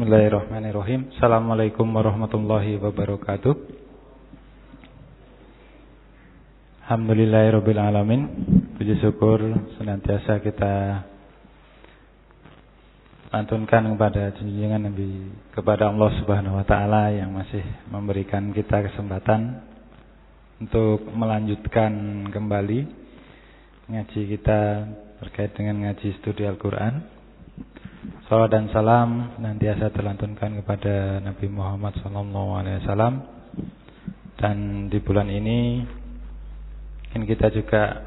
[0.00, 1.12] Bismillahirrahmanirrahim.
[1.12, 3.52] Assalamualaikum warahmatullahi wabarakatuh.
[6.88, 8.20] Alhamdulillahirabbil alamin.
[8.80, 9.44] Puji syukur
[9.76, 11.04] senantiasa kita
[13.28, 17.60] lantunkan kepada junjungan Nabi kepada Allah Subhanahu wa taala yang masih
[17.92, 19.60] memberikan kita kesempatan
[20.64, 22.88] untuk melanjutkan kembali
[23.84, 24.60] ngaji kita
[25.20, 27.20] terkait dengan ngaji studi Al-Qur'an.
[28.00, 33.12] Salam dan salam nantiasa terlantunkan kepada Nabi Muhammad SAW
[34.40, 35.84] dan di bulan ini
[37.12, 38.00] ingin kita juga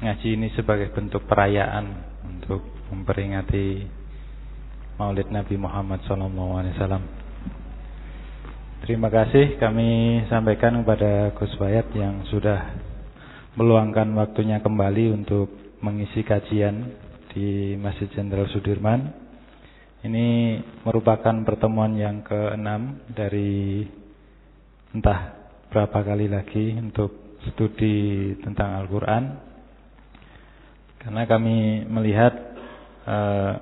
[0.00, 1.92] ngaji ini sebagai bentuk perayaan
[2.24, 3.84] untuk memperingati
[4.96, 7.04] Maulid Nabi Muhammad SAW.
[8.80, 12.72] Terima kasih kami sampaikan kepada Gus Bayat yang sudah
[13.60, 15.52] meluangkan waktunya kembali untuk
[15.84, 17.04] mengisi kajian
[17.36, 19.12] di Masjid Jenderal Sudirman.
[20.00, 20.56] Ini
[20.88, 23.84] merupakan pertemuan yang keenam dari
[24.96, 25.36] entah
[25.68, 29.24] berapa kali lagi untuk studi tentang Al-Quran.
[31.04, 32.32] Karena kami melihat
[33.04, 33.52] uh,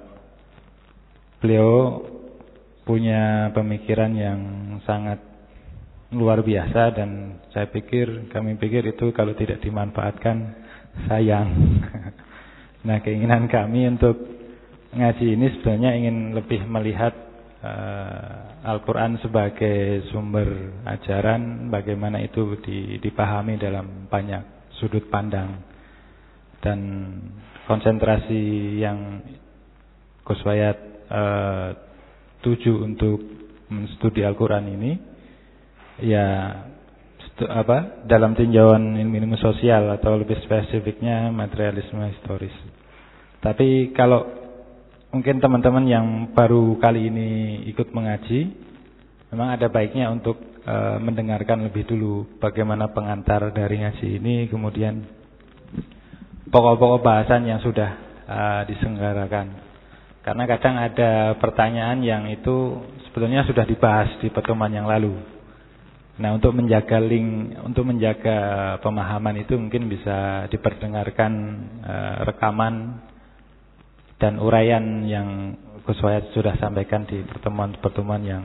[1.42, 1.98] beliau
[2.86, 4.40] punya pemikiran yang
[4.86, 5.18] sangat
[6.14, 10.62] luar biasa dan saya pikir kami pikir itu kalau tidak dimanfaatkan
[11.10, 11.50] sayang.
[12.84, 14.16] Nah keinginan kami untuk
[14.94, 17.16] ngaji ini sebenarnya ingin lebih melihat
[17.64, 20.46] uh, Al-Quran sebagai sumber
[20.84, 22.60] ajaran, bagaimana itu
[23.00, 25.64] dipahami dalam banyak sudut pandang
[26.60, 26.80] dan
[27.68, 29.20] konsentrasi yang
[30.24, 31.76] Kuswayat uh,
[32.40, 33.20] tuju untuk
[33.68, 34.92] menstudi Al-Quran ini
[36.00, 36.56] ya
[37.44, 42.56] apa dalam tinjauan ilmu-ilmu sosial atau lebih spesifiknya materialisme historis.
[43.44, 44.24] Tapi kalau
[45.12, 47.28] mungkin teman-teman yang baru kali ini
[47.68, 48.48] ikut mengaji,
[49.28, 55.04] memang ada baiknya untuk e, mendengarkan lebih dulu bagaimana pengantar dari ngaji ini, kemudian
[56.48, 57.90] pokok-pokok bahasan yang sudah
[58.24, 58.40] e,
[58.72, 59.60] disenggarakan.
[60.24, 65.12] Karena kadang ada pertanyaan yang itu sebetulnya sudah dibahas di pertemuan yang lalu.
[66.16, 68.38] Nah, untuk menjaga link, untuk menjaga
[68.80, 71.32] pemahaman itu mungkin bisa diperdengarkan
[71.82, 73.02] uh, rekaman
[74.18, 75.28] dan uraian yang
[75.84, 78.44] Gus Wayat sudah sampaikan di pertemuan-pertemuan yang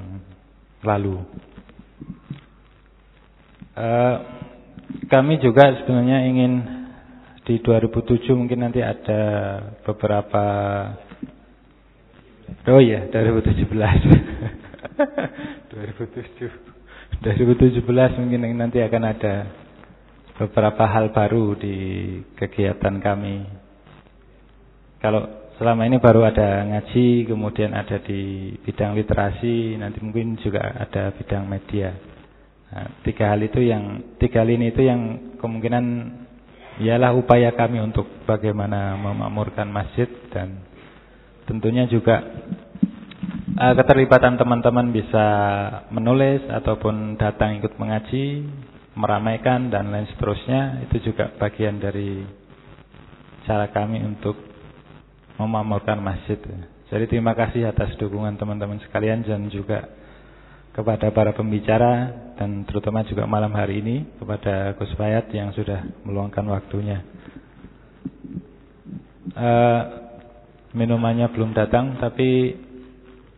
[0.84, 1.24] lalu.
[3.80, 4.16] Uh,
[5.08, 6.54] kami juga sebenarnya ingin
[7.48, 9.22] di 2007 mungkin nanti ada
[9.88, 10.44] beberapa
[12.68, 13.66] Oh iya, 2017.
[15.72, 17.24] 2007.
[17.24, 19.48] 2017 mungkin nanti akan ada
[20.40, 21.76] beberapa hal baru di
[22.36, 23.44] kegiatan kami.
[25.00, 31.12] Kalau selama ini baru ada ngaji, kemudian ada di bidang literasi, nanti mungkin juga ada
[31.12, 31.92] bidang media.
[32.72, 35.86] Nah, tiga hal itu yang tiga ini itu yang kemungkinan
[36.80, 40.64] ialah upaya kami untuk bagaimana memakmurkan masjid dan
[41.44, 42.24] tentunya juga
[43.60, 45.28] uh, keterlibatan teman-teman bisa
[45.92, 48.48] menulis ataupun datang ikut mengaji,
[48.96, 52.24] meramaikan dan lain seterusnya itu juga bagian dari
[53.44, 54.40] cara kami untuk
[55.40, 56.38] memamurkan masjid.
[56.92, 59.88] Jadi terima kasih atas dukungan teman-teman sekalian dan juga
[60.76, 66.46] kepada para pembicara dan terutama juga malam hari ini kepada Gus Bayat yang sudah meluangkan
[66.52, 67.02] waktunya.
[69.30, 69.82] Uh,
[70.74, 72.58] minumannya belum datang tapi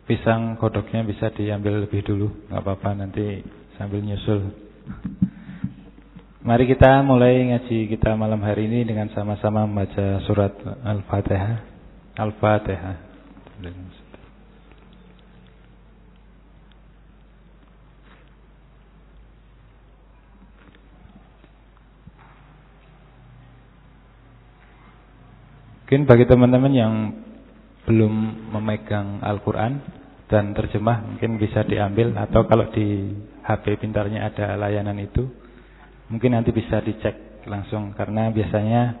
[0.08, 3.40] pisang kodoknya bisa diambil lebih dulu, nggak apa-apa nanti
[3.78, 4.52] sambil nyusul.
[6.42, 10.50] Mari kita mulai ngaji kita malam hari ini dengan sama-sama membaca surat
[10.82, 11.71] Al-Fatihah.
[12.12, 12.96] Al-Fatihah.
[25.92, 26.94] Mungkin bagi teman-teman yang
[27.84, 28.14] belum
[28.56, 29.84] memegang Al-Quran
[30.24, 33.12] dan terjemah mungkin bisa diambil atau kalau di
[33.44, 35.28] HP pintarnya ada layanan itu
[36.08, 38.96] mungkin nanti bisa dicek langsung karena biasanya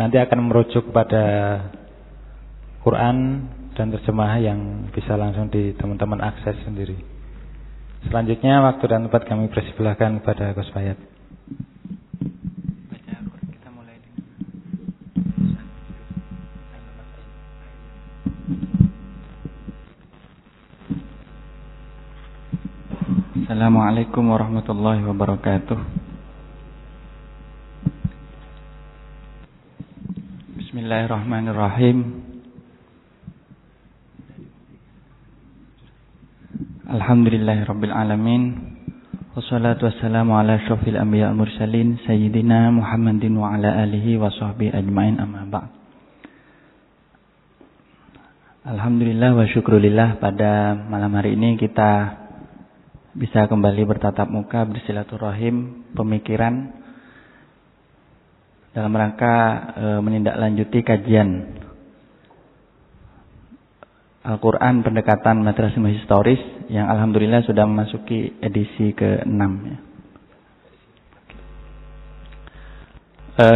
[0.00, 1.24] nanti akan merujuk kepada
[2.86, 6.94] Quran dan terjemah yang bisa langsung di teman-teman akses sendiri.
[8.06, 10.94] Selanjutnya waktu dan tempat kami persilahkan kepada Gus Bayat.
[23.46, 25.78] Assalamualaikum warahmatullahi wabarakatuh
[30.58, 32.25] Bismillahirrahmanirrahim
[36.86, 38.42] Alhamdulillahirabbil alamin.
[39.34, 45.50] Wassalatu wassalamu ala asyrafil anbiya mursalin sayyidina Muhammadin wa ala alihi wa sahbihi ajmain amma
[45.50, 45.66] ba'd.
[48.70, 52.22] Alhamdulillah wa syukrulillah pada malam hari ini kita
[53.18, 56.70] bisa kembali bertatap muka bersilaturahim pemikiran
[58.70, 59.34] dalam rangka
[59.74, 61.30] e, menindaklanjuti kajian
[64.26, 69.78] Al-Quran pendekatan materialisme historis yang alhamdulillah sudah memasuki edisi ke-6 ya.
[73.38, 73.46] E,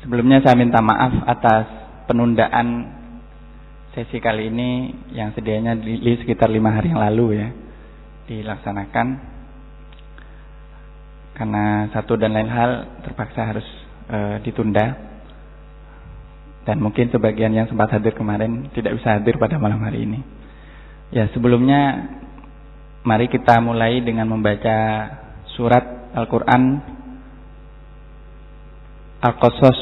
[0.00, 1.68] sebelumnya saya minta maaf atas
[2.08, 2.96] penundaan
[3.92, 4.70] sesi kali ini
[5.12, 7.48] yang sedianya di, di sekitar lima hari yang lalu ya
[8.24, 9.06] dilaksanakan
[11.36, 13.66] karena satu dan lain hal terpaksa harus
[14.08, 15.13] e, ditunda
[16.64, 20.20] dan mungkin sebagian yang sempat hadir kemarin tidak bisa hadir pada malam hari ini.
[21.12, 22.10] Ya, sebelumnya
[23.04, 24.78] mari kita mulai dengan membaca
[25.54, 26.80] surat Al-Qur'an
[29.24, 29.78] Al-Qasas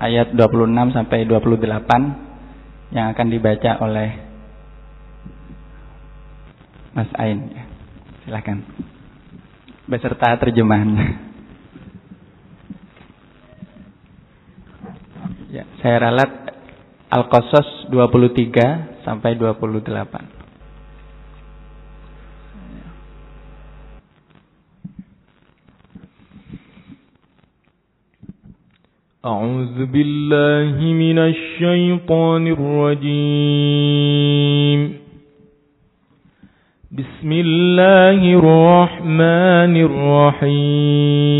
[0.00, 4.08] ayat 26 sampai 28 yang akan dibaca oleh
[6.94, 7.64] Mas Ain ya.
[8.24, 8.64] Silakan.
[9.84, 11.33] Beserta terjemahannya.
[15.53, 16.31] Ya, saya ralat
[17.13, 20.39] Al-Qasas 23 sampai 28.
[29.19, 33.59] أعوذ بالله من الشيطان الرجيم
[36.91, 41.39] بسم الله الرحمن الرحيم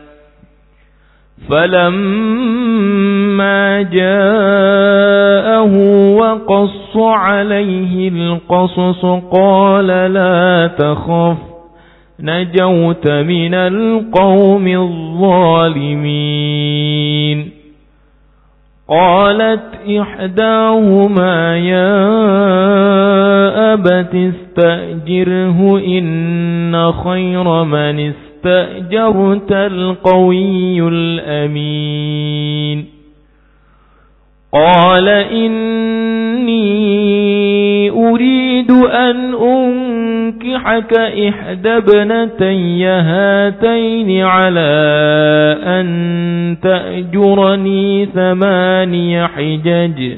[1.49, 3.01] فلما
[3.81, 5.73] جاءه
[6.15, 11.37] وقص عليه القصص قال لا تخف
[12.19, 14.67] نجوت من القوم
[15.87, 17.51] الظالمين.
[18.89, 19.63] قالت
[20.01, 22.01] إحداهما يا
[23.73, 32.85] أبت استأجره إن خير من استأجره استأجرت القوي الأمين.
[34.53, 36.61] قال إني
[37.89, 44.71] أريد أن أنكحك إحدى ابنتي هاتين على
[45.63, 50.13] أن تأجرني ثماني حجج.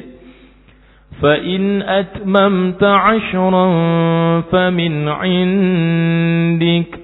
[1.21, 3.71] فإن أتممت عشرا
[4.41, 7.02] فمن عندك.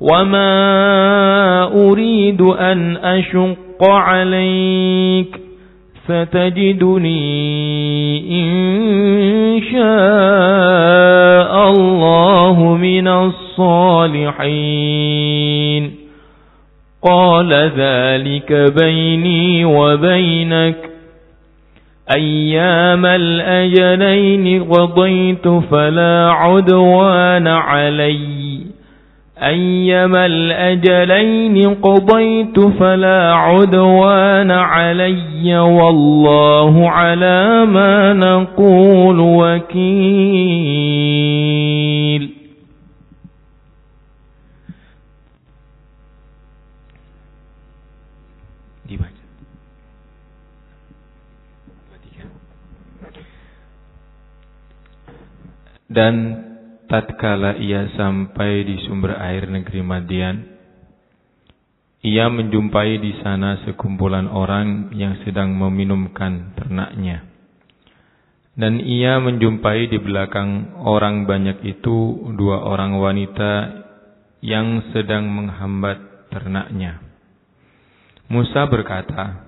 [0.00, 5.40] وما أريد أن أشق عليك
[6.04, 7.20] ستجدني
[8.30, 13.08] إن شاء الله من
[14.60, 15.94] الصالحين
[17.02, 20.76] قال ذلك بيني وبينك
[22.16, 28.39] أيام الأجلين قضيت فلا عدوان عليّ
[29.42, 40.70] أيما الأجلين قضيت فلا عدوان علي والله على ما نقول وكيل.
[55.90, 56.49] dan
[56.90, 60.36] tatkala ia sampai di sumber air negeri Madian,
[62.02, 67.30] ia menjumpai di sana sekumpulan orang yang sedang meminumkan ternaknya.
[68.58, 73.52] Dan ia menjumpai di belakang orang banyak itu dua orang wanita
[74.42, 76.98] yang sedang menghambat ternaknya.
[78.26, 79.46] Musa berkata,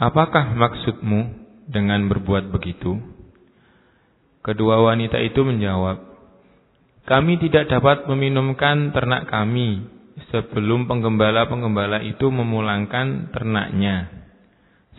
[0.00, 1.20] Apakah maksudmu
[1.68, 2.96] dengan berbuat begitu?
[4.40, 6.09] Kedua wanita itu menjawab,
[7.10, 9.82] kami tidak dapat meminumkan ternak kami
[10.30, 14.06] sebelum penggembala-penggembala itu memulangkan ternaknya.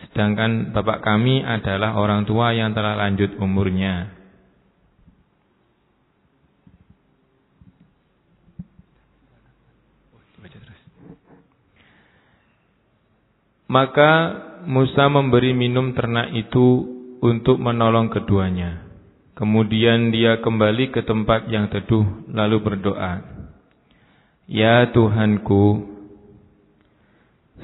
[0.04, 4.12] Sedangkan bapak kami adalah orang tua yang telah lanjut umurnya.
[13.72, 14.12] Maka
[14.68, 16.84] Musa memberi minum ternak itu
[17.24, 18.91] untuk menolong keduanya.
[19.32, 23.24] Kemudian dia kembali ke tempat yang teduh lalu berdoa.
[24.44, 25.88] Ya Tuhanku,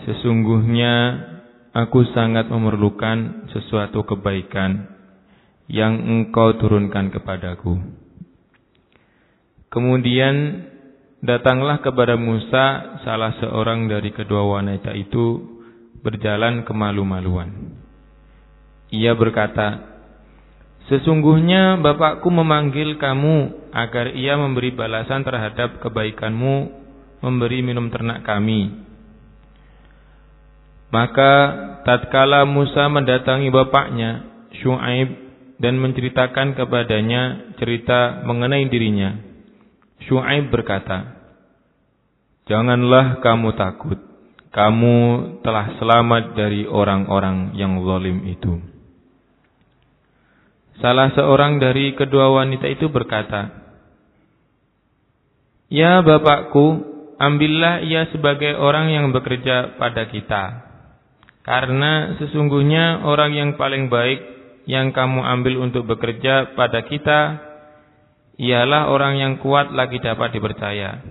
[0.08, 0.94] sesungguhnya
[1.76, 4.88] aku sangat memerlukan sesuatu kebaikan
[5.68, 7.76] yang engkau turunkan kepadaku.
[9.68, 10.64] Kemudian
[11.20, 15.44] datanglah kepada Musa salah seorang dari kedua wanita itu
[16.00, 17.76] berjalan kemalu-maluan.
[18.88, 19.98] Ia berkata,
[20.88, 26.73] Sesungguhnya Bapakku memanggil kamu agar ia memberi balasan terhadap kebaikanmu
[27.21, 28.73] memberi minum ternak kami.
[30.88, 31.33] Maka
[31.85, 34.25] tatkala Musa mendatangi bapaknya,
[34.64, 35.28] Shu'aib,
[35.61, 39.18] dan menceritakan kepadanya cerita mengenai dirinya,
[40.07, 41.18] Shu'aib berkata,
[42.49, 44.00] Janganlah kamu takut,
[44.49, 44.97] kamu
[45.45, 48.77] telah selamat dari orang-orang yang zalim itu.
[50.78, 53.50] Salah seorang dari kedua wanita itu berkata,
[55.68, 56.87] Ya bapakku,
[57.18, 60.44] ambillah ia sebagai orang yang bekerja pada kita.
[61.42, 64.20] Karena sesungguhnya orang yang paling baik
[64.68, 67.20] yang kamu ambil untuk bekerja pada kita,
[68.38, 71.02] ialah orang yang kuat lagi dapat dipercaya.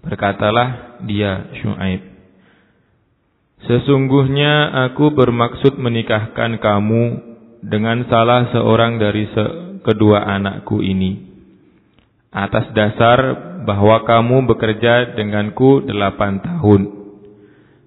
[0.00, 2.02] Berkatalah dia Shu'aib.
[3.66, 7.25] Sesungguhnya aku bermaksud menikahkan kamu
[7.66, 9.44] dengan salah seorang dari se
[9.82, 11.26] kedua anakku ini.
[12.30, 13.18] Atas dasar
[13.66, 16.82] bahwa kamu bekerja denganku delapan tahun.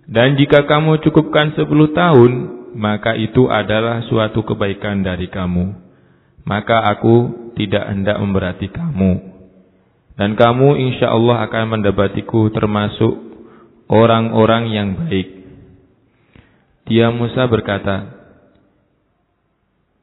[0.09, 2.31] Dan jika kamu cukupkan sepuluh tahun,
[2.75, 5.71] maka itu adalah suatu kebaikan dari kamu.
[6.43, 9.11] Maka aku tidak hendak memberati kamu.
[10.19, 13.15] Dan kamu insya Allah akan mendapatiku termasuk
[13.87, 15.39] orang-orang yang baik.
[16.89, 18.18] Dia Musa berkata,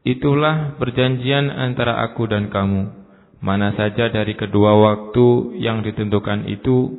[0.07, 2.95] Itulah perjanjian antara aku dan kamu.
[3.43, 6.95] Mana saja dari kedua waktu yang ditentukan itu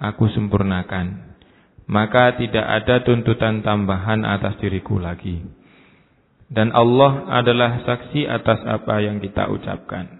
[0.00, 1.36] aku sempurnakan.
[1.84, 5.44] Maka tidak ada tuntutan tambahan atas diriku lagi.
[6.48, 10.16] Dan Allah adalah saksi atas apa yang kita ucapkan.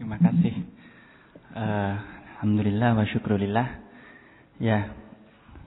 [0.00, 0.54] Terima kasih.
[1.52, 1.94] Uh,
[2.40, 3.68] Alhamdulillah wa syukurillah.
[4.56, 4.96] Ya,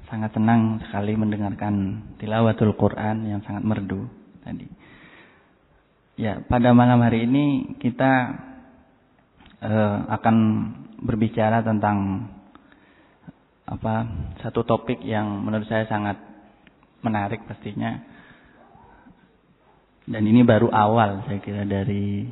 [0.09, 4.09] sangat senang sekali mendengarkan tilawatul Quran yang sangat merdu
[4.41, 4.65] tadi.
[6.19, 8.35] Ya, pada malam hari ini kita
[9.63, 10.35] uh, akan
[10.99, 12.27] berbicara tentang
[13.69, 13.95] apa
[14.41, 16.17] satu topik yang menurut saya sangat
[17.05, 18.03] menarik pastinya.
[20.09, 22.25] Dan ini baru awal saya kira dari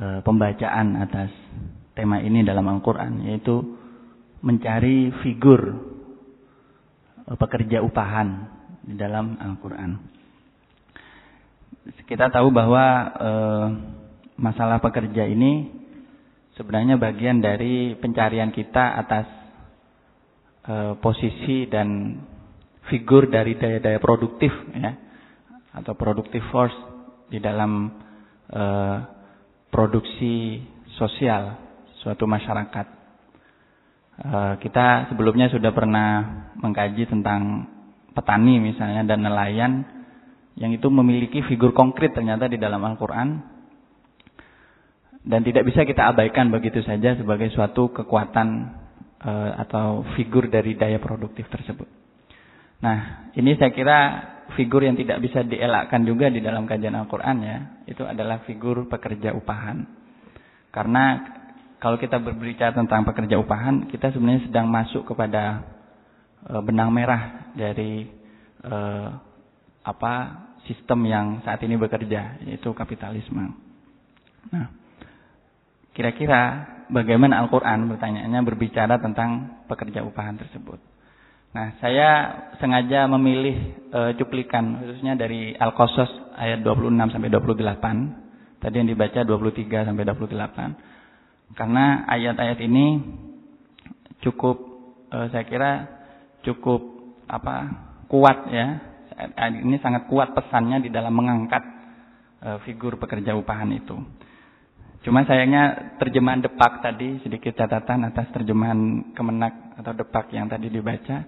[0.00, 1.30] uh, pembacaan atas
[1.92, 3.60] tema ini dalam Al-Qur'an yaitu
[4.40, 5.87] mencari figur
[7.36, 8.28] pekerja upahan
[8.88, 9.90] di dalam Al-Quran.
[12.08, 12.84] Kita tahu bahwa
[13.16, 13.30] e,
[14.40, 15.68] masalah pekerja ini
[16.56, 19.26] sebenarnya bagian dari pencarian kita atas
[20.64, 22.16] e, posisi dan
[22.88, 24.96] figur dari daya-daya produktif ya
[25.76, 26.76] atau produktif force
[27.28, 27.92] di dalam
[28.48, 28.62] e,
[29.68, 30.64] produksi
[30.96, 31.56] sosial
[32.00, 32.97] suatu masyarakat.
[34.18, 36.08] Eh, kita sebelumnya sudah pernah
[36.58, 37.70] mengkaji tentang
[38.18, 39.86] petani misalnya dan nelayan
[40.58, 43.38] yang itu memiliki figur konkret ternyata di dalam Al-Quran
[45.22, 48.48] dan tidak bisa kita abaikan begitu saja sebagai suatu kekuatan
[49.22, 49.32] e,
[49.62, 51.86] atau figur dari daya produktif tersebut.
[52.82, 53.98] Nah, ini saya kira
[54.58, 59.30] figur yang tidak bisa dielakkan juga di dalam kajian Al-Quran ya, itu adalah figur pekerja
[59.30, 59.86] upahan.
[60.74, 61.37] Karena
[61.78, 65.62] kalau kita berbicara tentang pekerja upahan, kita sebenarnya sedang masuk kepada
[66.42, 68.10] e, benang merah dari
[68.66, 68.74] e,
[69.86, 70.14] apa
[70.66, 73.54] sistem yang saat ini bekerja, yaitu kapitalisme.
[74.50, 74.66] Nah,
[75.94, 80.82] kira-kira bagaimana Al-Quran bertanyaannya berbicara tentang pekerja upahan tersebut.
[81.54, 82.10] Nah, saya
[82.58, 83.54] sengaja memilih
[83.94, 88.58] e, cuplikan khususnya dari Al-Qasas ayat 26 sampai 28.
[88.58, 90.87] Tadi yang dibaca 23 sampai 28.
[91.56, 92.86] Karena ayat-ayat ini
[94.24, 94.56] cukup
[95.08, 95.72] e, saya kira
[96.44, 96.80] cukup
[97.28, 97.86] apa?
[98.08, 98.66] kuat ya.
[99.36, 101.60] Ini sangat kuat pesannya di dalam mengangkat
[102.40, 103.96] e, figur pekerja upahan itu.
[105.06, 111.22] Cuma sayangnya terjemahan depak tadi sedikit catatan atas terjemahan kemenak atau depak yang tadi dibaca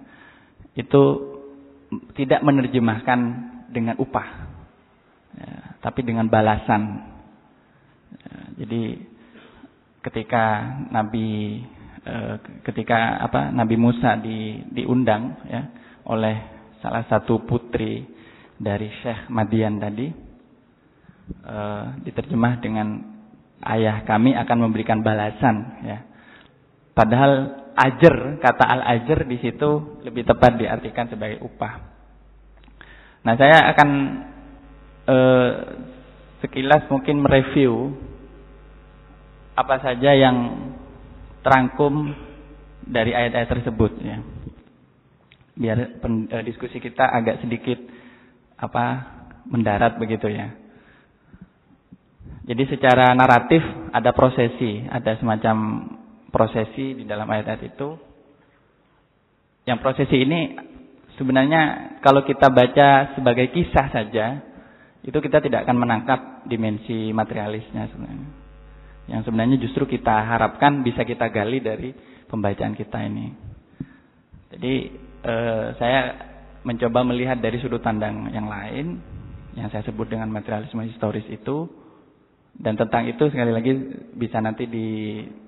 [0.75, 1.03] itu
[2.15, 3.19] tidak menerjemahkan
[3.71, 4.27] dengan upah,
[5.35, 7.03] ya, tapi dengan balasan.
[8.11, 8.81] Ya, jadi
[10.01, 10.43] ketika
[10.89, 11.61] Nabi
[12.05, 15.61] eh, ketika apa Nabi Musa di, diundang ya
[16.09, 16.35] oleh
[16.81, 18.05] salah satu putri
[18.57, 20.09] dari Syekh Madian tadi
[21.45, 22.87] eh, diterjemah dengan
[23.61, 25.99] ayah kami akan memberikan balasan ya.
[26.91, 31.73] Padahal ajar kata al ajar di situ lebih tepat diartikan sebagai upah.
[33.21, 33.89] Nah, saya akan
[35.07, 35.51] eh,
[36.41, 37.93] sekilas mungkin mereview
[39.61, 40.37] apa saja yang
[41.45, 42.13] terangkum
[42.81, 44.17] dari ayat-ayat tersebut ya.
[45.53, 47.77] Biar pen, eh, diskusi kita agak sedikit
[48.57, 48.85] apa
[49.45, 50.49] mendarat begitu ya.
[52.41, 53.61] Jadi secara naratif
[53.93, 55.85] ada prosesi, ada semacam
[56.33, 57.89] prosesi di dalam ayat-ayat itu.
[59.69, 60.57] Yang prosesi ini
[61.21, 64.41] sebenarnya kalau kita baca sebagai kisah saja,
[65.05, 68.40] itu kita tidak akan menangkap dimensi materialisnya sebenarnya.
[69.11, 71.91] Yang sebenarnya justru kita harapkan bisa kita gali dari
[72.31, 73.27] pembacaan kita ini.
[74.55, 74.73] Jadi
[75.27, 75.99] eh, saya
[76.63, 79.03] mencoba melihat dari sudut pandang yang lain,
[79.59, 81.67] yang saya sebut dengan materialisme historis itu,
[82.55, 83.71] dan tentang itu sekali lagi
[84.15, 84.67] bisa nanti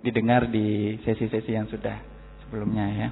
[0.02, 1.96] didengar di sesi-sesi yang sudah
[2.44, 3.10] sebelumnya ya.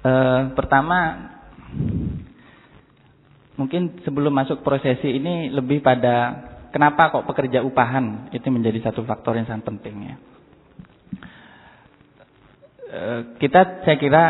[0.00, 0.12] e,
[0.58, 0.98] pertama
[3.56, 9.40] mungkin sebelum masuk prosesi ini lebih pada kenapa kok pekerja upahan itu menjadi satu faktor
[9.40, 10.16] yang sangat penting ya.
[12.84, 13.00] E,
[13.40, 14.24] kita saya kira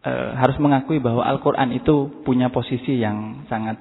[0.00, 3.76] e, harus mengakui bahwa Al-Quran itu punya posisi yang sangat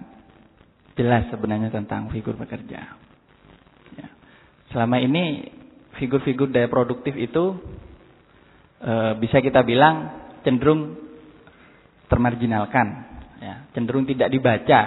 [1.00, 3.00] jelas sebenarnya tentang figur pekerja.
[3.96, 4.08] Ya.
[4.76, 5.48] Selama ini
[5.96, 7.64] figur-figur daya produktif itu
[8.84, 11.00] e, bisa kita bilang cenderung
[12.12, 12.88] termarginalkan,
[13.40, 14.80] ya, cenderung tidak dibaca,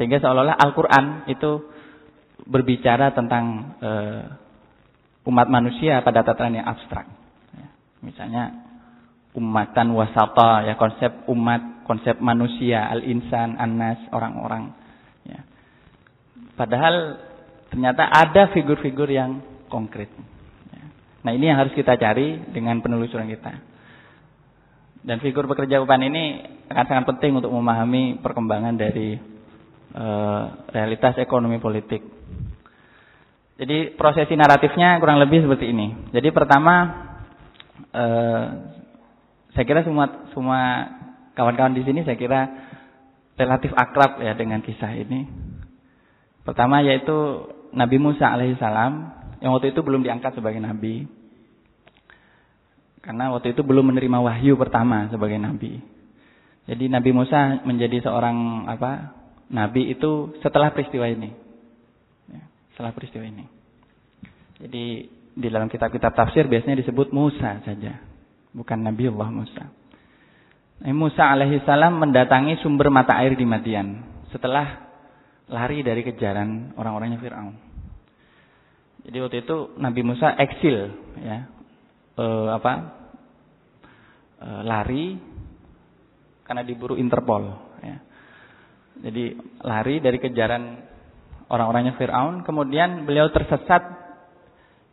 [0.00, 1.73] sehingga seolah-olah Al-Quran itu
[2.44, 3.90] berbicara tentang e,
[5.28, 7.08] umat manusia pada tataran yang abstrak.
[7.56, 7.68] Ya.
[8.04, 8.44] Misalnya
[9.34, 14.84] umatan wasata, ya konsep umat, konsep manusia, al-insan, an-nas, orang-orang
[16.54, 17.18] Padahal
[17.70, 20.10] ternyata ada figur-figur yang konkret.
[21.24, 23.52] Nah ini yang harus kita cari dengan penelusuran kita.
[25.04, 29.18] Dan figur pekerja upan ini akan sangat penting untuk memahami perkembangan dari
[29.92, 30.06] e,
[30.72, 32.00] realitas ekonomi politik.
[33.54, 36.10] Jadi prosesi naratifnya kurang lebih seperti ini.
[36.10, 36.74] Jadi pertama,
[37.94, 38.04] e,
[39.54, 40.60] saya kira semua semua
[41.38, 42.50] kawan-kawan di sini saya kira
[43.38, 45.30] relatif akrab ya dengan kisah ini.
[46.42, 48.92] Pertama yaitu Nabi Musa alaihissalam
[49.38, 51.06] yang waktu itu belum diangkat sebagai nabi.
[53.04, 55.78] Karena waktu itu belum menerima wahyu pertama sebagai nabi.
[56.64, 59.12] Jadi Nabi Musa menjadi seorang apa?
[59.52, 61.43] Nabi itu setelah peristiwa ini.
[62.74, 63.46] Setelah peristiwa ini.
[64.58, 64.84] Jadi
[65.34, 68.02] di dalam kitab-kitab tafsir biasanya disebut Musa saja,
[68.50, 69.64] bukan Nabi Allah Musa.
[70.82, 74.02] Nabi Musa alaihissalam mendatangi sumber mata air di Madian
[74.34, 74.90] setelah
[75.46, 77.54] lari dari kejaran orang-orangnya Firaun.
[79.04, 80.78] Jadi waktu itu Nabi Musa eksil
[81.20, 81.38] ya.
[82.16, 82.72] E, apa?
[84.40, 85.06] E, lari
[86.42, 87.44] karena diburu Interpol
[87.84, 87.96] ya.
[89.04, 90.93] Jadi lari dari kejaran
[91.50, 93.82] orang-orangnya Firaun, kemudian beliau tersesat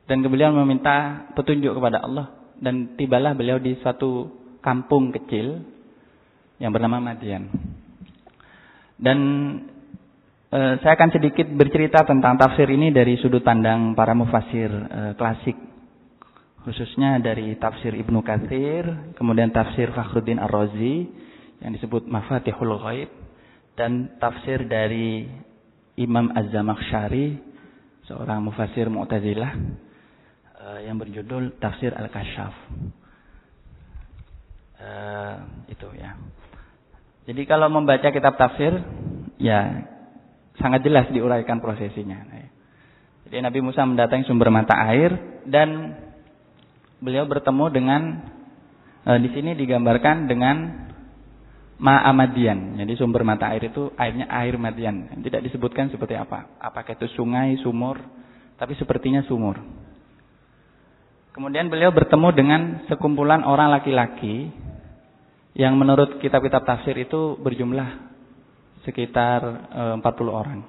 [0.06, 5.64] dan beliau meminta petunjuk kepada Allah dan tibalah beliau di suatu kampung kecil
[6.62, 7.50] yang bernama Madian.
[9.02, 9.18] Dan
[10.52, 15.56] Eh, saya akan sedikit bercerita tentang tafsir ini dari sudut pandang para mufasir uh, klasik.
[16.68, 21.08] Khususnya dari tafsir Ibnu Katsir, kemudian tafsir Fakhruddin Ar-Razi
[21.64, 23.10] yang disebut Mafatihul Ghaib
[23.80, 25.24] dan tafsir dari
[26.02, 27.38] Imam Az-Zamakhsyari,
[28.10, 29.52] seorang mufasir Mu'tazilah
[30.58, 32.56] uh, yang berjudul Tafsir Al-Kasyaf.
[34.82, 35.36] Uh,
[35.70, 36.18] itu ya.
[37.30, 38.74] Jadi kalau membaca kitab tafsir,
[39.38, 39.86] ya
[40.58, 42.26] sangat jelas diuraikan prosesinya.
[43.30, 45.14] Jadi Nabi Musa mendatangi sumber mata air
[45.48, 45.96] dan
[47.00, 48.02] beliau bertemu dengan
[49.08, 50.56] e, di sini digambarkan dengan
[51.82, 52.78] Ma'amadian.
[52.78, 55.17] Jadi sumber mata air itu airnya air Madian.
[55.17, 56.62] Tidak disebutkan seperti apa.
[56.62, 57.98] Apakah itu sungai, sumur,
[58.62, 59.58] tapi sepertinya sumur.
[61.34, 64.54] Kemudian beliau bertemu dengan sekumpulan orang laki-laki
[65.58, 67.89] yang menurut kitab-kitab tafsir itu berjumlah
[68.86, 69.41] sekitar
[69.98, 70.60] 40 e, orang.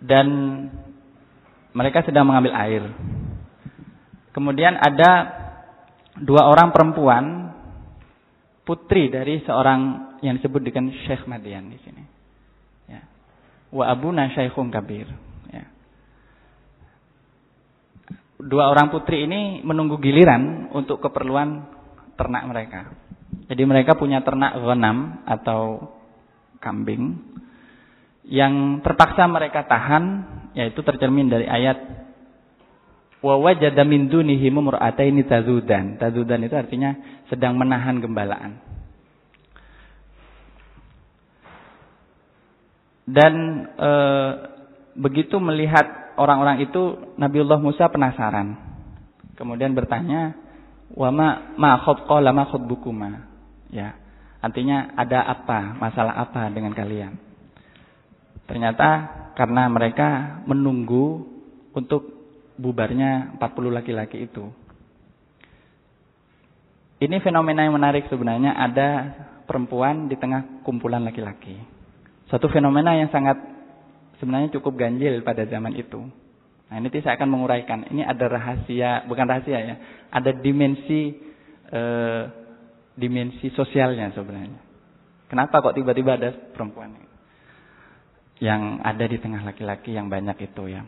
[0.00, 0.26] Dan
[1.76, 2.82] mereka sedang mengambil air.
[4.32, 5.12] Kemudian ada
[6.24, 7.47] dua orang perempuan
[8.68, 9.80] putri dari seorang
[10.20, 12.04] yang disebut dengan Syekh Madian di sini.
[12.84, 13.00] Ya.
[13.72, 15.08] Wa abuna Syekhun kabir.
[15.48, 15.64] Ya.
[18.36, 21.64] Dua orang putri ini menunggu giliran untuk keperluan
[22.20, 22.92] ternak mereka.
[23.48, 25.96] Jadi mereka punya ternak ghanam atau
[26.60, 27.16] kambing
[28.28, 30.04] yang terpaksa mereka tahan
[30.52, 32.07] yaitu tercermin dari ayat
[33.18, 35.98] wa wajada min dunihi mumra'ataini tazudan.
[35.98, 36.94] Tazudan itu artinya
[37.26, 38.62] sedang menahan gembalaan.
[43.08, 43.34] Dan
[43.72, 43.90] e,
[45.00, 48.54] begitu melihat orang-orang itu Nabiullah Musa penasaran.
[49.34, 50.36] Kemudian bertanya,
[50.92, 53.24] "Wa ma ma qala ma khutbukuma?"
[53.72, 53.96] Ya.
[54.38, 55.74] Artinya ada apa?
[55.80, 57.18] Masalah apa dengan kalian?
[58.46, 58.88] Ternyata
[59.34, 61.26] karena mereka menunggu
[61.74, 62.17] untuk
[62.58, 64.50] bubarnya 40 laki-laki itu.
[66.98, 68.88] Ini fenomena yang menarik sebenarnya ada
[69.46, 71.54] perempuan di tengah kumpulan laki-laki.
[72.26, 73.38] Satu fenomena yang sangat
[74.18, 76.02] sebenarnya cukup ganjil pada zaman itu.
[76.68, 77.86] Nah ini saya akan menguraikan.
[77.88, 79.74] Ini ada rahasia, bukan rahasia ya.
[80.10, 81.16] Ada dimensi
[81.70, 82.22] eh,
[82.98, 84.58] dimensi sosialnya sebenarnya.
[85.30, 86.98] Kenapa kok tiba-tiba ada perempuan
[88.42, 90.82] yang ada di tengah laki-laki yang banyak itu ya.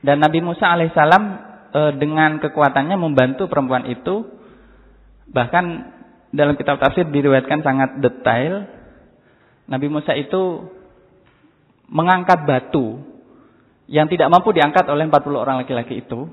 [0.00, 1.24] Dan Nabi Musa alaihissalam
[1.72, 4.40] eh, dengan kekuatannya membantu perempuan itu
[5.30, 5.64] Bahkan
[6.34, 8.66] dalam kitab tafsir diriwayatkan sangat detail.
[9.70, 10.66] Nabi Musa itu
[11.86, 12.98] mengangkat batu
[13.86, 16.26] yang tidak mampu diangkat oleh 40 orang laki-laki itu.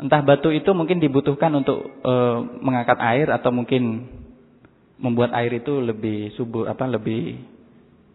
[0.00, 2.12] Entah batu itu mungkin dibutuhkan untuk e,
[2.64, 4.08] mengangkat air atau mungkin
[4.96, 7.40] membuat air itu lebih subur apa lebih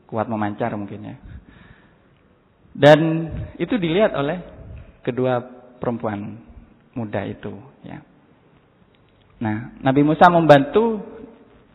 [0.10, 1.16] kuat memancar mungkin ya.
[2.74, 3.30] Dan
[3.62, 4.42] itu dilihat oleh
[5.06, 5.40] kedua
[5.78, 6.42] perempuan
[6.98, 7.54] muda itu
[7.86, 8.02] ya.
[9.38, 11.04] Nah, Nabi Musa membantu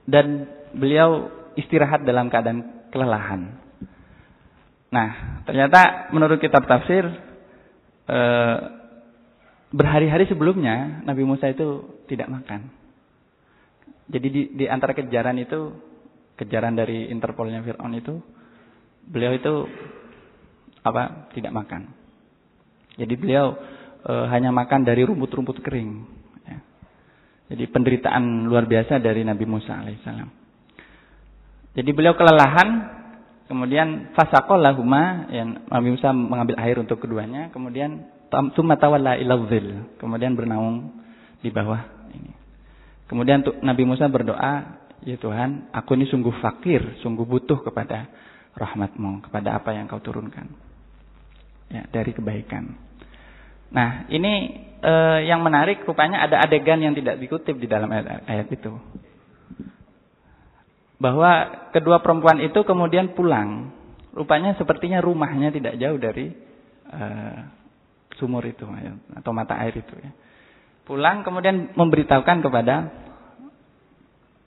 [0.09, 3.55] dan beliau istirahat dalam keadaan kelelahan.
[4.89, 7.05] Nah, ternyata menurut kitab tafsir
[8.09, 8.59] eh,
[9.69, 12.73] berhari-hari sebelumnya Nabi Musa itu tidak makan.
[14.09, 15.77] Jadi di, di antara kejaran itu,
[16.41, 18.17] kejaran dari Interpolnya Fir'aun itu,
[19.05, 19.55] beliau itu
[20.89, 21.31] apa?
[21.37, 21.93] Tidak makan.
[22.99, 23.55] Jadi beliau
[24.03, 26.19] e, hanya makan dari rumput-rumput kering.
[27.49, 30.29] Jadi penderitaan luar biasa dari Nabi Musa alaihissalam.
[31.73, 32.69] Jadi beliau kelelahan,
[33.49, 40.93] kemudian fasakolahuma, yang Nabi Musa mengambil air untuk keduanya, kemudian tumatawalla iladzil, kemudian bernaung
[41.41, 41.81] di bawah
[42.13, 42.37] ini.
[43.09, 48.13] Kemudian Nabi Musa berdoa, ya Tuhan, aku ini sungguh fakir, sungguh butuh kepada
[48.53, 50.68] rahmatmu, kepada apa yang kau turunkan.
[51.69, 52.81] Ya, dari kebaikan.
[53.69, 58.49] Nah, ini eh, yang menarik rupanya ada adegan yang tidak dikutip di dalam ayat, ayat
[58.49, 58.73] itu.
[60.97, 61.31] Bahwa
[61.77, 63.77] kedua perempuan itu kemudian pulang.
[64.17, 66.33] Rupanya sepertinya rumahnya tidak jauh dari
[66.89, 67.39] eh,
[68.17, 70.11] sumur itu ya, atau mata air itu ya.
[70.89, 72.89] Pulang kemudian memberitahukan kepada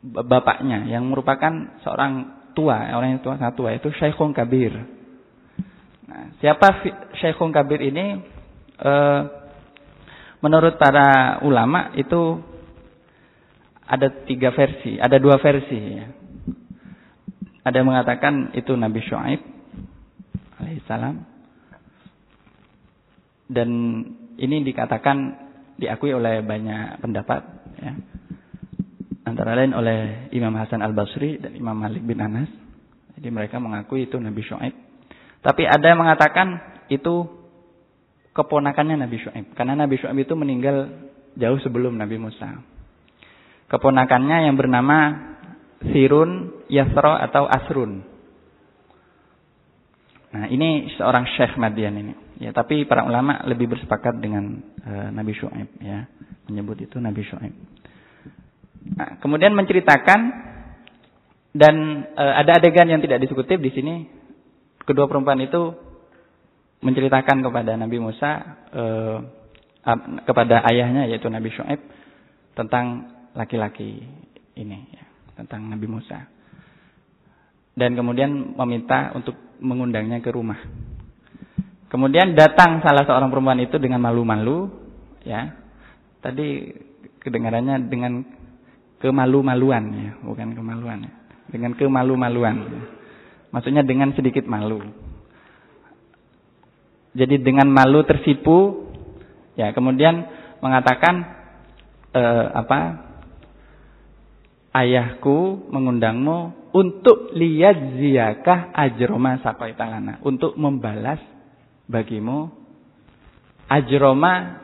[0.01, 5.00] bapaknya yang merupakan seorang tua, orang yang tua sangat tua itu Syekhun Kabir.
[6.11, 6.83] Nah, siapa
[7.15, 8.19] Syekhun Kabir ini?
[8.83, 9.21] Eh,
[10.41, 12.41] Menurut para ulama itu
[13.85, 15.77] ada tiga versi, ada dua versi.
[15.77, 16.09] Ya.
[17.61, 19.41] Ada yang mengatakan itu Nabi Shu'aib
[20.57, 21.15] alaihissalam.
[23.53, 23.69] Dan
[24.41, 25.17] ini dikatakan
[25.77, 27.41] diakui oleh banyak pendapat.
[27.77, 27.93] Ya.
[29.21, 32.49] Antara lain oleh Imam Hasan al-Basri dan Imam Malik bin Anas.
[33.13, 34.73] Jadi mereka mengakui itu Nabi Shu'aib.
[35.41, 36.47] Tapi ada yang mengatakan
[36.93, 37.25] itu
[38.31, 39.57] keponakannya Nabi Shu'aib.
[39.57, 42.61] Karena Nabi Shu'aib itu meninggal jauh sebelum Nabi Musa.
[43.67, 44.97] Keponakannya yang bernama
[45.81, 48.05] Sirun, Yasro atau Asrun.
[50.31, 52.13] Nah ini seorang Syekh Madian ini.
[52.41, 55.69] Ya, tapi para ulama lebih bersepakat dengan uh, Nabi Shu'aib.
[55.81, 56.09] Ya,
[56.49, 57.53] menyebut itu Nabi Shu'aib.
[58.81, 60.49] Nah, kemudian menceritakan
[61.51, 63.95] Dan e, ada adegan yang tidak disebutkan di sini.
[64.91, 65.71] Kedua perempuan itu
[66.83, 68.83] menceritakan kepada Nabi Musa e,
[70.27, 71.79] kepada ayahnya yaitu Nabi Shu'aib
[72.59, 74.03] tentang laki-laki
[74.59, 75.07] ini ya,
[75.39, 76.27] tentang Nabi Musa.
[77.71, 80.59] Dan kemudian meminta untuk mengundangnya ke rumah.
[81.87, 84.67] Kemudian datang salah seorang perempuan itu dengan malu-malu,
[85.23, 85.55] ya.
[86.19, 86.67] Tadi
[87.23, 88.27] kedengarannya dengan
[88.99, 91.11] kemalu-maluan ya, bukan kemaluan ya.
[91.47, 92.55] Dengan kemalu-maluan.
[92.59, 93.00] Ya.
[93.51, 94.79] Maksudnya dengan sedikit malu.
[97.11, 98.87] Jadi dengan malu tersipu
[99.59, 100.23] ya, kemudian
[100.63, 101.15] mengatakan
[102.15, 102.79] eh, apa?
[104.71, 111.19] Ayahku mengundangmu untuk lihat ziyakah ajroma sakoitalana, untuk membalas
[111.91, 112.47] bagimu
[113.67, 114.63] ajroma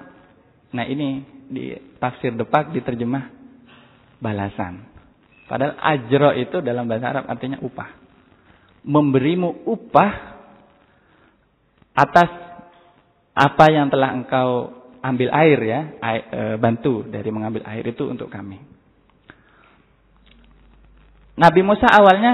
[0.71, 3.31] nah ini di tafsir depak diterjemah
[4.19, 4.87] balasan
[5.47, 7.96] padahal ajro itu dalam bahasa Arab artinya upah
[8.83, 10.11] memberimu upah
[11.97, 12.29] atas
[13.33, 18.29] apa yang telah engkau ambil air ya air, e, bantu dari mengambil air itu untuk
[18.33, 18.57] kami
[21.37, 22.33] Nabi Musa awalnya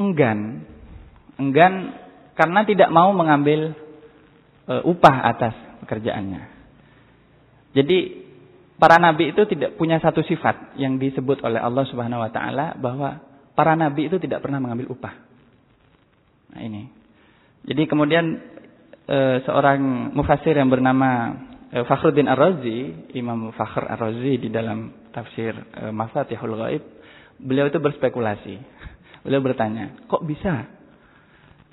[0.00, 0.64] enggan
[1.36, 1.92] enggan
[2.36, 3.76] karena tidak mau mengambil
[4.64, 6.42] e, upah atas pekerjaannya.
[7.76, 7.98] Jadi
[8.80, 13.20] para nabi itu tidak punya satu sifat yang disebut oleh Allah Subhanahu wa taala bahwa
[13.52, 15.29] para nabi itu tidak pernah mengambil upah.
[16.50, 16.82] Nah ini.
[17.66, 18.40] Jadi kemudian
[19.04, 21.36] e, seorang mufassir yang bernama
[21.70, 26.82] e, Fakhruddin Ar-Razi, Imam Fakhr Ar-Razi di dalam tafsir e, Mafatihul Ghaib,
[27.42, 28.54] beliau itu berspekulasi.
[29.26, 30.64] Beliau bertanya, kok bisa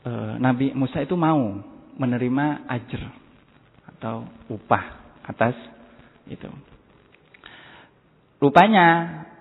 [0.03, 0.11] e,
[0.43, 1.63] Nabi Musa itu mau
[1.95, 3.01] menerima ajr
[3.97, 4.85] atau upah
[5.25, 5.55] atas
[6.27, 6.51] itu.
[8.37, 8.87] Rupanya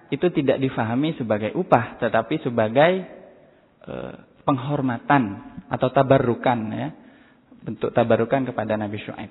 [0.09, 2.93] itu tidak difahami sebagai upah tetapi sebagai
[3.85, 3.95] e,
[4.47, 5.23] penghormatan
[5.67, 6.89] atau tabarukan ya.
[7.67, 9.31] Bentuk tabarukan kepada Nabi Syuaib.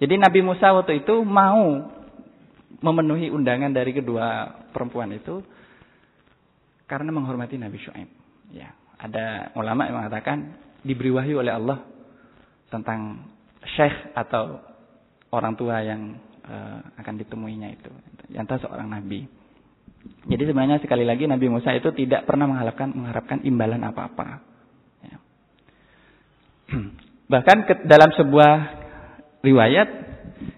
[0.00, 1.92] Jadi Nabi Musa waktu itu mau
[2.80, 5.44] memenuhi undangan dari kedua perempuan itu
[6.88, 8.08] karena menghormati Nabi Syuaib.
[8.56, 11.84] Ya, ada ulama yang mengatakan diberi wahyu oleh Allah
[12.72, 13.30] tentang
[13.76, 14.60] syekh atau
[15.32, 17.90] orang tua yang uh, akan ditemuinya itu.
[18.32, 19.28] Yang tahu seorang nabi.
[20.04, 24.53] Jadi sebenarnya sekali lagi Nabi Musa itu tidak pernah mengharapkan mengharapkan imbalan apa-apa.
[27.32, 28.52] Bahkan ke, dalam sebuah
[29.40, 29.88] riwayat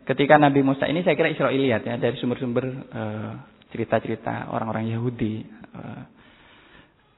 [0.07, 3.33] ketika Nabi Musa ini saya kira Israiliyat ya dari sumber-sumber uh,
[3.70, 5.46] cerita-cerita orang-orang Yahudi.
[5.74, 6.02] Uh,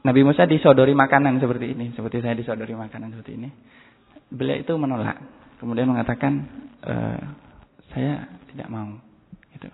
[0.05, 3.51] Nabi Musa disodori makanan seperti ini, seperti saya disodori makanan seperti ini
[4.33, 5.19] beliau itu menolak.
[5.59, 6.47] Kemudian mengatakan
[6.85, 6.95] e,
[7.93, 9.01] saya tidak mau.
[9.57, 9.69] Gitu.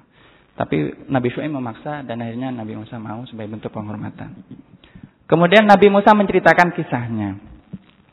[0.54, 0.76] Tapi
[1.10, 4.32] Nabi Shu'aib memaksa dan akhirnya Nabi Musa mau sebagai bentuk penghormatan.
[5.26, 7.30] Kemudian Nabi Musa menceritakan kisahnya.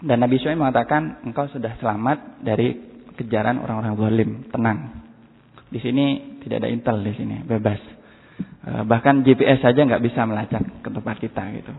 [0.02, 2.74] Dan Nabi Shu'aib mengatakan engkau sudah selamat dari
[3.14, 4.32] kejaran orang-orang zalim.
[4.50, 4.80] Tenang.
[5.70, 7.80] Di sini tidak ada intel di sini, bebas.
[8.66, 11.74] E, bahkan GPS saja nggak bisa melacak ke tempat kita gitu.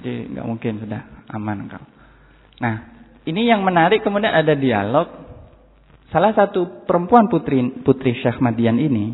[0.00, 1.00] Jadi nggak mungkin sudah
[1.36, 1.84] aman engkau.
[2.64, 2.74] Nah,
[3.28, 5.06] ini yang menarik kemudian ada dialog.
[6.08, 9.12] Salah satu perempuan putri putri Syekh Madian ini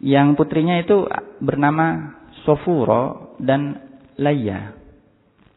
[0.00, 1.04] yang putrinya itu
[1.44, 2.16] bernama
[2.48, 3.80] Sofuro dan
[4.16, 4.76] Laya.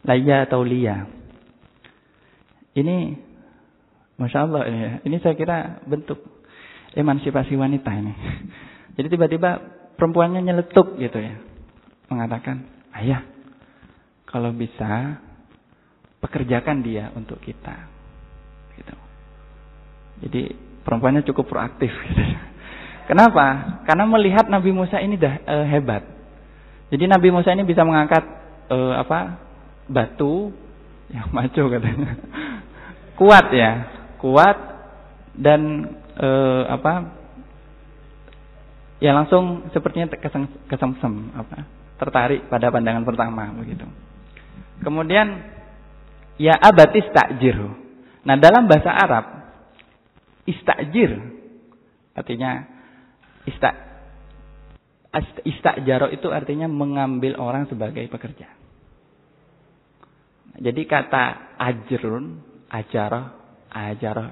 [0.03, 1.16] Laya atau Lia.
[2.77, 2.97] Ini
[4.21, 4.91] Masya Allah ya.
[5.01, 6.21] Ini saya kira bentuk
[6.93, 8.13] emansipasi wanita ini.
[8.97, 9.61] Jadi tiba-tiba
[9.97, 11.37] perempuannya nyeletuk gitu ya.
[12.09, 12.65] Mengatakan,
[12.97, 13.25] ayah
[14.29, 15.21] kalau bisa
[16.21, 17.75] pekerjakan dia untuk kita.
[18.77, 18.95] Gitu.
[20.27, 20.41] Jadi
[20.81, 21.89] perempuannya cukup proaktif.
[21.93, 22.23] Gitu.
[23.09, 23.79] Kenapa?
[23.85, 26.03] Karena melihat Nabi Musa ini dah e, hebat.
[26.89, 28.23] Jadi Nabi Musa ini bisa mengangkat
[28.67, 29.39] e, apa
[29.87, 30.51] batu
[31.13, 32.11] yang maju katanya.
[33.17, 33.71] Kuat ya,
[34.21, 34.57] kuat
[35.33, 36.29] dan e,
[36.69, 37.17] apa?
[39.01, 40.09] Ya langsung sepertinya
[40.69, 41.65] kesengsem apa?
[41.97, 43.85] Tertarik pada pandangan pertama begitu.
[44.85, 45.57] Kemudian
[46.37, 47.57] Ya abat istajir.
[48.21, 49.25] Nah dalam bahasa Arab
[50.45, 51.17] istajir
[52.13, 52.65] artinya
[53.49, 53.73] ista
[55.41, 58.53] istajaro itu artinya mengambil orang sebagai pekerja.
[60.57, 63.21] Jadi kata ajrun, ajaro,
[63.71, 64.25] ajaro,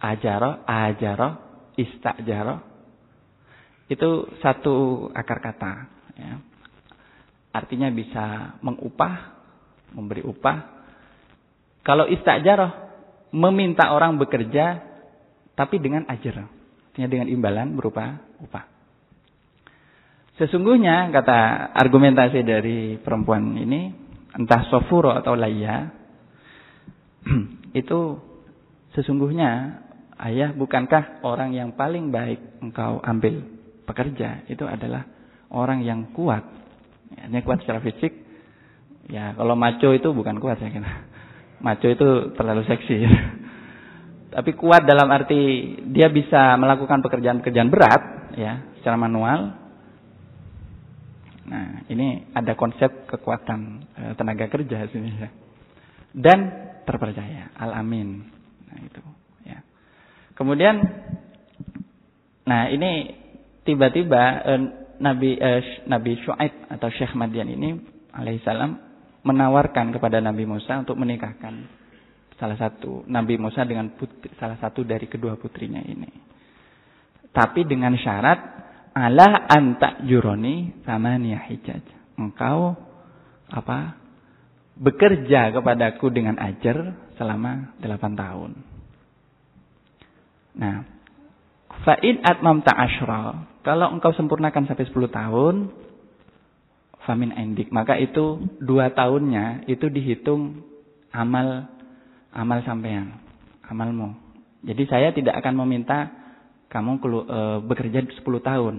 [0.00, 1.28] ajaro, ajaro,
[1.76, 2.56] istajaro
[3.86, 4.08] itu
[4.42, 5.72] satu akar kata.
[6.18, 6.42] Ya.
[7.54, 9.14] Artinya bisa mengupah,
[9.94, 10.76] memberi upah,
[11.86, 12.90] kalau istajarah
[13.30, 14.82] meminta orang bekerja
[15.56, 16.50] tapi dengan ajar,
[16.90, 18.76] artinya dengan imbalan berupa upah.
[20.36, 23.88] Sesungguhnya kata argumentasi dari perempuan ini
[24.36, 25.88] entah sofuro atau laya
[27.80, 28.00] itu
[28.94, 29.82] sesungguhnya
[30.22, 33.44] ayah bukankah orang yang paling baik engkau ambil
[33.84, 35.04] pekerja itu adalah
[35.52, 36.42] orang yang kuat.
[37.14, 38.14] Ya, ini kuat secara fisik.
[39.06, 40.90] Ya, kalau maco itu bukan kuat saya kira.
[41.56, 43.06] Maco itu terlalu seksi.
[44.34, 48.02] Tapi kuat dalam arti dia bisa melakukan pekerjaan-pekerjaan berat
[48.36, 49.66] ya, secara manual
[51.46, 55.30] Nah, ini ada konsep kekuatan e, tenaga kerja sini ya.
[56.10, 58.22] Dan terpercaya, al-amin.
[58.70, 59.02] Nah, itu
[59.42, 59.58] ya.
[60.38, 60.78] Kemudian
[62.46, 63.12] nah, ini
[63.66, 64.52] tiba-tiba e,
[65.02, 65.50] Nabi e,
[65.90, 67.76] Nabi Syuaib atau Syekh Madian ini
[68.14, 68.78] alaihissalam
[69.26, 71.66] menawarkan kepada Nabi Musa untuk menikahkan
[72.38, 76.08] salah satu Nabi Musa dengan putri, salah satu dari kedua putrinya ini.
[77.34, 78.38] Tapi dengan syarat
[78.96, 81.84] ala anta juroni samania hijaj.
[82.16, 82.72] Engkau
[83.52, 84.05] apa?
[84.76, 88.50] Bekerja kepadaku dengan ajar selama delapan tahun.
[90.56, 90.84] Nah,
[91.84, 93.48] fa'id atmam ta'ashra.
[93.64, 95.72] Kalau engkau sempurnakan sampai sepuluh tahun,
[97.08, 97.72] famin endik.
[97.72, 100.60] Maka itu dua tahunnya itu dihitung
[101.14, 101.70] amal
[102.36, 103.16] amal sampean,
[103.64, 104.12] amalmu.
[104.66, 106.10] Jadi saya tidak akan meminta
[106.68, 108.74] kamu e, bekerja 10 tahun.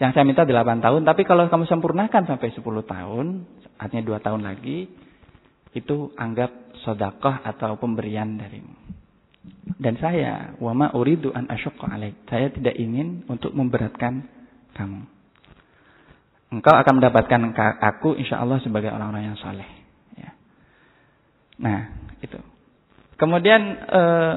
[0.00, 3.26] Yang saya minta 8 tahun, tapi kalau kamu sempurnakan sampai 10 tahun,
[3.76, 4.90] artinya 2 tahun lagi,
[5.72, 8.76] itu anggap sodakoh atau pemberian darimu.
[9.82, 12.14] Dan saya, wama uridu an asyukka alaik.
[12.30, 14.28] Saya tidak ingin untuk memberatkan
[14.78, 15.02] kamu.
[16.52, 17.40] Engkau akan mendapatkan
[17.80, 19.66] aku insya Allah sebagai orang-orang yang soleh.
[20.14, 20.30] Ya.
[21.58, 21.80] Nah,
[22.20, 22.38] itu.
[23.16, 24.36] Kemudian eh,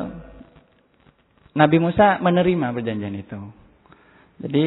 [1.55, 3.39] Nabi Musa menerima perjanjian itu.
[4.39, 4.65] Jadi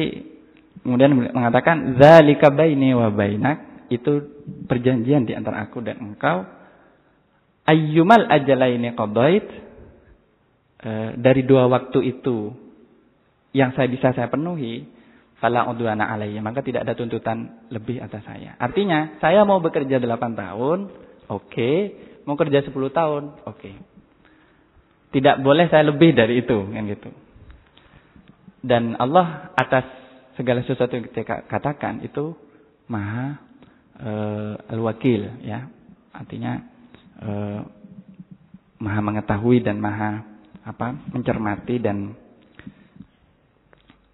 [0.85, 4.25] kemudian mengatakan zalika baini wa bainak itu
[4.69, 6.45] perjanjian di antara aku dan engkau.
[7.69, 9.45] Ayyumal ajalaini qadait
[10.81, 12.49] e, dari dua waktu itu
[13.53, 14.89] yang saya bisa saya penuhi
[15.37, 18.57] fala udwana alayya maka tidak ada tuntutan lebih atas saya.
[18.57, 20.79] Artinya saya mau bekerja 8 tahun,
[21.29, 21.77] oke, okay.
[22.27, 23.55] mau kerja 10 tahun, oke.
[23.55, 23.75] Okay.
[25.09, 27.09] Tidak boleh saya lebih dari itu, kan gitu.
[28.61, 29.87] Dan Allah atas
[30.37, 32.35] segala sesuatu yang kita katakan itu
[32.91, 33.41] maha
[33.97, 35.71] uh, al-wakil, ya.
[36.13, 36.61] Artinya
[37.23, 37.61] uh,
[38.79, 40.23] maha mengetahui dan maha
[40.63, 42.15] apa mencermati dan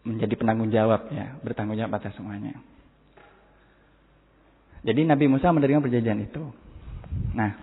[0.05, 2.53] menjadi penanggung jawab ya, bertanggung jawab atas semuanya.
[4.85, 6.45] Jadi Nabi Musa menerima perjanjian itu.
[7.33, 7.57] Nah,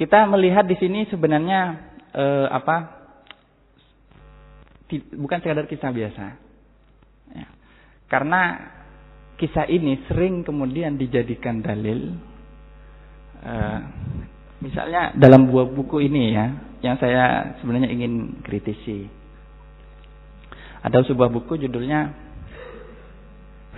[0.00, 3.04] kita melihat di sini sebenarnya eh, apa?
[5.12, 6.26] Bukan sekadar kisah biasa.
[7.36, 7.46] Ya.
[8.08, 8.40] Karena
[9.36, 12.16] kisah ini sering kemudian dijadikan dalil.
[13.42, 13.78] Eh,
[14.62, 16.46] misalnya dalam buah buku ini ya,
[16.82, 19.10] yang saya sebenarnya ingin kritisi.
[20.82, 22.10] Ada sebuah buku judulnya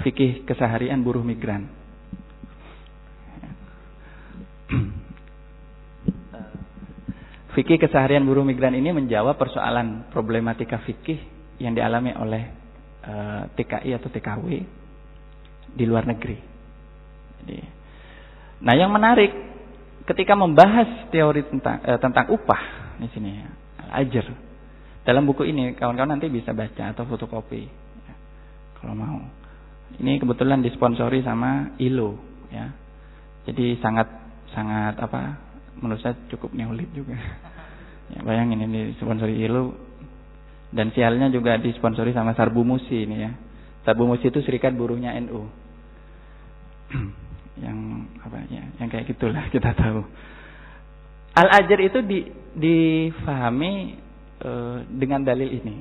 [0.05, 1.85] Fikih Keseharian Buruh Migran.
[7.55, 11.23] Fikih keseharian buruh migran ini menjawab persoalan problematika fikih
[11.63, 12.51] yang dialami oleh
[12.99, 14.47] e, eh, TKI atau TKW
[15.71, 16.35] di luar negeri.
[17.39, 17.59] Jadi,
[18.59, 19.54] nah yang menarik
[20.05, 22.63] ketika membahas teori tentang e, tentang upah
[23.01, 23.41] di sini
[23.95, 24.29] ajar
[25.05, 27.69] dalam buku ini kawan-kawan nanti bisa baca atau fotokopi
[28.09, 28.15] ya,
[28.81, 29.21] kalau mau.
[29.95, 32.17] Ini kebetulan disponsori sama ILO
[32.49, 32.73] ya.
[33.45, 34.09] Jadi sangat
[34.57, 35.39] sangat apa
[35.79, 37.15] menurut saya cukup neolit juga.
[38.05, 39.73] Ya, bayangin ini sponsori ILO
[40.69, 43.33] dan sialnya juga disponsori sama Sarbu Musi ini ya.
[43.89, 45.49] Sarbu Musi itu serikat buruhnya NU.
[47.61, 50.03] yang apa ya, yang kayak gitulah kita tahu.
[51.35, 52.19] Al ajar itu di,
[52.55, 53.99] difahami
[54.39, 54.51] e,
[54.91, 55.77] dengan dalil ini.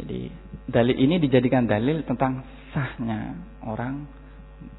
[0.00, 0.20] Jadi
[0.68, 2.44] dalil ini dijadikan dalil tentang
[2.76, 4.04] sahnya orang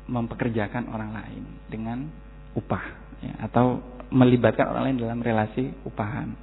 [0.05, 2.05] mempekerjakan orang lain dengan
[2.53, 2.85] upah
[3.25, 3.81] ya, atau
[4.13, 6.37] melibatkan orang lain dalam relasi upahan.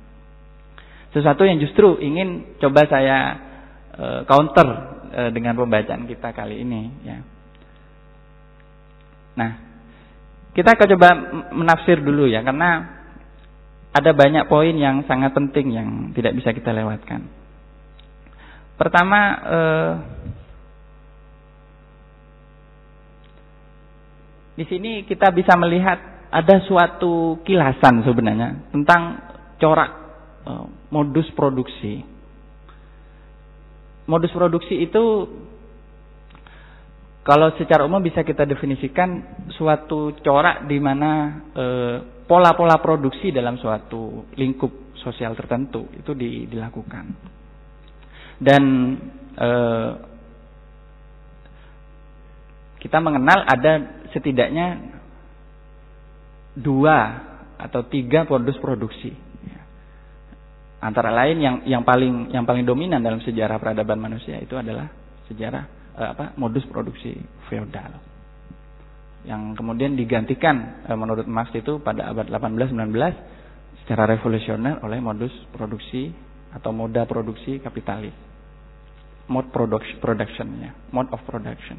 [1.15, 3.19] Sesuatu yang justru ingin coba saya
[3.95, 4.69] e, counter
[5.15, 7.32] e, dengan pembacaan kita kali ini ya.
[9.39, 9.51] Nah,
[10.53, 11.09] kita akan coba
[11.57, 13.01] menafsir dulu ya karena
[13.93, 17.25] ada banyak poin yang sangat penting yang tidak bisa kita lewatkan.
[18.77, 19.93] Pertama eh,
[24.57, 29.21] di sini kita bisa melihat ada suatu kilasan sebenarnya tentang
[29.61, 29.91] corak
[30.49, 32.01] uh, modus produksi
[34.09, 35.05] modus produksi itu
[37.23, 39.23] kalau secara umum bisa kita definisikan
[39.55, 41.11] suatu corak di mana
[41.55, 41.97] eh,
[42.27, 47.05] pola-pola produksi dalam suatu lingkup sosial tertentu itu di, dilakukan.
[48.43, 48.63] Dan
[49.39, 49.91] eh,
[52.83, 54.99] kita mengenal ada setidaknya
[56.59, 56.99] dua
[57.55, 59.15] atau tiga modus produksi.
[60.83, 64.91] Antara lain yang yang paling yang paling dominan dalam sejarah peradaban manusia itu adalah
[65.31, 67.17] sejarah apa modus produksi
[67.49, 68.01] feodal.
[69.23, 72.93] Yang kemudian digantikan eh, menurut Marx itu pada abad 18-19
[73.85, 76.11] secara revolusioner oleh modus produksi
[76.53, 78.15] atau moda produksi kapitalis.
[79.31, 81.79] Mode production productionnya mode of production.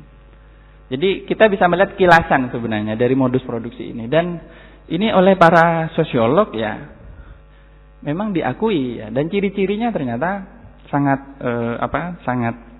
[0.87, 4.07] Jadi kita bisa melihat kilasan sebenarnya dari modus produksi ini.
[4.07, 4.39] Dan
[4.87, 6.91] ini oleh para sosiolog ya
[8.03, 9.07] memang diakui ya.
[9.11, 10.47] Dan ciri-cirinya ternyata
[10.87, 12.72] sangat eh, apa sangat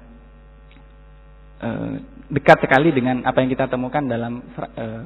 [1.63, 1.95] Eh,
[2.33, 4.43] dekat sekali dengan apa yang kita temukan dalam
[4.75, 5.03] eh,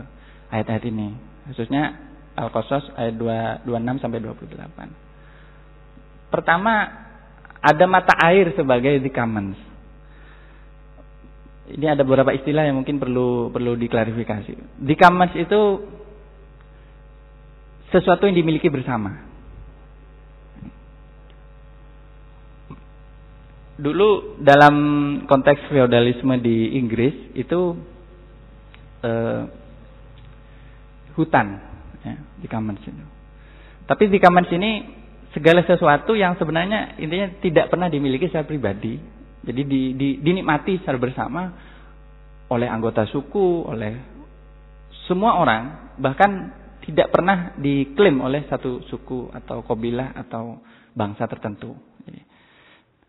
[0.49, 1.13] ayat-ayat ini.
[1.51, 1.93] Khususnya
[2.33, 6.33] Al-Qasas ayat 2, 26 sampai 28.
[6.33, 6.73] Pertama,
[7.61, 9.59] ada mata air sebagai commons.
[11.67, 14.79] Ini ada beberapa istilah yang mungkin perlu perlu diklarifikasi.
[14.97, 15.61] Commons itu
[17.91, 19.26] sesuatu yang dimiliki bersama.
[23.77, 24.75] Dulu dalam
[25.29, 27.77] konteks feodalisme di Inggris itu
[29.05, 29.43] eh,
[31.13, 31.47] hutan
[32.01, 33.05] ya, di Commons itu.
[33.87, 34.71] Tapi di Commons ini
[35.31, 38.97] segala sesuatu yang sebenarnya intinya tidak pernah dimiliki secara pribadi,
[39.45, 41.41] jadi di, di, dinikmati secara bersama
[42.51, 43.93] oleh anggota suku, oleh
[45.07, 46.51] semua orang, bahkan
[46.83, 50.63] tidak pernah diklaim oleh satu suku atau kabilah atau
[50.95, 51.75] bangsa tertentu.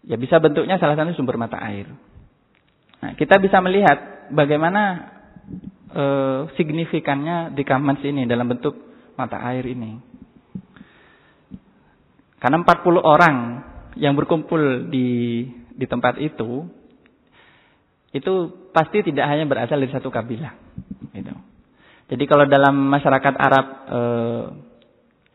[0.07, 1.91] Ya bisa bentuknya salah satu sumber mata air.
[2.99, 5.13] Nah, kita bisa melihat bagaimana
[5.91, 6.05] e,
[6.59, 8.75] signifikannya di Kamans ini dalam bentuk
[9.15, 9.99] mata air ini.
[12.39, 13.37] Karena 40 orang
[13.99, 15.43] yang berkumpul di
[15.75, 16.67] di tempat itu
[18.15, 18.35] itu
[18.71, 20.55] pasti tidak hanya berasal dari satu kabilah.
[21.15, 21.35] Gitu.
[22.09, 24.45] Jadi kalau dalam masyarakat Arab eh,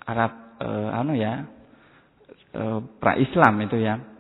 [0.10, 1.48] Arab eh, anu ya
[2.56, 4.13] eh, pra Islam itu ya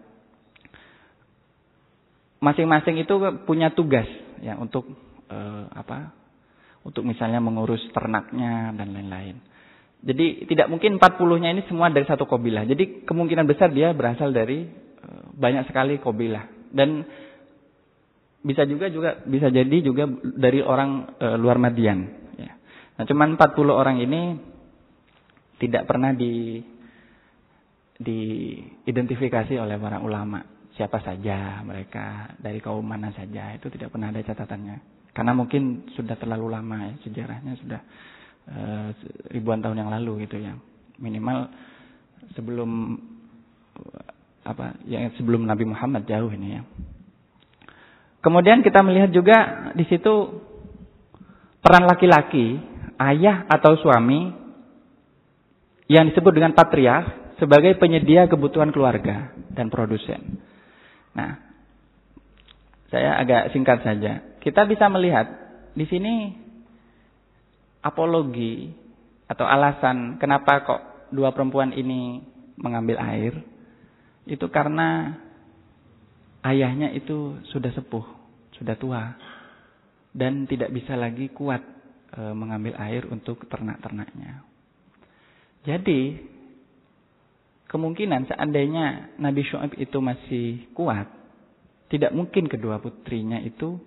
[2.43, 3.15] masing-masing itu
[3.47, 4.05] punya tugas
[4.43, 4.91] ya untuk
[5.31, 6.11] eh, apa?
[6.83, 9.39] Untuk misalnya mengurus ternaknya dan lain-lain.
[10.03, 12.67] Jadi tidak mungkin 40-nya ini semua dari satu kobilah.
[12.67, 14.67] Jadi kemungkinan besar dia berasal dari
[14.99, 16.43] eh, banyak sekali kobilah
[16.75, 17.07] dan
[18.43, 20.03] bisa juga juga bisa jadi juga
[20.35, 22.59] dari orang e, luar Madian ya.
[22.99, 24.35] Nah, cuman 40 orang ini
[25.63, 26.59] tidak pernah di
[28.03, 30.43] diidentifikasi oleh para ulama
[30.73, 35.09] siapa saja mereka, dari kaum mana saja, itu tidak pernah ada catatannya.
[35.13, 37.81] Karena mungkin sudah terlalu lama ya, sejarahnya sudah
[38.49, 38.89] uh,
[39.29, 40.57] ribuan tahun yang lalu gitu ya.
[40.97, 41.49] Minimal
[42.33, 42.97] sebelum
[44.43, 46.61] apa ya sebelum Nabi Muhammad jauh ini ya.
[48.23, 49.37] Kemudian kita melihat juga
[49.75, 50.41] di situ
[51.59, 52.55] peran laki-laki,
[52.97, 54.31] ayah atau suami
[55.91, 60.39] yang disebut dengan patriark sebagai penyedia kebutuhan keluarga dan produsen.
[61.13, 61.31] Nah,
[62.93, 64.37] saya agak singkat saja.
[64.37, 65.25] Kita bisa melihat
[65.73, 66.33] di sini
[67.81, 68.69] apologi
[69.25, 72.21] atau alasan kenapa kok dua perempuan ini
[72.57, 73.33] mengambil air
[74.29, 75.17] itu karena
[76.45, 78.05] ayahnya itu sudah sepuh,
[78.55, 79.17] sudah tua
[80.13, 81.59] dan tidak bisa lagi kuat
[82.13, 84.45] e, mengambil air untuk ternak-ternaknya.
[85.65, 86.32] Jadi
[87.73, 91.09] kemungkinan seandainya Nabi Shu'aib itu masih kuat,
[91.89, 93.81] tidak mungkin kedua putrinya itu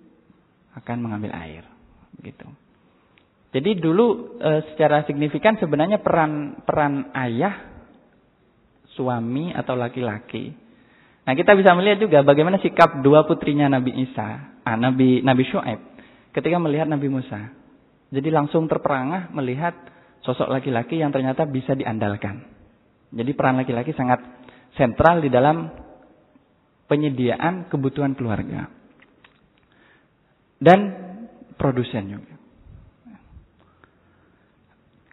[0.75, 1.63] akan mengambil air.
[2.19, 2.43] Begitu.
[3.55, 7.79] Jadi dulu e, secara signifikan sebenarnya peran peran ayah,
[8.91, 10.51] suami atau laki-laki.
[11.23, 15.79] Nah kita bisa melihat juga bagaimana sikap dua putrinya Nabi Isa, ah, Nabi Nabi Shu'aib,
[16.35, 17.55] ketika melihat Nabi Musa.
[18.07, 19.75] Jadi langsung terperangah melihat
[20.23, 22.56] sosok laki-laki yang ternyata bisa diandalkan.
[23.11, 24.19] Jadi peran laki-laki sangat
[24.75, 25.71] sentral di dalam
[26.87, 28.67] penyediaan kebutuhan keluarga.
[30.57, 30.79] Dan
[31.55, 32.33] produsen juga.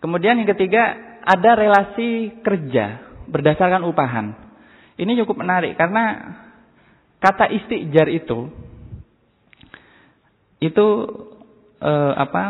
[0.01, 4.37] Kemudian yang ketiga, ada relasi kerja berdasarkan upahan.
[5.01, 6.37] Ini cukup menarik karena
[7.19, 8.53] kata istijar itu
[10.61, 10.87] itu
[11.81, 12.45] eh, apa?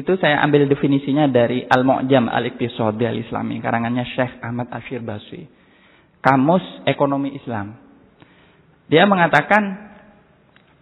[0.00, 5.44] Itu saya ambil definisinya dari Al-Mu'jam Al-Iqtisadi Al-Islami, karangannya Syekh Ahmad Ashir Basri.
[6.24, 7.76] Kamus Ekonomi Islam.
[8.88, 9.92] Dia mengatakan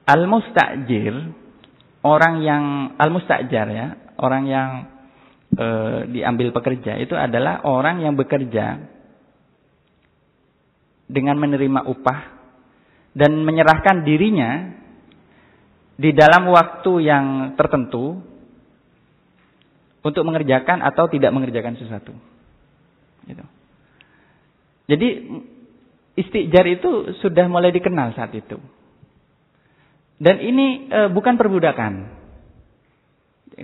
[0.07, 1.35] al-mustajir
[2.07, 2.65] orang yang
[2.95, 3.87] al-mustajar ya,
[4.23, 4.69] orang yang
[5.51, 5.67] e,
[6.15, 8.87] diambil pekerja itu adalah orang yang bekerja
[11.11, 12.21] dengan menerima upah
[13.19, 14.79] dan menyerahkan dirinya
[15.99, 17.25] di dalam waktu yang
[17.59, 18.38] tertentu
[20.03, 22.15] untuk mengerjakan atau tidak mengerjakan sesuatu.
[23.27, 23.45] Gitu.
[24.89, 25.09] Jadi
[26.17, 28.57] istijar itu sudah mulai dikenal saat itu.
[30.19, 32.19] Dan ini e, bukan perbudakan.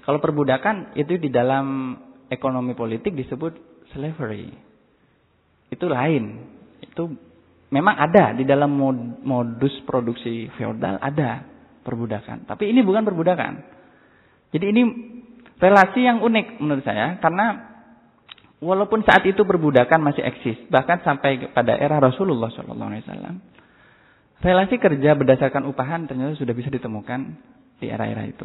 [0.03, 1.97] Kalau perbudakan itu di dalam
[2.30, 3.59] ekonomi politik disebut
[3.95, 4.51] slavery.
[5.70, 6.24] Itu lain.
[6.82, 7.11] Itu
[7.74, 8.70] memang ada di dalam
[9.22, 11.43] modus produksi feodal ada
[11.82, 12.47] perbudakan.
[12.47, 13.53] Tapi ini bukan perbudakan.
[14.55, 14.82] Jadi ini
[15.65, 17.73] relasi yang unik menurut saya karena
[18.61, 22.85] walaupun saat itu perbudakan masih eksis bahkan sampai pada era Rasulullah SAW
[24.45, 27.33] Relasi kerja berdasarkan upahan ternyata sudah bisa ditemukan
[27.81, 28.45] di era-era itu.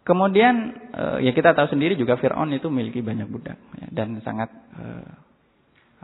[0.00, 0.54] Kemudian
[0.96, 4.48] eh, ya kita tahu sendiri juga Fir'aun itu memiliki banyak budak ya, dan sangat
[4.80, 5.12] eh,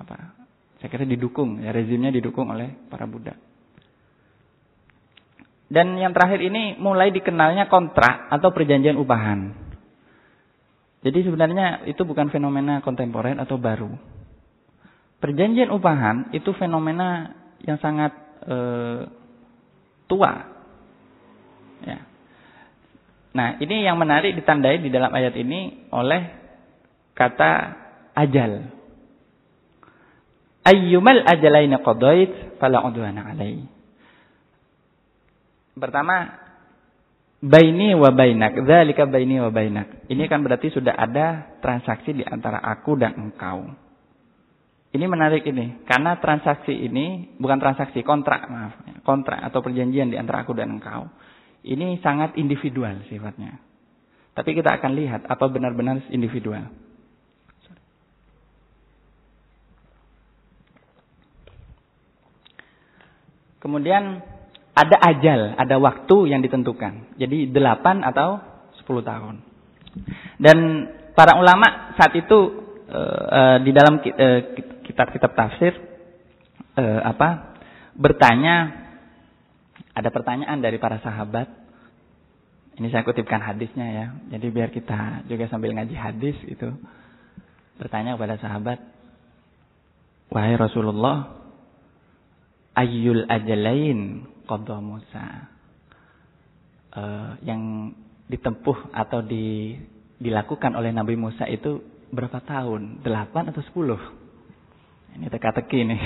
[0.04, 0.36] apa?
[0.78, 3.40] Saya kira didukung ya rezimnya didukung oleh para budak.
[5.68, 9.52] Dan yang terakhir ini mulai dikenalnya kontrak atau perjanjian upahan.
[11.04, 13.92] Jadi sebenarnya itu bukan fenomena kontemporer atau baru.
[15.20, 18.16] Perjanjian upahan itu fenomena yang sangat
[18.48, 19.06] uh,
[20.08, 20.32] tua.
[21.84, 22.02] Ya.
[23.36, 26.22] Nah, ini yang menarik ditandai di dalam ayat ini oleh
[27.12, 27.50] kata
[28.16, 28.72] ajal.
[30.64, 33.77] Ayyumal ajalaina qadait fala udwana alai.
[35.78, 36.16] Pertama,
[37.38, 38.58] baini wa bainak.
[38.66, 40.10] Dzalika baini wa bainak.
[40.10, 43.88] Ini kan berarti sudah ada transaksi di antara aku dan engkau.
[44.88, 50.42] Ini menarik ini, karena transaksi ini bukan transaksi kontrak, maaf, kontrak atau perjanjian di antara
[50.42, 51.12] aku dan engkau.
[51.60, 53.60] Ini sangat individual sifatnya.
[54.32, 56.72] Tapi kita akan lihat apa benar-benar individual.
[63.58, 64.22] Kemudian
[64.74, 67.18] ada ajal, ada waktu yang ditentukan.
[67.18, 68.40] Jadi 8 atau
[68.84, 69.34] 10 tahun.
[70.38, 70.58] Dan
[71.18, 72.38] para ulama saat itu
[72.86, 74.40] uh, di dalam uh,
[74.86, 75.76] kitab-kitab tafsir
[76.78, 77.58] eh, apa
[77.92, 78.86] bertanya
[79.92, 81.50] ada pertanyaan dari para sahabat.
[82.78, 84.06] Ini saya kutipkan hadisnya ya.
[84.38, 86.70] Jadi biar kita juga sambil ngaji hadis itu
[87.76, 88.78] bertanya kepada sahabat,
[90.30, 91.42] "Wahai Rasulullah,
[92.78, 95.52] ayyul ajalain qadha Musa?"
[96.88, 97.92] Uh, yang
[98.28, 99.76] ditempuh atau di,
[100.20, 103.04] dilakukan oleh Nabi Musa itu berapa tahun?
[103.04, 104.00] Delapan atau sepuluh?
[105.16, 106.02] Ini teka-teki nih.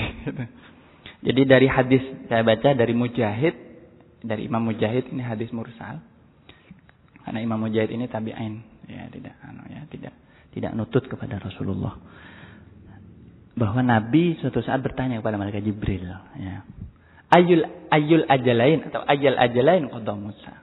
[1.27, 3.55] Jadi dari hadis saya baca dari Mujahid,
[4.23, 5.99] dari Imam Mujahid ini hadis mursal.
[7.23, 10.13] Karena Imam Mujahid ini tabi'in, ya tidak anu ya, tidak
[10.51, 11.95] tidak nutut kepada Rasulullah.
[13.55, 16.03] Bahwa Nabi suatu saat bertanya kepada malaikat Jibril,
[16.39, 16.67] ya.
[17.33, 20.53] Ayul ayul ajalain atau ajal ajalain qadha Musa.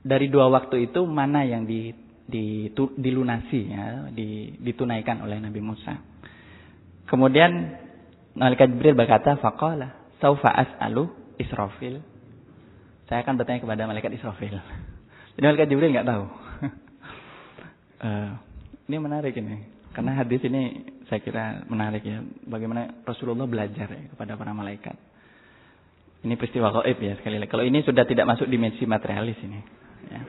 [0.00, 1.90] Dari dua waktu itu mana yang di,
[2.24, 5.98] di dilunasi ya, di, ditunaikan oleh Nabi Musa?
[7.10, 7.74] Kemudian
[8.38, 11.98] malaikat Jibril berkata, "Faqala, saufa as'alu Israfil."
[13.10, 14.54] Saya akan bertanya kepada malaikat Israfil.
[15.34, 16.24] Jadi malaikat Jibril nggak tahu.
[18.06, 18.30] uh,
[18.86, 19.66] ini menarik ini.
[19.90, 22.22] Karena hadis ini saya kira menarik ya.
[22.46, 25.09] Bagaimana Rasulullah belajar ya kepada para malaikat.
[26.20, 27.48] Ini peristiwa gaib ya sekali lagi.
[27.48, 29.60] Kalau ini sudah tidak masuk dimensi materialis ini.
[30.12, 30.22] Ya.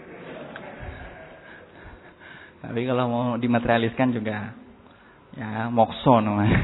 [2.61, 4.55] Tapi kalau mau dimaterialiskan juga
[5.31, 6.59] Ya, mokso namanya.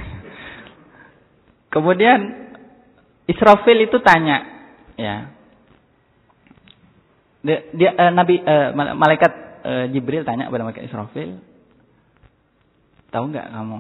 [1.72, 2.52] Kemudian
[3.28, 4.44] Israfil itu tanya,
[5.00, 5.32] ya.
[7.44, 9.32] Dia, dia uh, Nabi uh, malaikat
[9.64, 11.40] uh, Jibril tanya kepada malaikat Israfil,
[13.08, 13.80] tahu nggak kamu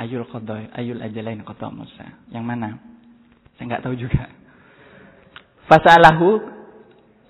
[0.00, 2.16] ayul qadai, ayul ajalain qada Musa?
[2.32, 2.68] Yang mana?
[3.56, 4.28] Saya nggak tahu juga.
[5.66, 6.40] Fasalahu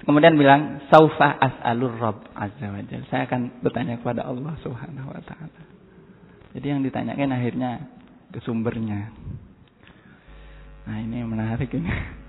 [0.05, 3.03] kemudian bilang saufa as'alur rabb azza wajal.
[3.09, 5.62] Saya akan bertanya kepada Allah Subhanahu wa taala.
[6.53, 7.70] Jadi yang ditanyakan akhirnya
[8.31, 9.14] ke sumbernya.
[10.87, 11.89] Nah ini menarik ini.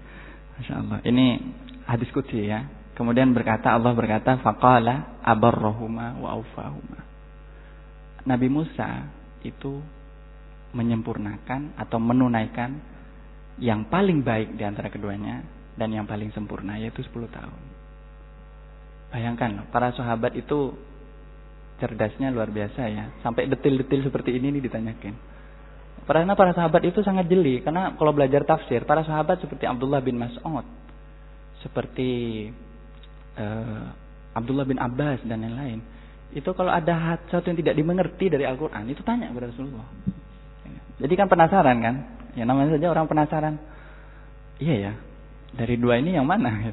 [0.58, 1.00] Masya Allah.
[1.04, 1.26] Ini
[1.86, 2.66] hadis kutsi ya.
[2.98, 7.06] Kemudian berkata Allah berkata faqala abarrahuma wa aufahuma.
[8.26, 9.06] Nabi Musa
[9.46, 9.80] itu
[10.74, 12.97] menyempurnakan atau menunaikan
[13.58, 15.42] yang paling baik di antara keduanya
[15.78, 17.62] dan yang paling sempurna yaitu 10 tahun.
[19.14, 20.76] Bayangkan para sahabat itu
[21.78, 23.06] cerdasnya luar biasa ya.
[23.22, 25.16] Sampai detil-detil seperti ini nih ditanyakan.
[26.08, 30.16] Karena para sahabat itu sangat jeli karena kalau belajar tafsir, para sahabat seperti Abdullah bin
[30.16, 30.64] Mas'ud,
[31.60, 32.12] seperti
[33.36, 33.92] uh,
[34.32, 35.84] Abdullah bin Abbas dan lain-lain,
[36.32, 39.88] itu kalau ada sesuatu yang tidak dimengerti dari Al-Qur'an, itu tanya kepada Rasulullah.
[40.98, 41.96] Jadi kan penasaran kan?
[42.38, 43.58] Ya namanya saja orang penasaran.
[44.62, 44.94] Iya ya.
[45.58, 46.70] Dari dua ini yang mana?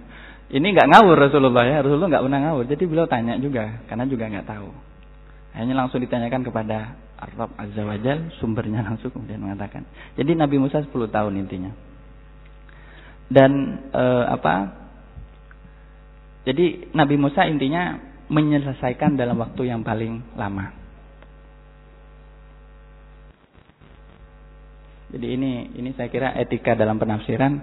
[0.52, 1.80] Ini nggak ngawur Rasulullah ya.
[1.80, 2.64] Rasulullah nggak pernah ngawur.
[2.68, 4.68] Jadi beliau tanya juga karena juga nggak tahu.
[5.56, 9.88] Hanya langsung ditanyakan kepada Ar-Rabb Azza wa Jal, sumbernya langsung kemudian mengatakan.
[10.20, 11.72] Jadi Nabi Musa 10 tahun intinya.
[13.32, 14.54] Dan e, apa?
[16.44, 17.96] Jadi Nabi Musa intinya
[18.28, 20.83] menyelesaikan dalam waktu yang paling lama.
[25.12, 27.60] Jadi ini ini saya kira etika dalam penafsiran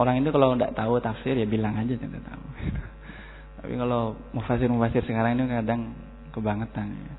[0.00, 2.44] orang itu kalau tidak tahu tafsir ya bilang aja tidak tahu.
[3.62, 5.92] Tapi kalau mufasir mufasir sekarang ini kadang
[6.32, 7.14] kebangetan ya.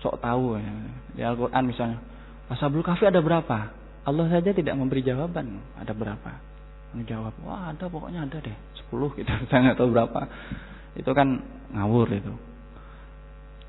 [0.00, 0.72] Sok tahu ya.
[1.14, 1.98] Di Al-Qur'an misalnya,
[2.48, 3.74] Ashabul Kahfi ada berapa?
[4.08, 6.32] Allah saja tidak memberi jawaban ada berapa.
[6.96, 8.56] Menjawab, wah ada pokoknya ada deh,
[8.88, 9.28] 10 gitu.
[9.52, 10.20] Saya nggak tahu berapa.
[10.96, 11.44] Itu kan
[11.76, 12.32] ngawur itu.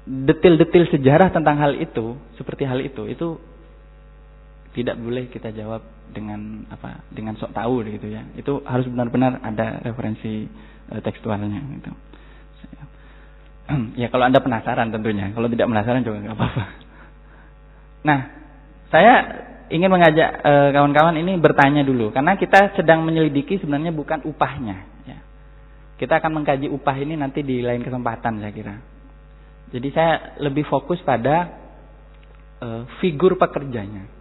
[0.09, 3.35] Detil-detil sejarah tentang hal itu, seperti hal itu, itu
[4.79, 5.83] tidak boleh kita jawab
[6.15, 8.23] dengan apa dengan sok tahu gitu ya.
[8.39, 10.47] Itu harus benar-benar ada referensi
[10.87, 11.91] e, tekstualnya gitu.
[14.01, 15.35] Ya kalau anda penasaran tentunya.
[15.35, 16.63] Kalau tidak penasaran juga nggak apa-apa.
[18.07, 18.19] Nah
[18.89, 19.13] saya
[19.67, 22.15] ingin mengajak e, kawan-kawan ini bertanya dulu.
[22.15, 25.19] Karena kita sedang menyelidiki sebenarnya bukan upahnya ya.
[25.99, 28.75] kita akan mengkaji upah ini nanti di lain kesempatan saya kira.
[29.69, 31.51] Jadi saya lebih fokus pada
[32.57, 32.67] e,
[33.03, 34.18] figur pekerjanya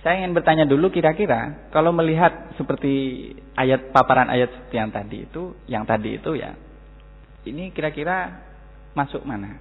[0.00, 5.84] Saya ingin bertanya dulu kira-kira kalau melihat seperti ayat paparan ayat yang tadi itu, yang
[5.84, 6.56] tadi itu ya,
[7.44, 8.40] ini kira-kira
[8.96, 9.60] masuk mana?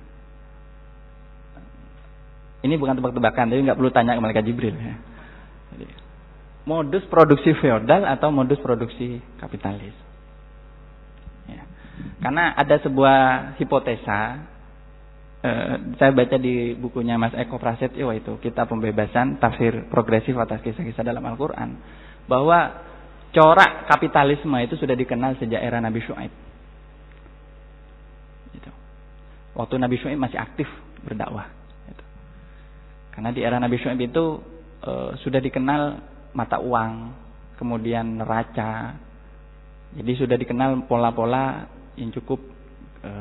[2.60, 4.96] Ini bukan tebak-tebakan, jadi nggak perlu tanya ke Malaikat Jibril ya.
[5.76, 5.86] Jadi,
[6.68, 9.96] modus produksi feodal atau modus produksi kapitalis?
[11.48, 11.64] Ya.
[12.20, 13.20] Karena ada sebuah
[13.60, 14.44] hipotesa
[15.40, 21.00] Eh, saya baca di bukunya Mas Eko Prasetyo itu kita pembebasan tafsir progresif atas kisah-kisah
[21.00, 21.80] dalam Al-Quran
[22.28, 22.84] bahwa
[23.32, 26.34] corak kapitalisme itu sudah dikenal sejak era Nabi Shu'aib.
[28.52, 28.72] Gitu.
[29.56, 30.68] Waktu Nabi Shu'aib masih aktif
[31.08, 31.48] berdakwah.
[31.88, 32.04] Gitu.
[33.16, 34.44] Karena di era Nabi Shu'aib itu
[34.84, 34.92] e,
[35.24, 36.04] sudah dikenal
[36.36, 37.16] mata uang,
[37.56, 38.92] kemudian neraca.
[39.96, 41.64] Jadi sudah dikenal pola-pola
[41.96, 42.44] yang cukup
[43.08, 43.12] e,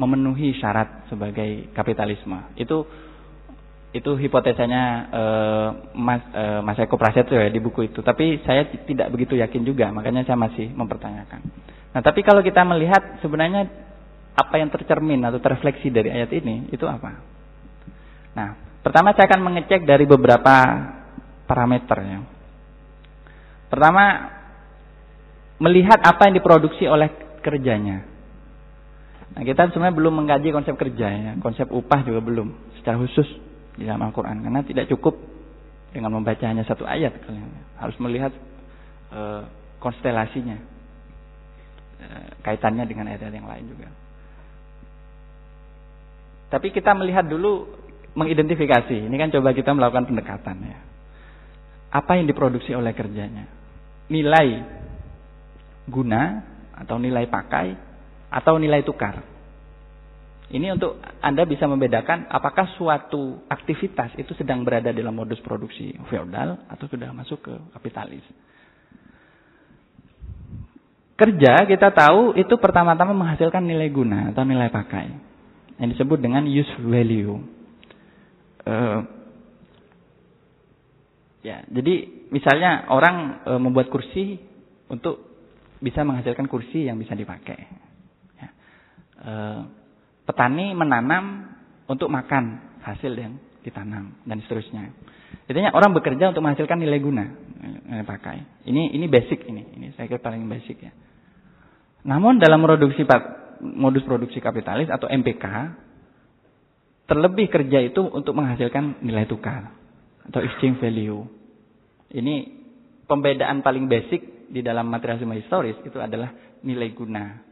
[0.00, 2.56] memenuhi syarat sebagai kapitalisme.
[2.56, 2.88] Itu
[3.90, 8.00] itu hipotesanya uh, Mas uh, Mas Eko Prasetyo ya di buku itu.
[8.00, 11.44] Tapi saya tidak begitu yakin juga, makanya saya masih mempertanyakan.
[11.90, 13.68] Nah, tapi kalau kita melihat sebenarnya
[14.30, 17.18] apa yang tercermin atau terrefleksi dari ayat ini itu apa?
[18.30, 18.48] Nah,
[18.80, 20.54] pertama saya akan mengecek dari beberapa
[21.50, 22.18] parameter ya.
[23.66, 24.04] Pertama,
[25.58, 27.10] melihat apa yang diproduksi oleh
[27.42, 28.06] kerjanya.
[29.30, 32.50] Nah, kita sebenarnya belum mengkaji konsep kerja ya, konsep upah juga belum
[32.82, 33.28] secara khusus
[33.78, 35.14] di dalam Al-Qur'an karena tidak cukup
[35.94, 38.30] dengan membaca hanya satu ayat kalian harus melihat
[39.10, 39.20] e,
[39.82, 40.58] konstelasinya
[41.98, 42.06] e,
[42.42, 43.88] kaitannya dengan ayat-ayat yang lain juga.
[46.50, 47.70] Tapi kita melihat dulu
[48.18, 49.06] mengidentifikasi.
[49.06, 50.78] Ini kan coba kita melakukan pendekatan ya.
[51.94, 53.46] Apa yang diproduksi oleh kerjanya?
[54.10, 54.66] Nilai
[55.86, 56.42] guna
[56.74, 57.89] atau nilai pakai
[58.30, 59.20] atau nilai tukar.
[60.50, 66.66] Ini untuk Anda bisa membedakan apakah suatu aktivitas itu sedang berada dalam modus produksi feodal
[66.66, 68.26] atau sudah masuk ke kapitalis.
[71.14, 75.06] Kerja kita tahu itu pertama-tama menghasilkan nilai guna atau nilai pakai.
[75.78, 77.38] Yang disebut dengan use value.
[78.66, 79.06] Uh,
[81.46, 84.40] ya, jadi misalnya orang uh, membuat kursi
[84.90, 85.30] untuk
[85.78, 87.89] bisa menghasilkan kursi yang bisa dipakai.
[89.20, 89.60] Eh,
[90.24, 91.52] petani menanam
[91.84, 94.96] untuk makan hasil yang ditanam dan seterusnya.
[95.44, 97.28] Intinya orang bekerja untuk menghasilkan nilai guna
[97.60, 98.64] nilai pakai.
[98.64, 99.76] Ini ini basic ini.
[99.76, 100.92] Ini saya kira paling basic ya.
[102.08, 103.04] Namun dalam produksi
[103.60, 105.44] modus produksi kapitalis atau MPK
[107.04, 109.76] terlebih kerja itu untuk menghasilkan nilai tukar
[110.24, 111.28] atau exchange value.
[112.08, 112.34] Ini
[113.04, 116.32] pembedaan paling basic di dalam materialisme historis itu adalah
[116.64, 117.49] nilai guna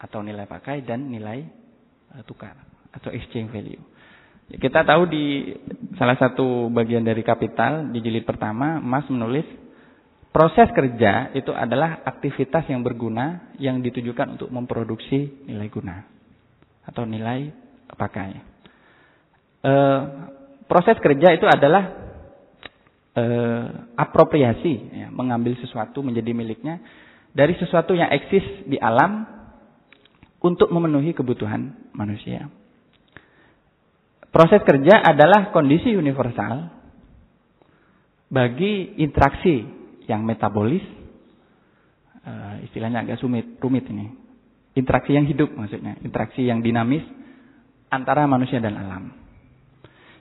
[0.00, 1.44] atau nilai pakai dan nilai
[2.16, 2.56] uh, tukar
[2.90, 3.80] atau exchange value.
[4.50, 5.54] Kita tahu di
[5.94, 9.46] salah satu bagian dari kapital di jilid pertama Mas menulis
[10.34, 16.02] proses kerja itu adalah aktivitas yang berguna yang ditujukan untuk memproduksi nilai guna
[16.82, 17.54] atau nilai
[17.94, 18.30] pakai.
[19.60, 20.02] Uh,
[20.66, 22.10] proses kerja itu adalah
[23.14, 23.66] eh,
[23.98, 26.78] apropriasi, ya, mengambil sesuatu menjadi miliknya
[27.34, 29.39] dari sesuatu yang eksis di alam
[30.40, 32.48] untuk memenuhi kebutuhan manusia.
[34.30, 36.70] Proses kerja adalah kondisi universal
[38.30, 39.66] bagi interaksi
[40.06, 40.82] yang metabolis,
[42.22, 44.06] uh, istilahnya agak sumit, rumit ini.
[44.78, 47.02] Interaksi yang hidup maksudnya, interaksi yang dinamis
[47.90, 49.10] antara manusia dan alam.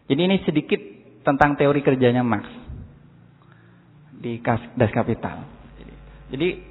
[0.09, 0.81] Jadi ini sedikit
[1.21, 2.49] tentang teori kerjanya Marx
[4.17, 4.41] di
[4.73, 5.45] Das Kapital.
[6.33, 6.65] Jadi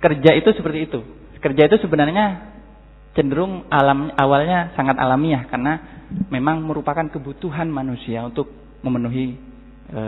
[0.00, 1.00] kerja itu seperti itu.
[1.38, 2.57] Kerja itu sebenarnya
[3.16, 8.48] cenderung alam awalnya sangat alamiah karena memang merupakan kebutuhan manusia untuk
[8.84, 9.36] memenuhi
[9.90, 10.02] e,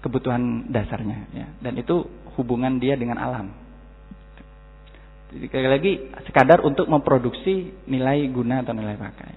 [0.00, 1.46] kebutuhan dasarnya ya.
[1.60, 2.04] dan itu
[2.36, 3.52] hubungan dia dengan alam.
[5.34, 5.92] Jadi sekali lagi
[6.28, 9.32] sekadar untuk memproduksi nilai guna atau nilai pakai.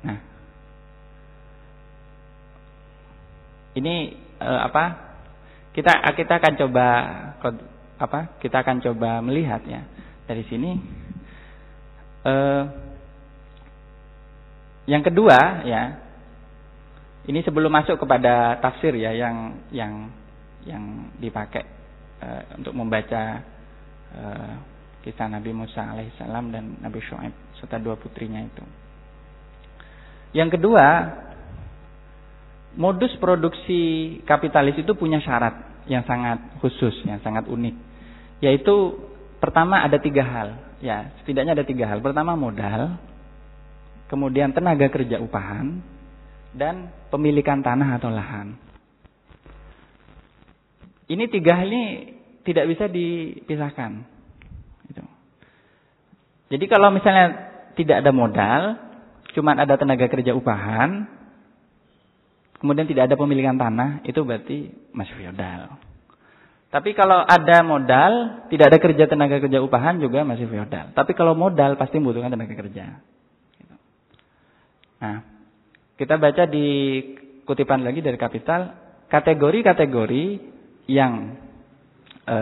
[0.00, 0.18] Nah.
[3.76, 3.94] Ini
[4.38, 4.84] e, apa?
[5.70, 6.86] Kita kita akan coba
[8.00, 8.20] apa?
[8.40, 9.84] Kita akan coba melihat ya
[10.30, 10.70] dari sini
[12.22, 12.64] eh,
[14.90, 15.82] yang kedua ya,
[17.30, 20.10] ini sebelum masuk kepada tafsir ya yang yang
[20.66, 21.62] yang dipakai
[22.18, 23.38] uh, untuk membaca
[24.12, 24.52] uh,
[25.06, 28.64] kisah Nabi Musa alaihissalam dan Nabi Shu'aib serta dua putrinya itu.
[30.34, 30.84] Yang kedua,
[32.74, 37.76] modus produksi kapitalis itu punya syarat yang sangat khusus, yang sangat unik.
[38.42, 38.76] Yaitu
[39.40, 40.48] pertama ada tiga hal,
[40.84, 42.04] ya setidaknya ada tiga hal.
[42.04, 43.00] Pertama modal,
[44.06, 45.80] kemudian tenaga kerja upahan,
[46.54, 48.54] dan pemilikan tanah atau lahan.
[51.10, 51.84] Ini tiga hal ini
[52.46, 54.20] tidak bisa dipisahkan.
[56.50, 57.26] Jadi kalau misalnya
[57.78, 58.62] tidak ada modal,
[59.38, 61.06] cuma ada tenaga kerja upahan,
[62.58, 65.78] kemudian tidak ada pemilikan tanah, itu berarti masih feodal.
[66.70, 70.94] Tapi kalau ada modal, tidak ada kerja tenaga kerja upahan juga masih feodal.
[70.94, 73.02] Tapi kalau modal pasti membutuhkan tenaga kerja.
[75.02, 75.18] Nah,
[75.98, 76.68] kita baca di
[77.42, 78.70] kutipan lagi dari Kapital,
[79.10, 80.24] kategori-kategori
[80.86, 81.34] yang
[82.22, 82.36] e,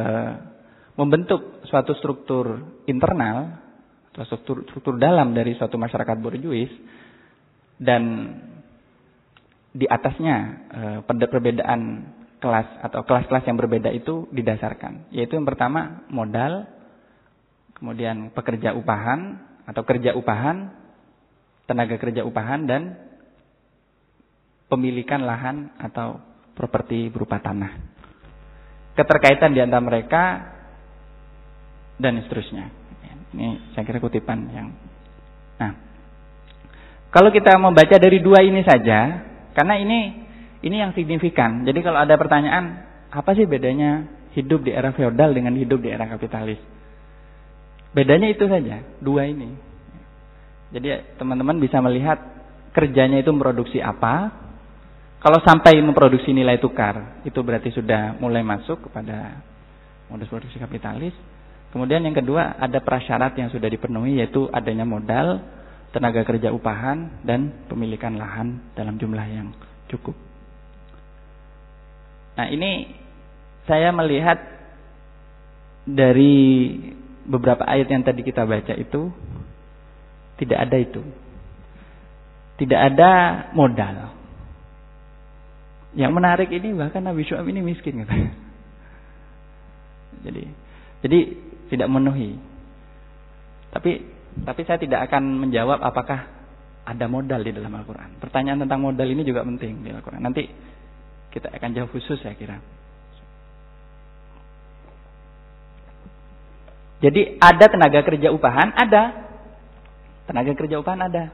[1.00, 3.64] membentuk suatu struktur internal
[4.12, 6.68] atau struktur, struktur dalam dari suatu masyarakat borjuis
[7.80, 8.02] dan
[9.72, 10.36] di atasnya
[10.68, 11.80] e, perbedaan
[12.38, 16.66] kelas atau kelas-kelas yang berbeda itu didasarkan, yaitu yang pertama modal,
[17.74, 20.70] kemudian pekerja upahan atau kerja upahan,
[21.66, 22.96] tenaga kerja upahan dan
[24.70, 26.22] pemilikan lahan atau
[26.54, 27.74] properti berupa tanah.
[28.94, 30.22] Keterkaitan di antara mereka
[31.98, 32.70] dan seterusnya.
[33.28, 34.72] Ini saya kira kutipan yang
[35.58, 35.72] Nah,
[37.10, 39.26] kalau kita membaca dari dua ini saja,
[39.58, 40.27] karena ini
[40.62, 41.62] ini yang signifikan.
[41.62, 42.82] Jadi kalau ada pertanyaan,
[43.14, 46.58] apa sih bedanya hidup di era feodal dengan hidup di era kapitalis?
[47.94, 49.54] Bedanya itu saja, dua ini.
[50.74, 52.20] Jadi teman-teman bisa melihat
[52.76, 54.46] kerjanya itu memproduksi apa.
[55.18, 59.42] Kalau sampai memproduksi nilai tukar, itu berarti sudah mulai masuk kepada
[60.06, 61.16] modus produksi kapitalis.
[61.74, 65.42] Kemudian yang kedua ada prasyarat yang sudah dipenuhi yaitu adanya modal,
[65.90, 69.50] tenaga kerja upahan dan pemilikan lahan dalam jumlah yang
[69.90, 70.27] cukup.
[72.38, 72.86] Nah, ini
[73.66, 74.38] saya melihat
[75.82, 76.70] dari
[77.26, 79.10] beberapa ayat yang tadi kita baca itu
[80.38, 81.02] tidak ada itu.
[82.62, 83.10] Tidak ada
[83.58, 84.14] modal.
[85.98, 88.12] Yang menarik ini bahkan Nabi Syuaib ini miskin gitu.
[90.26, 90.42] Jadi
[90.98, 91.18] jadi
[91.70, 92.34] tidak memenuhi.
[93.70, 94.02] Tapi
[94.42, 96.26] tapi saya tidak akan menjawab apakah
[96.88, 98.18] ada modal di dalam Al-Qur'an.
[98.18, 100.24] Pertanyaan tentang modal ini juga penting di Al-Qur'an.
[100.24, 100.48] Nanti
[101.38, 102.58] kita akan jawab khusus saya kira.
[106.98, 109.30] Jadi ada tenaga kerja upahan, ada.
[110.26, 111.30] Tenaga kerja upahan ada.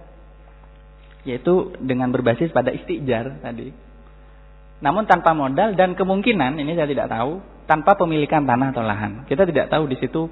[1.24, 3.72] Yaitu dengan berbasis pada istijar tadi.
[4.84, 9.24] Namun tanpa modal dan kemungkinan, ini saya tidak tahu, tanpa pemilikan tanah atau lahan.
[9.24, 10.28] Kita tidak tahu di situ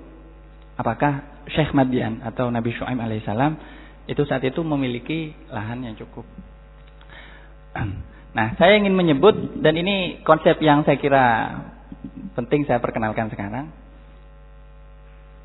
[0.77, 3.57] apakah Syekh Madian atau Nabi Shu'aib alaihissalam
[4.05, 6.29] itu saat itu memiliki lahan yang cukup.
[8.33, 11.25] Nah, saya ingin menyebut dan ini konsep yang saya kira
[12.33, 13.69] penting saya perkenalkan sekarang.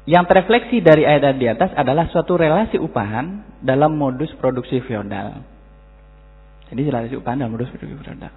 [0.07, 5.43] Yang terefleksi dari ayat di atas adalah suatu relasi upahan dalam modus produksi feodal.
[6.71, 8.31] Jadi relasi upahan dalam modus produksi feodal.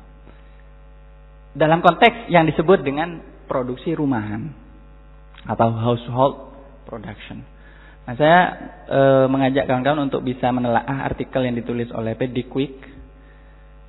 [1.54, 4.50] Dalam konteks yang disebut dengan produksi rumahan
[5.46, 6.34] atau household
[6.90, 7.46] production.
[8.02, 8.40] Nah, saya
[8.90, 12.50] e, mengajak kawan-kawan untuk bisa menelaah artikel yang ditulis oleh P.D.
[12.50, 12.89] Quick.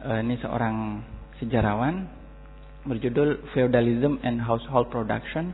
[0.02, 1.06] E, ini seorang
[1.38, 2.10] sejarawan
[2.90, 5.54] berjudul Feudalism and Household Production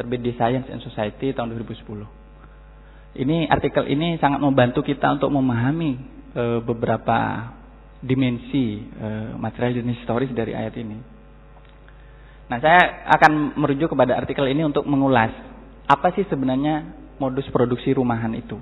[0.00, 3.20] terbit di Science and Society tahun 2010.
[3.20, 5.92] Ini artikel ini sangat membantu kita untuk memahami
[6.32, 7.52] e, beberapa
[8.00, 10.98] dimensi e, material jenis historis dari ayat ini.
[12.48, 15.32] Nah, saya akan merujuk kepada artikel ini untuk mengulas
[15.84, 16.88] apa sih sebenarnya
[17.20, 18.56] modus produksi rumahan itu.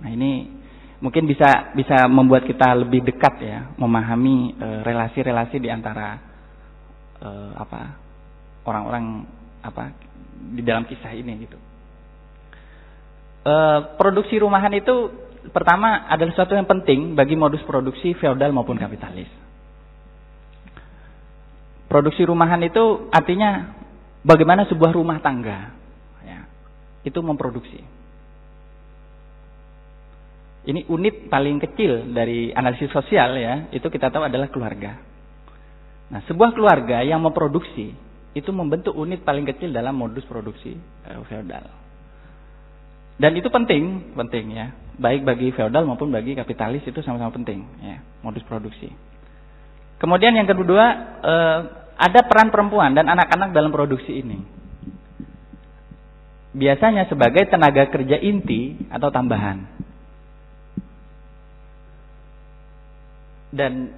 [0.00, 0.59] Nah, ini
[1.00, 6.20] mungkin bisa bisa membuat kita lebih dekat ya, memahami eh, relasi-relasi e, di antara
[7.16, 7.80] e, apa
[8.68, 9.24] orang-orang
[9.64, 9.96] apa
[10.54, 11.58] di dalam kisah ini gitu.
[13.48, 13.54] E,
[13.96, 15.08] produksi rumahan itu
[15.56, 19.28] pertama adalah sesuatu yang penting bagi modus produksi feodal maupun kapitalis.
[21.88, 23.74] Produksi rumahan itu artinya
[24.22, 25.80] bagaimana sebuah rumah tangga
[27.04, 27.80] itu memproduksi.
[30.60, 35.00] Ini unit paling kecil dari analisis sosial ya, itu kita tahu adalah keluarga.
[36.12, 37.96] Nah, sebuah keluarga yang memproduksi
[38.36, 40.76] itu membentuk unit paling kecil dalam modus produksi
[41.08, 41.64] eh, feodal.
[43.20, 48.04] Dan itu penting, penting ya, baik bagi feodal maupun bagi kapitalis itu sama-sama penting ya,
[48.20, 48.92] modus produksi.
[49.96, 50.84] Kemudian yang kedua,
[51.24, 51.60] eh,
[52.00, 54.60] ada peran perempuan dan anak-anak dalam produksi ini
[56.50, 59.79] biasanya sebagai tenaga kerja inti atau tambahan.
[63.50, 63.90] Dan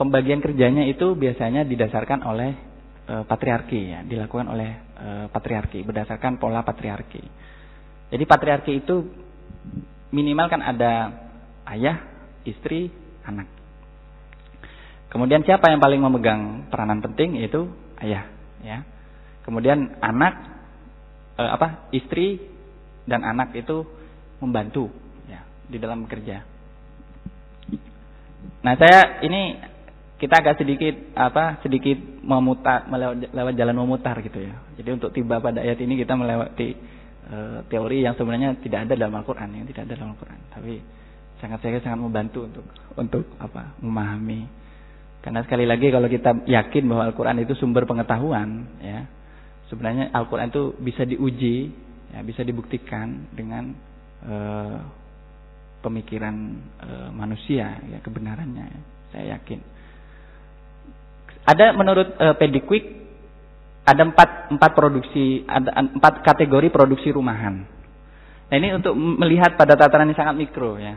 [0.00, 2.52] pembagian kerjanya itu biasanya didasarkan oleh
[3.04, 7.20] e, patriarki ya, dilakukan oleh e, patriarki berdasarkan pola patriarki.
[8.08, 9.04] Jadi patriarki itu
[10.14, 10.92] minimal kan ada
[11.74, 12.00] ayah,
[12.46, 12.92] istri,
[13.24, 13.48] anak.
[15.10, 17.70] Kemudian siapa yang paling memegang peranan penting yaitu
[18.02, 18.26] ayah
[18.62, 18.82] ya.
[19.46, 20.34] Kemudian anak
[21.38, 22.42] eh, apa istri
[23.04, 23.84] dan anak itu
[24.40, 24.90] membantu
[25.28, 26.53] ya di dalam bekerja.
[28.64, 29.60] Nah saya ini
[30.18, 34.54] kita agak sedikit apa sedikit memutar melewat lewat jalan memutar gitu ya.
[34.80, 36.68] Jadi untuk tiba pada ayat ini kita melewati
[37.28, 37.36] e,
[37.68, 40.40] teori yang sebenarnya tidak ada dalam Al-Qur'an yang tidak ada dalam Al-Qur'an.
[40.54, 40.80] Tapi
[41.42, 42.64] sangat saya sangat membantu untuk
[42.96, 44.46] untuk apa memahami.
[45.20, 49.08] Karena sekali lagi kalau kita yakin bahwa Al-Qur'an itu sumber pengetahuan ya,
[49.68, 51.72] sebenarnya Al-Quran itu bisa diuji,
[52.14, 53.74] ya, bisa dibuktikan dengan
[54.24, 54.78] uh,
[55.84, 56.32] pemikiran
[56.80, 58.72] uh, manusia, ya kebenarannya.
[59.12, 59.60] Saya yakin.
[61.44, 63.04] Ada menurut uh, Pediquick
[63.84, 67.68] ada empat empat produksi, ada empat kategori produksi rumahan.
[68.48, 70.96] Nah ini untuk melihat pada tataran yang sangat mikro ya,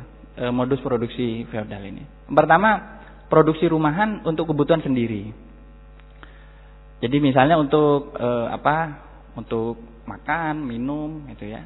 [0.55, 2.07] modus produksi feodal ini.
[2.31, 5.31] Pertama, produksi rumahan untuk kebutuhan sendiri.
[6.97, 9.05] Jadi misalnya untuk e, apa?
[9.37, 9.77] Untuk
[10.09, 11.61] makan, minum gitu ya.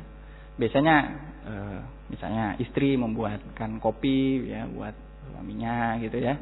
[0.59, 0.95] Biasanya
[1.45, 1.53] e,
[2.13, 4.95] misalnya istri membuatkan kopi ya buat
[5.29, 6.35] suaminya gitu ya.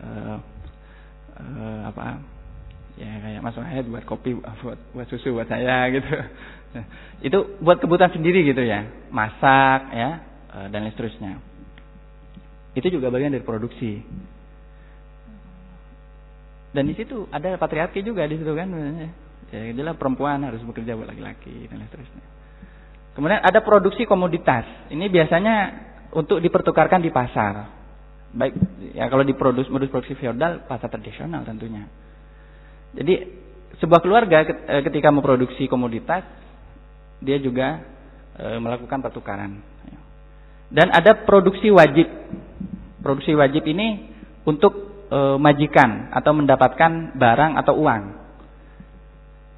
[0.00, 0.08] E,
[1.86, 2.22] apa?
[2.98, 4.34] Ya kayak masuk ayat buat kopi
[4.64, 6.08] buat buat susu buat saya gitu.
[7.28, 8.84] Itu buat kebutuhan sendiri gitu ya.
[9.10, 10.10] Masak ya
[10.68, 11.38] dan lain seterusnya.
[12.78, 14.02] Itu juga bagian dari produksi.
[16.68, 18.68] Dan di situ ada patriarki juga di situ kan.
[19.48, 22.37] Ya, adalah perempuan harus bekerja buat laki-laki dan seterusnya.
[23.18, 24.62] Kemudian ada produksi komoditas.
[24.94, 25.54] Ini biasanya
[26.14, 27.66] untuk dipertukarkan di pasar.
[28.30, 28.54] Baik
[28.94, 31.90] ya kalau diproduksi modus produksi feodal pasar tradisional tentunya.
[32.94, 33.14] Jadi
[33.82, 36.22] sebuah keluarga eh, ketika memproduksi komoditas
[37.18, 37.82] dia juga
[38.38, 39.58] e, melakukan pertukaran.
[40.70, 42.06] Dan ada produksi wajib.
[43.02, 44.14] Produksi wajib ini
[44.46, 44.70] untuk
[45.10, 48.02] e, majikan atau mendapatkan barang atau uang.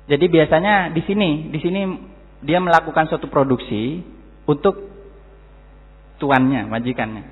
[0.08, 1.80] Jadi biasanya di sini, di sini
[2.41, 4.01] dia melakukan suatu produksi
[4.49, 4.91] untuk
[6.16, 7.24] tuannya, majikannya.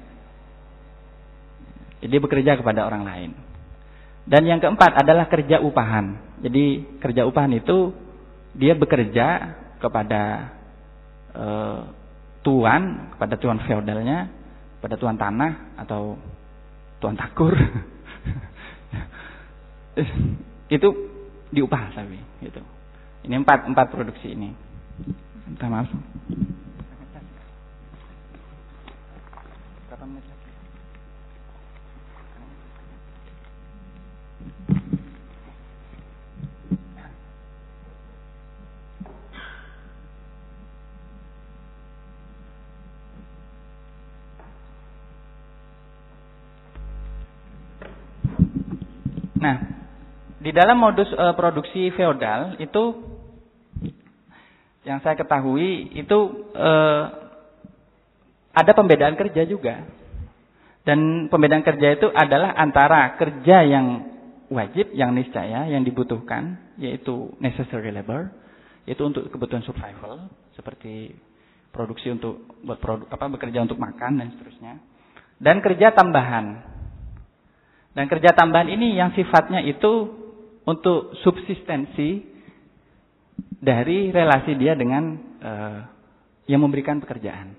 [1.99, 3.31] Jadi bekerja kepada orang lain.
[4.29, 6.37] Dan yang keempat adalah kerja upahan.
[6.45, 7.97] Jadi kerja upahan itu
[8.53, 10.53] dia bekerja kepada
[11.33, 11.47] e,
[12.45, 14.29] tuan, kepada tuan feodalnya,
[14.85, 16.21] pada tuan tanah atau
[17.01, 17.55] tuan takur
[20.77, 20.89] itu
[21.51, 22.61] diupah tapi gitu.
[23.27, 24.68] Ini empat empat produksi ini.
[25.47, 25.89] Minta maaf.
[49.39, 49.57] Nah,
[50.43, 53.18] di dalam modus uh, produksi feodal itu
[54.89, 56.19] yang saya ketahui itu
[56.57, 57.05] uh,
[58.57, 59.85] ada pembedaan kerja juga.
[60.89, 64.09] Dan pembedaan kerja itu adalah antara kerja yang
[64.49, 68.33] wajib, yang niscaya, yang dibutuhkan, yaitu necessary labor,
[68.89, 71.13] yaitu untuk kebutuhan survival, seperti
[71.69, 74.81] produksi untuk buat produk apa bekerja untuk makan dan seterusnya.
[75.37, 76.65] Dan kerja tambahan.
[77.93, 80.09] Dan kerja tambahan ini yang sifatnya itu
[80.65, 82.38] untuk subsistensi
[83.59, 85.81] dari relasi dia dengan uh,
[86.47, 87.59] yang memberikan pekerjaan.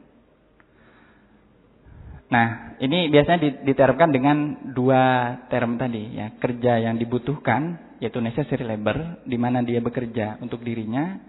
[2.29, 9.25] Nah, ini biasanya diterapkan dengan dua term tadi ya, kerja yang dibutuhkan yaitu necessary labor
[9.25, 11.19] di mana dia bekerja untuk dirinya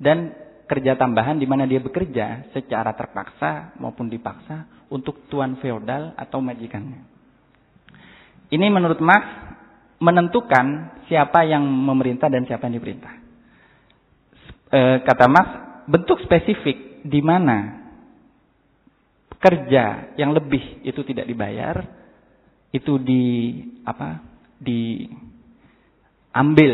[0.00, 0.32] dan
[0.66, 7.04] kerja tambahan di mana dia bekerja secara terpaksa maupun dipaksa untuk tuan feodal atau majikannya.
[8.50, 9.26] Ini menurut Marx
[10.00, 13.25] menentukan siapa yang memerintah dan siapa yang diperintah.
[14.66, 15.48] E, kata Marx,
[15.86, 17.86] bentuk spesifik di mana
[19.38, 21.86] kerja yang lebih itu tidak dibayar,
[22.74, 24.34] itu di apa?
[24.56, 25.12] diambil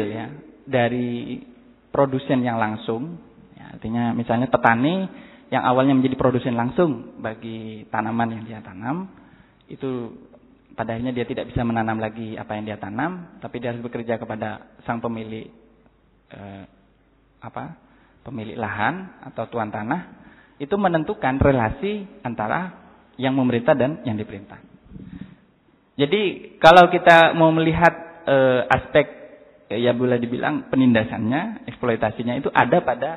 [0.07, 0.31] ya
[0.63, 1.43] dari
[1.91, 3.19] produsen yang langsung.
[3.59, 5.11] Ya, artinya misalnya petani
[5.51, 9.11] yang awalnya menjadi produsen langsung bagi tanaman yang dia tanam,
[9.69, 10.17] itu
[10.73, 14.17] pada akhirnya dia tidak bisa menanam lagi apa yang dia tanam, tapi dia harus bekerja
[14.17, 15.53] kepada sang pemilik
[16.33, 16.65] eh,
[17.43, 17.82] apa?
[18.23, 20.23] Pemilik lahan atau tuan tanah
[20.63, 22.79] itu menentukan relasi antara
[23.19, 24.63] yang memerintah dan yang diperintah.
[25.99, 28.37] Jadi kalau kita mau melihat e,
[28.71, 29.07] aspek
[29.69, 33.11] ya boleh dibilang penindasannya, eksploitasinya itu ada pada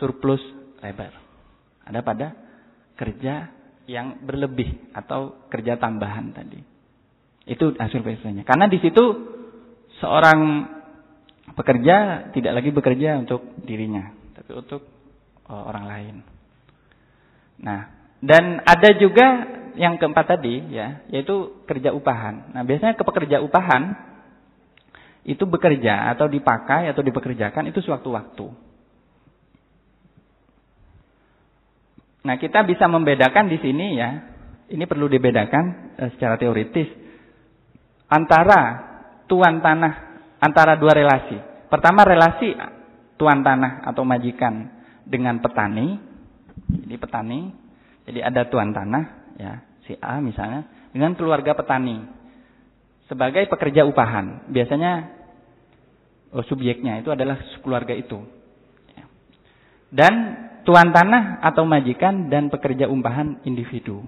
[0.00, 0.40] surplus
[0.80, 1.12] labor.
[1.84, 2.26] Ada pada
[2.96, 3.52] kerja
[3.84, 6.60] yang berlebih atau kerja tambahan tadi.
[7.44, 8.48] Itu hasil pekerjaannya.
[8.48, 9.04] Karena di situ
[10.00, 10.40] seorang
[11.52, 14.84] pekerja tidak lagi bekerja untuk dirinya, tapi untuk
[15.48, 16.14] uh, orang lain.
[17.64, 17.80] Nah,
[18.20, 19.24] dan ada juga
[19.72, 22.52] yang keempat tadi ya, yaitu kerja upahan.
[22.52, 23.96] Nah, biasanya ke pekerja upahan
[25.24, 28.52] itu bekerja atau dipakai atau dipekerjakan itu sewaktu-waktu.
[32.28, 34.10] Nah, kita bisa membedakan di sini ya.
[34.64, 36.88] Ini perlu dibedakan eh, secara teoritis
[38.12, 38.60] antara
[39.24, 39.92] tuan tanah
[40.36, 41.40] antara dua relasi.
[41.72, 42.52] Pertama relasi
[43.16, 44.70] tuan tanah atau majikan
[45.06, 46.14] dengan petani
[46.64, 47.52] jadi petani,
[48.08, 49.04] jadi ada tuan tanah,
[49.36, 49.52] ya
[49.84, 50.64] si A misalnya,
[50.96, 52.00] dengan keluarga petani
[53.06, 54.48] sebagai pekerja upahan.
[54.48, 54.92] Biasanya
[56.32, 58.22] oh, subjeknya itu adalah keluarga itu.
[59.94, 60.14] Dan
[60.66, 64.02] tuan tanah atau majikan dan pekerja upahan individu.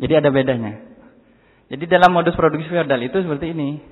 [0.00, 0.80] Jadi ada bedanya.
[1.68, 3.84] Jadi dalam modus produksi feodal itu seperti ini,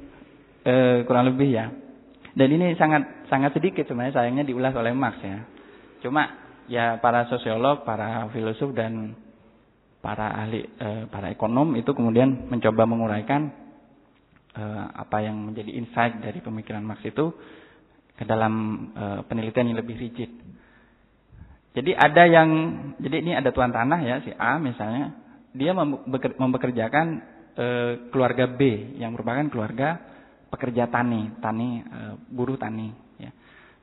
[0.64, 1.68] e, kurang lebih ya.
[2.38, 5.42] Dan ini sangat sangat sedikit sebenarnya sayangnya diulas oleh Marx ya.
[5.98, 6.22] Cuma
[6.70, 9.18] ya para sosiolog, para filosof dan
[9.98, 13.50] para ahli eh, para ekonom itu kemudian mencoba menguraikan
[14.54, 17.34] eh, apa yang menjadi insight dari pemikiran Marx itu
[18.14, 18.54] ke dalam
[18.94, 20.30] eh, penelitian yang lebih rigid.
[21.74, 22.50] Jadi ada yang
[23.02, 25.10] jadi ini ada tuan tanah ya si A misalnya
[25.58, 25.74] dia
[26.38, 27.06] membekerjakan
[27.58, 30.17] eh, keluarga B yang merupakan keluarga
[30.48, 33.08] pekerja tani, tani eh, buruh tani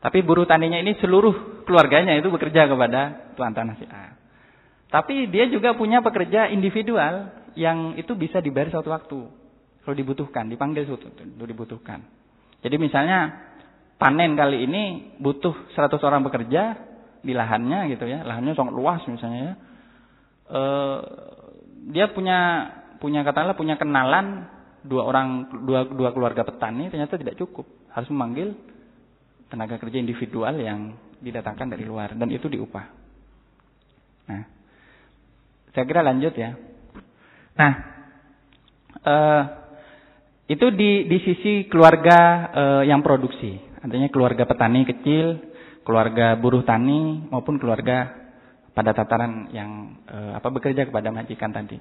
[0.06, 4.14] tapi buruh taninya ini seluruh keluarganya itu bekerja kepada tuan tanah si A.
[4.94, 9.20] Tapi dia juga punya pekerja individual yang itu bisa dibayar suatu waktu.
[9.82, 12.06] Kalau dibutuhkan, dipanggil suatu itu dibutuhkan.
[12.62, 13.50] Jadi misalnya
[13.98, 14.84] panen kali ini
[15.18, 16.78] butuh 100 orang bekerja
[17.26, 18.22] di lahannya gitu ya.
[18.22, 19.54] Lahannya sangat luas misalnya ya.
[20.54, 20.62] E,
[21.98, 22.40] dia punya
[23.02, 24.54] punya katakanlah punya kenalan
[24.86, 27.66] dua orang dua dua keluarga petani ternyata tidak cukup.
[27.92, 28.54] Harus memanggil
[29.50, 32.86] tenaga kerja individual yang didatangkan dari luar dan itu diupah.
[34.30, 34.44] Nah,
[35.74, 36.54] saya kira lanjut ya.
[37.56, 37.74] Nah,
[39.00, 39.44] eh,
[40.52, 45.40] itu di di sisi keluarga eh, yang produksi, artinya keluarga petani kecil,
[45.82, 48.26] keluarga buruh tani maupun keluarga
[48.76, 51.80] pada tataran yang eh, apa bekerja kepada majikan tadi.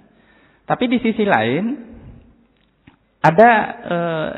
[0.64, 1.64] Tapi di sisi lain
[3.24, 3.50] ada
[3.88, 4.32] eh,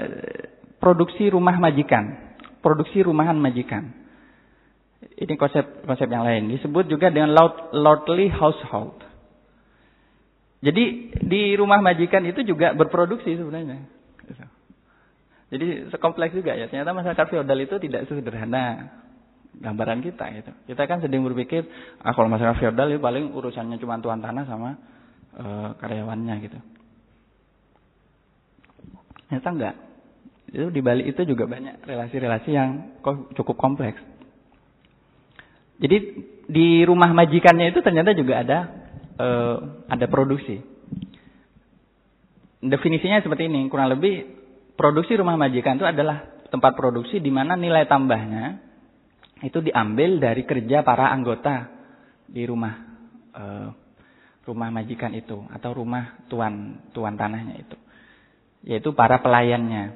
[0.79, 2.27] produksi rumah majikan
[2.67, 3.95] produksi rumahan majikan.
[5.15, 6.51] Ini konsep konsep yang lain.
[6.51, 7.31] Disebut juga dengan
[7.71, 8.99] lordly household.
[10.67, 13.87] Jadi di rumah majikan itu juga berproduksi sebenarnya.
[15.47, 16.67] Jadi sekompleks juga ya.
[16.67, 18.91] Ternyata masyarakat feodal itu tidak sederhana
[19.63, 20.53] gambaran kita gitu.
[20.75, 21.63] Kita kan sedang berpikir,
[22.03, 24.75] ah kalau masyarakat feodal itu paling urusannya cuma tuan tanah sama
[25.39, 25.45] e,
[25.81, 26.59] karyawannya gitu.
[29.27, 29.75] Ternyata enggak.
[30.47, 33.01] Itu di balik itu juga banyak relasi-relasi yang
[33.35, 33.99] cukup kompleks.
[35.77, 35.97] Jadi
[36.47, 38.59] di rumah majikannya itu ternyata juga ada
[39.19, 39.57] eh,
[39.91, 40.63] ada produksi.
[42.63, 44.25] Definisinya seperti ini, kurang lebih
[44.79, 48.63] produksi rumah majikan itu adalah tempat produksi di mana nilai tambahnya
[49.45, 51.69] itu diambil dari kerja para anggota
[52.25, 52.75] di rumah
[53.37, 53.69] eh,
[54.47, 57.77] rumah majikan itu atau rumah tuan tuan tanahnya itu,
[58.67, 59.95] yaitu para pelayannya.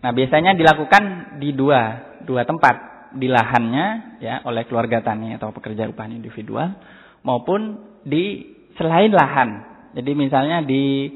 [0.00, 5.86] Nah, biasanya dilakukan di dua dua tempat, di lahannya ya oleh keluarga tani atau pekerja
[5.92, 6.74] upah individual
[7.22, 9.68] maupun di selain lahan.
[9.92, 11.08] Jadi misalnya di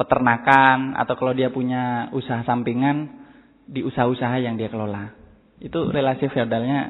[0.00, 3.20] peternakan atau kalau dia punya usaha sampingan
[3.68, 5.12] di usaha-usaha yang dia kelola.
[5.60, 6.88] Itu relasi feodalnya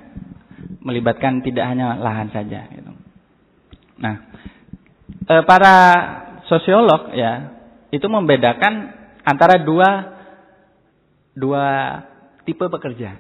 [0.80, 2.92] melibatkan tidak hanya lahan saja gitu.
[4.00, 4.14] Nah,
[5.26, 5.76] e, para
[6.46, 7.59] sosiolog ya
[7.90, 8.94] itu membedakan
[9.26, 10.18] antara dua
[11.34, 11.66] dua
[12.46, 13.18] tipe pekerja.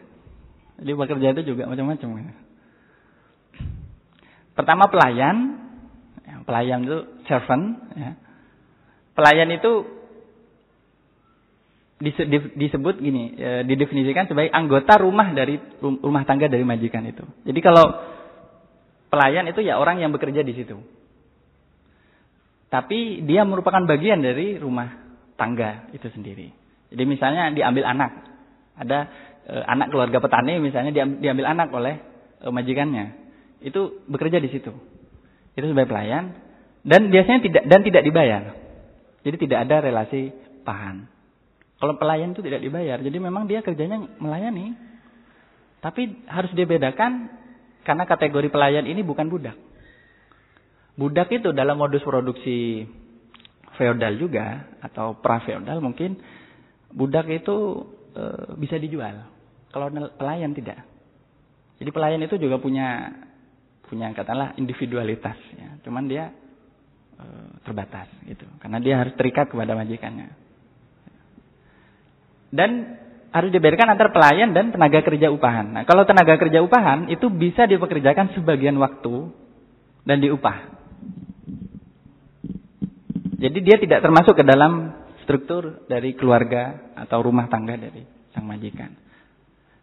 [0.80, 2.08] Jadi pekerja itu juga macam-macam.
[4.56, 5.36] Pertama pelayan,
[6.24, 6.98] ya, pelayan itu
[7.28, 7.80] servant.
[7.94, 8.16] Ya.
[9.12, 9.72] Pelayan itu
[12.56, 17.28] disebut gini, e, didefinisikan sebagai anggota rumah dari rumah tangga dari majikan itu.
[17.44, 17.84] Jadi kalau
[19.12, 20.80] pelayan itu ya orang yang bekerja di situ.
[22.70, 24.94] Tapi dia merupakan bagian dari rumah
[25.34, 26.54] tangga itu sendiri.
[26.94, 28.10] Jadi misalnya diambil anak,
[28.78, 28.98] ada
[29.42, 31.98] e, anak keluarga petani misalnya diambil anak oleh
[32.38, 33.06] e, majikannya,
[33.66, 34.70] itu bekerja di situ.
[35.58, 36.38] Itu sebagai pelayan
[36.86, 38.42] dan biasanya tidak dan tidak dibayar.
[39.26, 40.30] Jadi tidak ada relasi
[40.62, 41.10] pahan.
[41.80, 44.76] Kalau pelayan itu tidak dibayar, jadi memang dia kerjanya melayani.
[45.80, 47.32] Tapi harus dibedakan
[47.88, 49.56] karena kategori pelayan ini bukan budak.
[50.98, 52.86] Budak itu dalam modus produksi
[53.80, 56.20] feodal juga atau pra feodal mungkin
[56.92, 58.24] budak itu e,
[58.60, 59.24] bisa dijual.
[59.70, 59.88] Kalau
[60.18, 60.82] pelayan tidak.
[61.80, 63.08] Jadi pelayan itu juga punya
[63.88, 65.80] punya katakanlah individualitas ya.
[65.86, 66.34] Cuman dia
[67.16, 67.24] e,
[67.64, 68.44] terbatas gitu.
[68.60, 70.28] Karena dia harus terikat kepada majikannya.
[72.50, 72.98] Dan
[73.30, 75.70] harus dibedakan antara pelayan dan tenaga kerja upahan.
[75.70, 79.30] Nah, kalau tenaga kerja upahan itu bisa dipekerjakan sebagian waktu
[80.02, 80.79] dan diupah.
[83.40, 84.92] Jadi dia tidak termasuk ke dalam
[85.24, 88.04] struktur dari keluarga atau rumah tangga dari
[88.36, 88.92] sang majikan.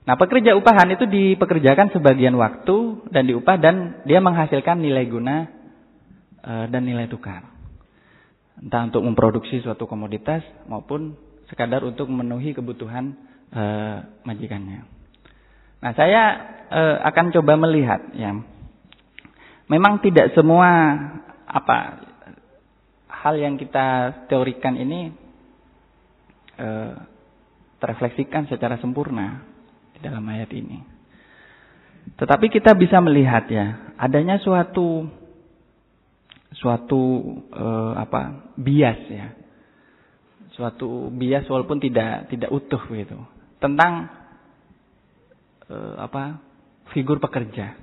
[0.08, 3.76] Nah, pekerja upahan itu dipekerjakan sebagian waktu dan diupah dan
[4.08, 5.52] dia menghasilkan nilai guna
[6.40, 7.44] e, dan nilai tukar.
[8.62, 11.18] Entah untuk memproduksi suatu komoditas maupun
[11.52, 13.20] sekadar untuk memenuhi kebutuhan
[13.52, 13.64] e,
[14.24, 14.88] majikannya.
[15.84, 16.22] Nah, saya
[16.72, 18.32] e, akan coba melihat ya.
[19.68, 20.96] Memang tidak semua
[21.44, 22.07] apa
[23.28, 25.12] hal yang kita teorikan ini
[26.56, 26.94] eh,
[27.84, 29.44] terefleksikan secara sempurna
[29.92, 30.80] di dalam ayat ini.
[32.16, 35.12] Tetapi kita bisa melihat ya, adanya suatu
[36.56, 37.02] suatu
[37.52, 38.56] eh, apa?
[38.56, 39.28] bias ya.
[40.56, 43.20] Suatu bias walaupun tidak tidak utuh gitu.
[43.60, 44.08] Tentang
[45.68, 46.40] eh, apa?
[46.96, 47.76] figur pekerja.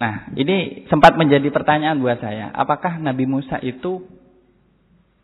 [0.00, 2.48] Nah, ini sempat menjadi pertanyaan buat saya.
[2.56, 4.00] Apakah Nabi Musa itu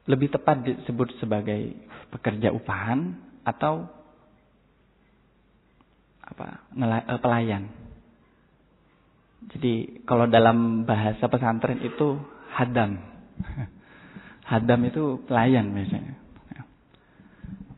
[0.04, 1.72] lebih tepat disebut sebagai
[2.12, 3.88] pekerja upahan atau
[6.20, 7.72] apa eh, pelayan.
[9.56, 12.20] Jadi kalau dalam bahasa pesantren itu
[12.52, 13.00] hadam.
[14.46, 16.14] Hadam itu pelayan biasanya.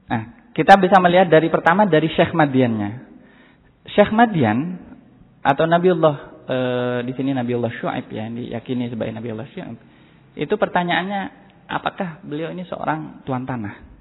[0.09, 3.09] Nah, kita bisa melihat dari pertama dari Syekh Madiannya.
[3.89, 4.77] Syekh Madian
[5.41, 6.57] atau Nabiullah e,
[7.05, 9.79] di sini Nabiullah Syuaib ya, diyakini sebagai Nabiullah Syuaib.
[10.35, 11.21] Itu pertanyaannya
[11.69, 13.99] apakah beliau ini seorang tuan tanah?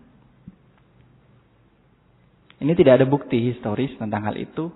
[2.57, 4.73] Ini tidak ada bukti historis tentang hal itu.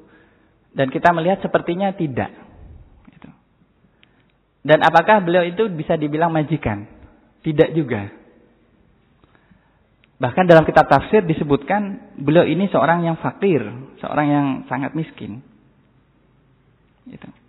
[0.72, 2.32] Dan kita melihat sepertinya tidak.
[3.10, 3.30] Gitu.
[4.62, 6.86] Dan apakah beliau itu bisa dibilang majikan?
[7.42, 8.22] Tidak juga.
[10.22, 13.66] Bahkan dalam kitab tafsir disebutkan beliau ini seorang yang fakir,
[13.98, 15.42] seorang yang sangat miskin.
[17.10, 17.41] Gitu.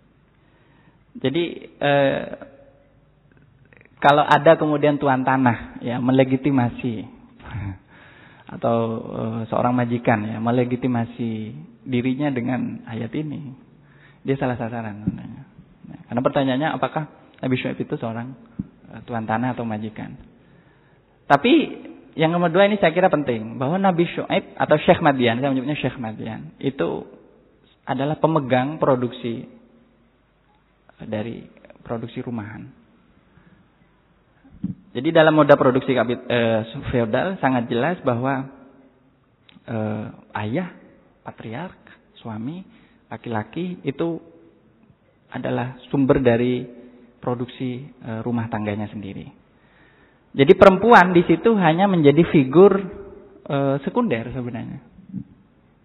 [1.13, 1.43] Jadi
[1.77, 2.23] eh,
[4.03, 7.07] kalau ada kemudian tuan tanah ya melegitimasi
[8.59, 11.55] atau uh, seorang majikan ya melegitimasi
[11.87, 13.55] dirinya dengan ayat ini,
[14.27, 15.07] dia salah sasaran.
[15.07, 18.35] Nah, karena pertanyaannya apakah Nabi Syuaib itu seorang
[18.91, 20.19] uh, tuan tanah atau majikan?
[21.23, 21.53] Tapi
[22.19, 25.79] yang nomor dua ini saya kira penting bahwa Nabi Syuaib atau Syekh Madian, saya menyebutnya
[25.79, 27.07] Syekh Madian, itu
[27.87, 29.47] adalah pemegang produksi
[31.01, 31.41] dari
[31.81, 32.69] produksi rumahan.
[34.93, 36.61] Jadi dalam moda produksi kapit, eh,
[36.93, 38.45] feodal sangat jelas bahwa
[39.65, 40.05] eh,
[40.37, 40.69] ayah,
[41.25, 41.79] patriark,
[42.21, 42.63] suami,
[43.09, 44.17] laki-laki itu
[45.33, 46.65] adalah sumber dari
[47.17, 49.25] produksi e, rumah tangganya sendiri.
[50.33, 52.73] Jadi perempuan di situ hanya menjadi figur
[53.47, 54.81] e, sekunder sebenarnya.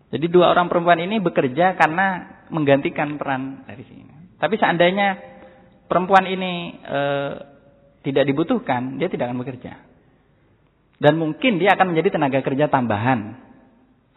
[0.09, 4.18] Jadi dua orang perempuan ini bekerja karena menggantikan peran dari sini.
[4.39, 5.19] Tapi seandainya
[5.90, 7.01] perempuan ini e,
[8.06, 9.82] tidak dibutuhkan, dia tidak akan bekerja.
[10.98, 13.35] Dan mungkin dia akan menjadi tenaga kerja tambahan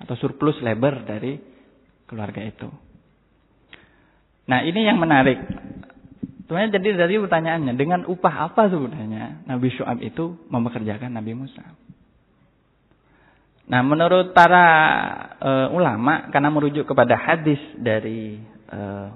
[0.02, 1.38] atau surplus labor dari
[2.10, 2.70] keluarga itu.
[4.50, 5.38] Nah ini yang menarik.
[6.46, 11.64] Sebenarnya jadi dari pertanyaannya, dengan upah apa sebenarnya Nabi Syu'ab itu mempekerjakan Nabi Musa?
[13.72, 14.66] Nah menurut para
[15.40, 18.36] uh, ulama, karena merujuk kepada hadis dari
[18.68, 19.16] uh,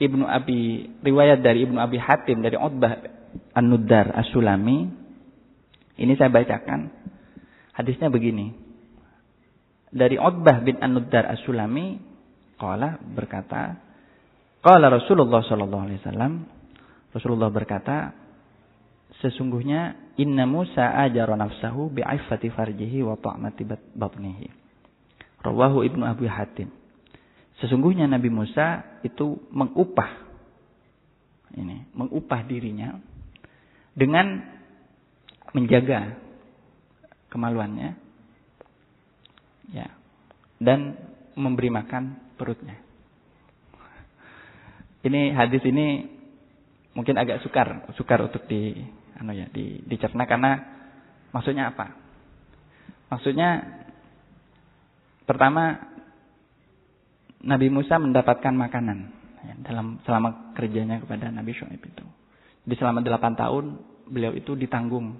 [0.00, 3.04] Ibnu Abi, riwayat dari Ibnu Abi Hatim, dari Utbah
[3.52, 4.88] An-Nuddar As-Sulami,
[6.00, 6.88] ini saya bacakan.
[7.76, 8.56] Hadisnya begini.
[9.92, 12.00] Dari Utbah bin An-Nuddar As-Sulami,
[12.56, 13.76] Qala berkata,
[14.64, 16.32] Qala Rasulullah sallallahu alaihi wasallam
[17.10, 18.12] Rasulullah berkata
[19.24, 23.64] sesungguhnya inna Musa ajara nafsahu bi'affati farjihi wa ta'mati
[23.96, 24.48] batnihi.
[25.40, 26.68] Rawahu Ibnu Abi Hatim.
[27.64, 30.28] Sesungguhnya Nabi Musa itu mengupah
[31.56, 32.94] ini, mengupah dirinya
[33.96, 34.38] dengan
[35.50, 36.14] menjaga
[37.30, 37.98] kemaluannya
[39.74, 39.88] ya
[40.62, 40.94] dan
[41.34, 42.78] memberi makan perutnya.
[45.00, 46.04] Ini hadis ini
[46.92, 48.76] mungkin agak sukar, sukar untuk di
[49.16, 50.60] anu ya, di dicerna karena
[51.32, 51.96] maksudnya apa?
[53.08, 53.64] Maksudnya
[55.24, 55.80] pertama
[57.40, 58.98] Nabi Musa mendapatkan makanan
[59.44, 62.06] ya, dalam selama kerjanya kepada Nabi Shu'aib itu.
[62.64, 63.64] Di selama delapan tahun
[64.08, 65.16] beliau itu ditanggung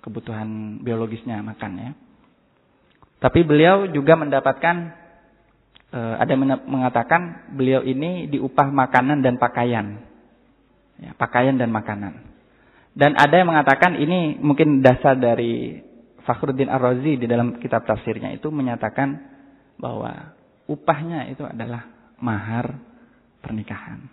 [0.00, 1.90] kebutuhan biologisnya makan ya.
[3.20, 5.00] Tapi beliau juga mendapatkan
[5.90, 9.98] Eh, ada yang mengatakan beliau ini diupah makanan dan pakaian.
[11.02, 12.30] Ya, pakaian dan makanan.
[12.94, 15.82] Dan ada yang mengatakan ini mungkin dasar dari
[16.22, 19.18] Fakhruddin Ar-Razi di dalam kitab tafsirnya itu menyatakan
[19.82, 20.30] bahwa
[20.70, 22.78] upahnya itu adalah mahar
[23.42, 24.06] pernikahan.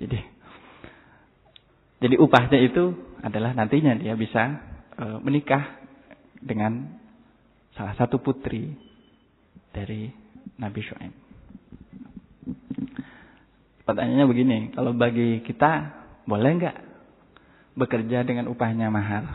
[0.00, 0.38] Jadi
[1.98, 4.62] jadi upahnya itu adalah nantinya dia bisa
[4.94, 5.82] e, menikah
[6.38, 6.94] dengan
[7.74, 8.70] salah satu putri
[9.74, 10.06] dari
[10.62, 11.14] Nabi Shu'aib.
[13.82, 15.90] Pertanyaannya begini, kalau bagi kita
[16.28, 16.76] boleh nggak
[17.74, 19.34] bekerja dengan upahnya mahal?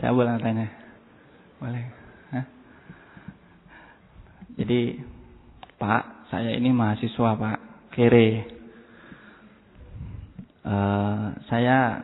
[0.00, 0.72] Saya boleh tanya.
[1.60, 2.05] Boleh.
[4.56, 5.00] Jadi,
[5.76, 7.58] Pak, saya ini mahasiswa Pak,
[7.92, 8.28] kere.
[10.66, 12.02] Uh, saya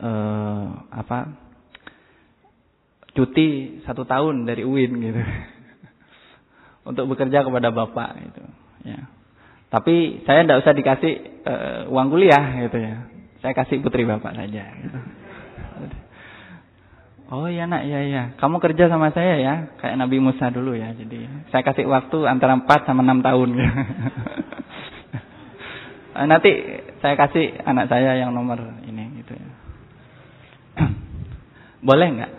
[0.00, 1.28] uh, apa
[3.12, 5.20] cuti satu tahun dari UIN gitu
[6.88, 8.42] untuk bekerja kepada bapak gitu
[8.86, 9.10] ya
[9.68, 11.12] tapi saya tidak usah dikasih
[11.44, 12.96] uh, uang kuliah gitu ya
[13.42, 14.98] saya kasih putri bapak saja gitu.
[17.28, 20.92] Oh iya nak ya ya kamu kerja sama saya ya kayak Nabi Musa dulu ya
[20.96, 23.72] jadi saya kasih waktu antara 4 sama 6 tahun gitu.
[26.32, 26.50] nanti
[26.98, 29.48] saya kasih anak saya yang nomor ini gitu ya
[31.88, 32.32] boleh nggak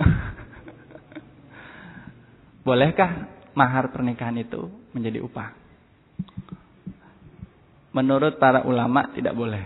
[2.66, 5.56] Bolehkah mahar pernikahan itu menjadi upah?
[7.90, 9.64] Menurut para ulama tidak boleh.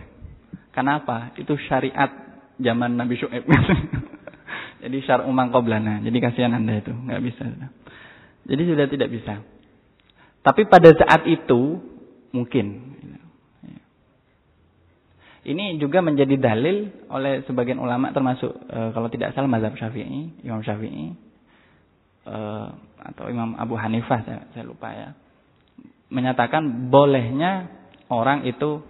[0.73, 1.37] Kenapa?
[1.37, 2.24] Itu syariat
[2.61, 3.45] zaman Nabi Syuaib.
[4.85, 5.49] Jadi syar umang.
[6.05, 7.45] Jadi kasihan Anda itu, nggak bisa.
[8.45, 9.41] Jadi sudah tidak bisa.
[10.45, 11.81] Tapi pada saat itu
[12.37, 12.93] mungkin.
[15.45, 20.65] Ini juga menjadi dalil oleh sebagian ulama termasuk e, kalau tidak salah mazhab Syafi'i, Imam
[20.65, 21.13] Syafi'i
[22.25, 22.69] uh,
[23.05, 25.13] atau Imam Abu Hanifah saya, saya lupa ya
[26.09, 27.69] menyatakan bolehnya
[28.09, 28.85] orang itu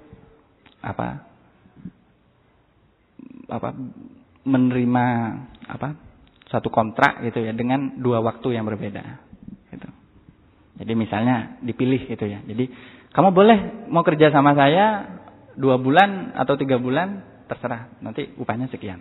[0.84, 1.24] apa
[3.48, 3.72] apa
[4.44, 5.04] menerima
[5.68, 5.96] apa
[6.48, 9.04] satu kontrak gitu ya dengan dua waktu yang berbeda
[9.72, 9.88] gitu.
[10.74, 12.42] Jadi misalnya dipilih gitu ya.
[12.44, 12.68] Jadi
[13.14, 13.58] kamu boleh
[13.88, 15.16] mau kerja sama saya
[15.54, 19.00] dua bulan atau tiga bulan terserah nanti upahnya sekian.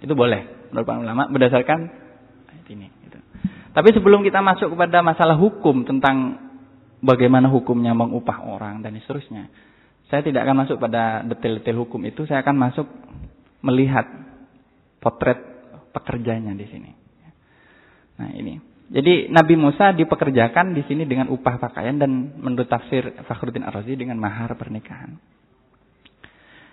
[0.00, 2.10] Itu boleh menurut ulama berdasarkan
[2.70, 3.00] ini.
[3.70, 6.38] Tapi sebelum kita masuk kepada masalah hukum tentang
[6.98, 9.46] bagaimana hukumnya mengupah orang dan seterusnya,
[10.10, 12.26] saya tidak akan masuk pada detail-detail hukum itu.
[12.26, 12.86] Saya akan masuk
[13.60, 14.06] melihat
[15.00, 15.40] potret
[15.90, 16.90] pekerjanya di sini.
[18.20, 18.54] Nah ini.
[18.90, 24.18] Jadi Nabi Musa dipekerjakan di sini dengan upah pakaian dan menurut tafsir Fakhruddin Ar-Razi dengan
[24.18, 25.14] mahar pernikahan.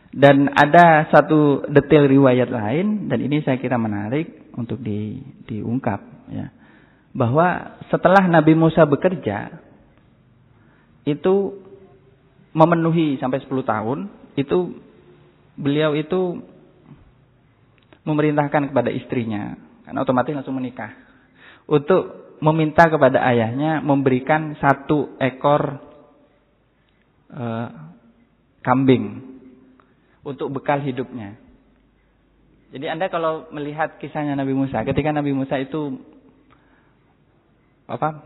[0.09, 6.01] Dan ada satu detail riwayat lain dan ini saya kira menarik untuk di, diungkap
[6.33, 6.49] ya
[7.17, 9.57] bahwa setelah Nabi Musa bekerja,
[11.01, 11.57] itu
[12.53, 13.99] memenuhi sampai 10 tahun,
[14.37, 14.77] itu
[15.57, 16.45] beliau itu
[18.07, 20.95] memerintahkan kepada istrinya, karena otomatis langsung menikah,
[21.67, 25.83] untuk meminta kepada ayahnya memberikan satu ekor
[27.35, 27.67] uh,
[28.63, 29.35] kambing
[30.23, 31.35] untuk bekal hidupnya.
[32.71, 36.03] Jadi Anda kalau melihat kisahnya Nabi Musa, ketika Nabi Musa itu
[37.87, 38.23] apa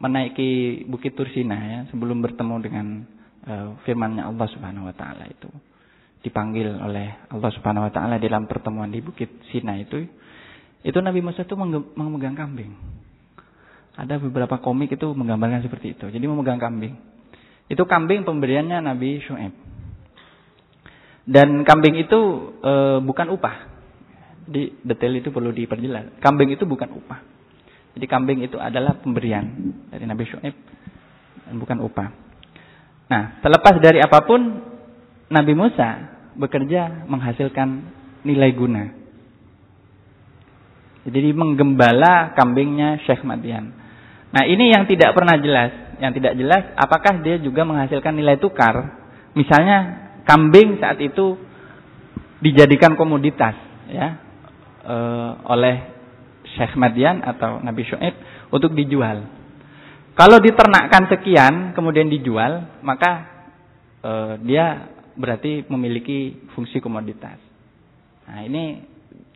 [0.00, 2.86] menaiki Bukit Tursina ya, sebelum bertemu dengan
[3.44, 5.48] uh, firman-Nya Allah Subhanahu wa taala itu
[6.22, 10.06] dipanggil oleh Allah Subhanahu wa taala dalam pertemuan di Bukit Sina itu
[10.82, 11.54] itu Nabi Musa itu
[11.94, 12.74] memegang kambing.
[13.94, 16.10] Ada beberapa komik itu menggambarkan seperti itu.
[16.10, 16.98] Jadi memegang kambing.
[17.70, 19.54] Itu kambing pemberiannya Nabi Shu'aib.
[21.22, 22.20] Dan kambing itu
[22.58, 23.70] e, bukan upah.
[24.42, 26.18] Di detail itu perlu diperjelas.
[26.18, 27.20] Kambing itu bukan upah.
[27.94, 29.46] Jadi kambing itu adalah pemberian
[29.86, 30.56] dari Nabi Shu'aib
[31.46, 32.08] dan bukan upah.
[33.06, 34.71] Nah, terlepas dari apa pun
[35.32, 37.88] Nabi Musa bekerja menghasilkan
[38.28, 38.84] nilai guna.
[41.02, 43.74] Jadi menggembala kambingnya Syekh Madian.
[44.30, 45.98] Nah ini yang tidak pernah jelas.
[45.98, 49.02] Yang tidak jelas apakah dia juga menghasilkan nilai tukar.
[49.34, 51.40] Misalnya kambing saat itu
[52.42, 53.54] dijadikan komoditas
[53.90, 54.18] ya
[54.82, 54.96] e,
[55.46, 55.76] oleh
[56.54, 58.14] Syekh Madian atau Nabi Syuaib
[58.50, 59.26] untuk dijual.
[60.12, 63.12] Kalau diternakkan sekian kemudian dijual, maka
[64.02, 64.12] e,
[64.46, 67.38] dia berarti memiliki fungsi komoditas.
[68.28, 68.82] Nah, ini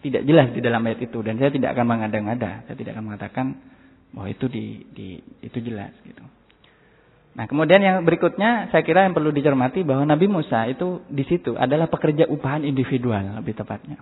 [0.01, 3.47] tidak jelas di dalam ayat itu dan saya tidak akan mengada-ngada, saya tidak akan mengatakan
[4.15, 5.09] bahwa itu di, di
[5.43, 6.23] itu jelas gitu.
[7.37, 11.53] Nah, kemudian yang berikutnya saya kira yang perlu dicermati bahwa Nabi Musa itu di situ
[11.53, 14.01] adalah pekerja upahan individual lebih tepatnya.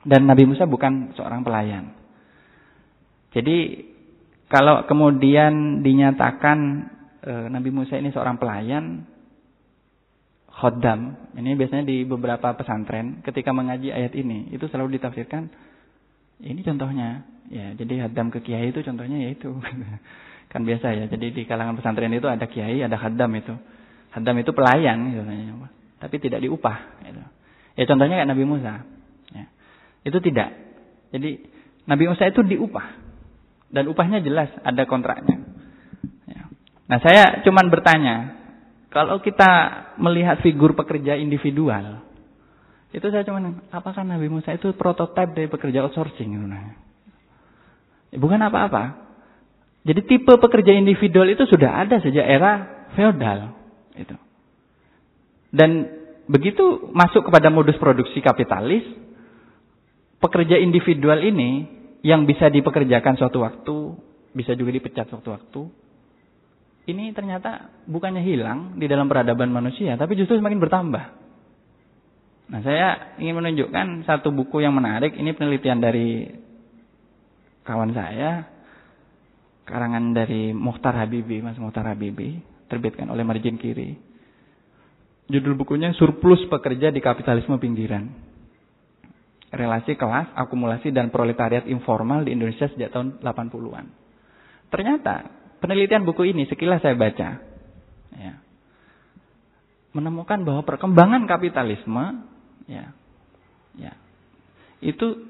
[0.00, 1.92] Dan Nabi Musa bukan seorang pelayan.
[3.36, 3.84] Jadi
[4.48, 6.58] kalau kemudian dinyatakan
[7.20, 9.04] e, Nabi Musa ini seorang pelayan,
[10.58, 11.30] khoddam.
[11.38, 15.46] Ini biasanya di beberapa pesantren ketika mengaji ayat ini itu selalu ditafsirkan
[16.42, 17.24] ini contohnya.
[17.48, 19.48] Ya, jadi hadam ke kiai itu contohnya yaitu
[20.52, 21.04] kan biasa ya.
[21.08, 23.54] Jadi di kalangan pesantren itu ada kiai, ada hadam itu.
[24.12, 25.22] Hadam itu pelayan gitu,
[25.98, 27.22] tapi tidak diupah gitu.
[27.78, 28.82] Ya contohnya kayak Nabi Musa.
[29.30, 29.46] Ya.
[30.02, 30.50] Itu tidak.
[31.14, 31.46] Jadi
[31.86, 32.86] Nabi Musa itu diupah
[33.70, 35.38] dan upahnya jelas ada kontraknya.
[36.26, 36.42] Ya.
[36.90, 38.37] Nah saya cuman bertanya,
[38.88, 39.50] kalau kita
[40.00, 42.00] melihat figur pekerja individual,
[42.88, 46.32] itu saya cuma, apakah Nabi Musa itu prototipe dari pekerja outsourcing?
[48.16, 49.08] Bukan apa-apa.
[49.84, 52.52] Jadi tipe pekerja individual itu sudah ada sejak era
[52.96, 53.52] feodal.
[53.92, 54.16] Itu.
[55.52, 55.70] Dan
[56.28, 58.84] begitu masuk kepada modus produksi kapitalis,
[60.20, 61.68] pekerja individual ini
[62.00, 63.76] yang bisa dipekerjakan suatu waktu,
[64.32, 65.60] bisa juga dipecat suatu waktu,
[66.88, 71.04] ini ternyata bukannya hilang di dalam peradaban manusia, tapi justru semakin bertambah.
[72.48, 75.12] Nah, saya ingin menunjukkan satu buku yang menarik.
[75.12, 76.24] Ini penelitian dari
[77.68, 78.48] kawan saya,
[79.68, 82.40] karangan dari Muhtar Habibi, Mas Muhtar Habibi,
[82.72, 83.92] terbitkan oleh Margin Kiri.
[85.28, 88.08] Judul bukunya Surplus Pekerja di Kapitalisme Pinggiran.
[89.52, 93.86] Relasi kelas, akumulasi, dan proletariat informal di Indonesia sejak tahun 80-an.
[94.72, 97.42] Ternyata penelitian buku ini sekilas saya baca,
[98.14, 98.32] ya,
[99.94, 102.26] menemukan bahwa perkembangan kapitalisme,
[102.70, 102.94] ya,
[103.74, 103.92] ya,
[104.82, 105.26] itu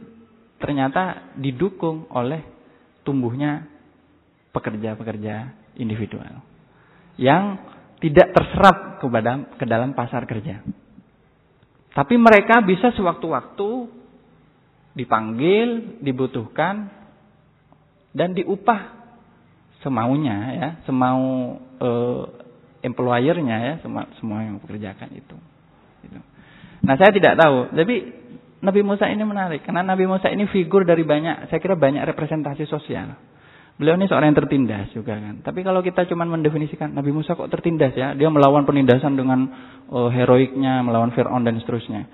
[0.58, 2.42] ternyata didukung oleh
[3.06, 3.64] tumbuhnya
[4.52, 6.42] pekerja-pekerja individual
[7.16, 7.62] yang
[7.98, 10.62] tidak terserap kepada ke dalam pasar kerja.
[11.94, 13.90] Tapi mereka bisa sewaktu-waktu
[14.94, 16.90] dipanggil, dibutuhkan,
[18.14, 18.97] dan diupah
[19.82, 22.22] semaunya ya, semau uh,
[22.82, 25.36] employernya ya, semua semua yang mengerjakan itu.
[26.06, 26.18] Gitu.
[26.82, 27.96] Nah saya tidak tahu, tapi
[28.58, 32.66] Nabi Musa ini menarik karena Nabi Musa ini figur dari banyak, saya kira banyak representasi
[32.66, 33.14] sosial.
[33.78, 35.38] Beliau ini seorang yang tertindas juga kan.
[35.38, 39.46] Tapi kalau kita cuma mendefinisikan Nabi Musa kok tertindas ya, dia melawan penindasan dengan
[39.86, 42.10] uh, heroiknya, melawan Fir'aun dan seterusnya.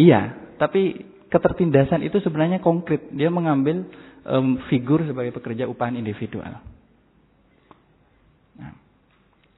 [0.00, 3.12] Iya, tapi ketertindasan itu sebenarnya konkret.
[3.12, 3.84] Dia mengambil
[4.24, 6.73] um, figur sebagai pekerja upahan individual.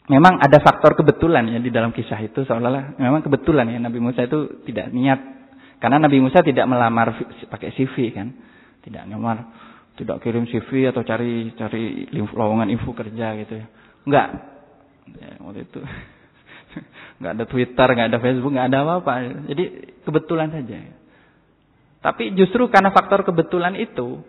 [0.06, 4.22] Memang ada faktor kebetulan ya di dalam kisah itu seolah-olah memang kebetulan ya Nabi Musa
[4.22, 5.36] itu tidak niat
[5.76, 7.20] karena Nabi Musa tidak melamar
[7.52, 8.32] pakai CV kan,
[8.80, 9.52] tidak melamar,
[10.00, 13.66] tidak kirim CV atau cari cari lowongan info kerja gitu ya.
[14.08, 14.28] Enggak.
[15.06, 15.80] Ya, waktu itu
[17.20, 19.12] enggak ada Twitter, enggak ada Facebook, enggak ada apa-apa.
[19.52, 19.64] Jadi
[20.08, 20.76] kebetulan saja.
[22.00, 24.24] Tapi justru karena faktor kebetulan itu,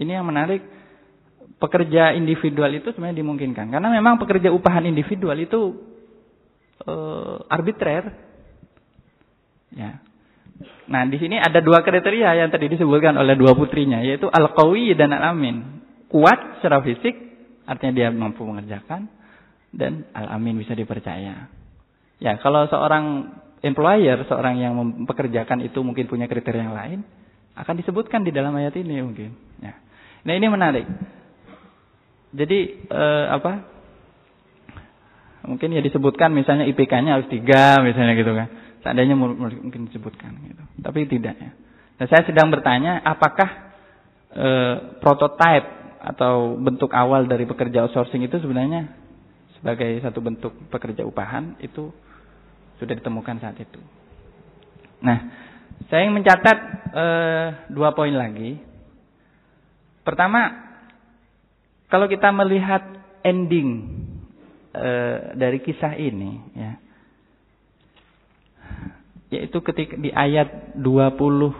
[0.00, 0.62] ini yang menarik,
[1.58, 3.70] pekerja individual itu sebenarnya dimungkinkan.
[3.70, 5.60] Karena memang pekerja upahan individual itu
[6.86, 8.04] uh, arbitrer.
[9.74, 9.98] Ya.
[10.84, 15.16] Nah, di sini ada dua kriteria yang tadi disebutkan oleh dua putrinya, yaitu al-qawi dan
[15.16, 15.82] al-amin.
[16.06, 17.16] Kuat secara fisik,
[17.66, 19.08] artinya dia mampu mengerjakan,
[19.74, 21.50] dan al-amin bisa dipercaya.
[22.22, 26.98] Ya, kalau seorang employer, seorang yang mempekerjakan itu mungkin punya kriteria yang lain,
[27.58, 29.34] akan disebutkan di dalam ayat ini mungkin.
[29.58, 29.74] Ya.
[30.22, 30.86] Nah, ini menarik.
[32.34, 32.58] Jadi
[32.90, 33.52] eh, apa?
[35.44, 38.48] Mungkin ya disebutkan misalnya IPK-nya harus tiga misalnya gitu kan.
[38.80, 40.62] Seandainya mungkin disebutkan gitu.
[40.80, 41.50] Tapi tidak ya.
[41.94, 43.48] Nah, saya sedang bertanya apakah
[44.34, 44.48] e,
[44.98, 45.68] prototype
[46.04, 48.92] atau bentuk awal dari pekerja outsourcing itu sebenarnya
[49.56, 51.94] sebagai satu bentuk pekerja upahan itu
[52.82, 53.80] sudah ditemukan saat itu.
[55.00, 55.18] Nah,
[55.88, 56.58] saya ingin mencatat
[56.92, 57.04] e,
[57.72, 58.58] dua poin lagi.
[60.04, 60.63] Pertama,
[61.94, 62.82] kalau kita melihat
[63.22, 64.02] ending
[64.74, 64.90] e,
[65.38, 66.82] dari kisah ini, ya,
[69.34, 71.50] yaitu ketika di ayat 20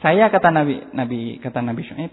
[0.00, 2.12] Saya kata Nabi Nabi kata Nabi Syuaib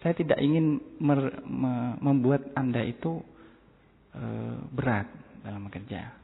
[0.00, 3.20] saya tidak ingin mer, me, membuat Anda itu
[4.16, 4.24] e,
[4.72, 5.08] berat
[5.44, 6.16] dalam bekerja.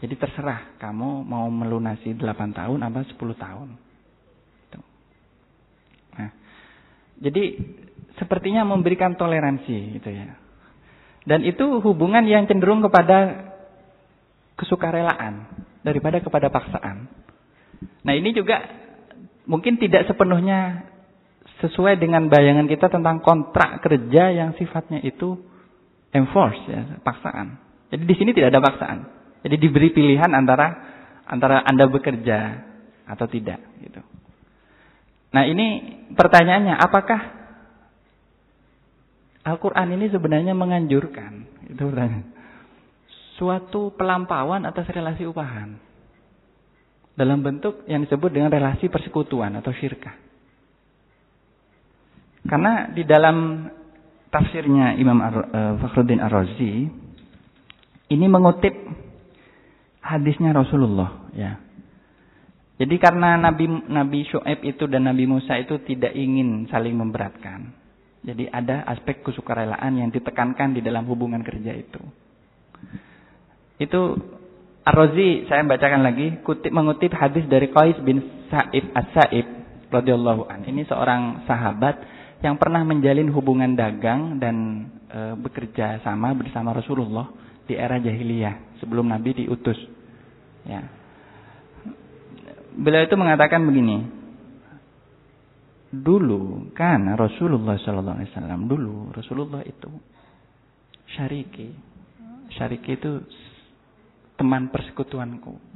[0.00, 2.20] Jadi terserah kamu mau melunasi 8
[2.52, 3.68] tahun apa 10 tahun.
[6.14, 6.30] Nah,
[7.24, 7.44] jadi
[8.20, 10.36] sepertinya memberikan toleransi gitu ya.
[11.24, 13.48] Dan itu hubungan yang cenderung kepada
[14.60, 15.48] kesukarelaan
[15.80, 17.23] daripada kepada paksaan.
[18.04, 18.60] Nah, ini juga
[19.48, 20.88] mungkin tidak sepenuhnya
[21.64, 25.38] sesuai dengan bayangan kita tentang kontrak kerja yang sifatnya itu
[26.12, 27.60] enforce ya, paksaan.
[27.88, 28.98] Jadi di sini tidak ada paksaan.
[29.44, 30.66] Jadi diberi pilihan antara
[31.28, 32.38] antara Anda bekerja
[33.04, 34.00] atau tidak gitu.
[35.34, 35.66] Nah, ini
[36.14, 37.20] pertanyaannya apakah
[39.44, 42.32] Al-Qur'an ini sebenarnya menganjurkan itu pertanyaan.
[43.36, 45.83] Suatu pelampauan atas relasi upahan
[47.14, 50.14] dalam bentuk yang disebut dengan relasi persekutuan atau syirkah.
[52.44, 53.70] Karena di dalam
[54.28, 56.74] tafsirnya Imam Ar uh, Fakhruddin Ar-Razi
[58.12, 58.74] ini mengutip
[60.04, 61.56] hadisnya Rasulullah ya.
[62.74, 67.70] Jadi karena Nabi Nabi Syuaib itu dan Nabi Musa itu tidak ingin saling memberatkan.
[68.24, 72.02] Jadi ada aspek kesukarelaan yang ditekankan di dalam hubungan kerja itu.
[73.78, 74.18] Itu
[74.84, 78.20] Ar-Razi saya bacakan lagi kutip mengutip hadis dari Qais bin
[78.52, 79.46] Sa'ib As-Sa'ib
[79.88, 80.60] radhiyallahu an.
[80.68, 81.96] Ini seorang sahabat
[82.44, 87.32] yang pernah menjalin hubungan dagang dan e, bekerja sama bersama Rasulullah
[87.64, 89.80] di era jahiliyah sebelum Nabi diutus.
[90.68, 90.84] Ya.
[92.76, 94.04] Beliau itu mengatakan begini.
[95.94, 99.88] Dulu kan Rasulullah Sallallahu Alaihi Wasallam dulu Rasulullah itu
[101.16, 101.72] syariki.
[102.52, 103.24] Syariki itu
[104.34, 105.74] teman persekutuanku.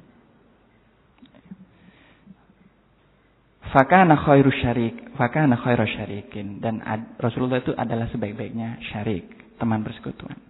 [3.68, 6.80] Fakana khairu syarik, fakana khairu syarikin dan
[7.20, 9.28] Rasulullah itu adalah sebaik-baiknya syarik,
[9.60, 10.40] teman persekutuan.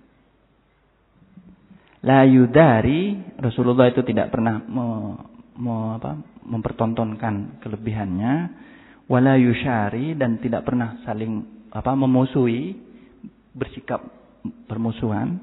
[2.07, 4.87] La yudari Rasulullah itu tidak pernah me,
[5.59, 6.15] me, apa,
[6.47, 8.35] mempertontonkan kelebihannya,
[9.11, 12.79] wala yusyari dan tidak pernah saling apa memusuhi,
[13.51, 13.99] bersikap
[14.71, 15.43] permusuhan,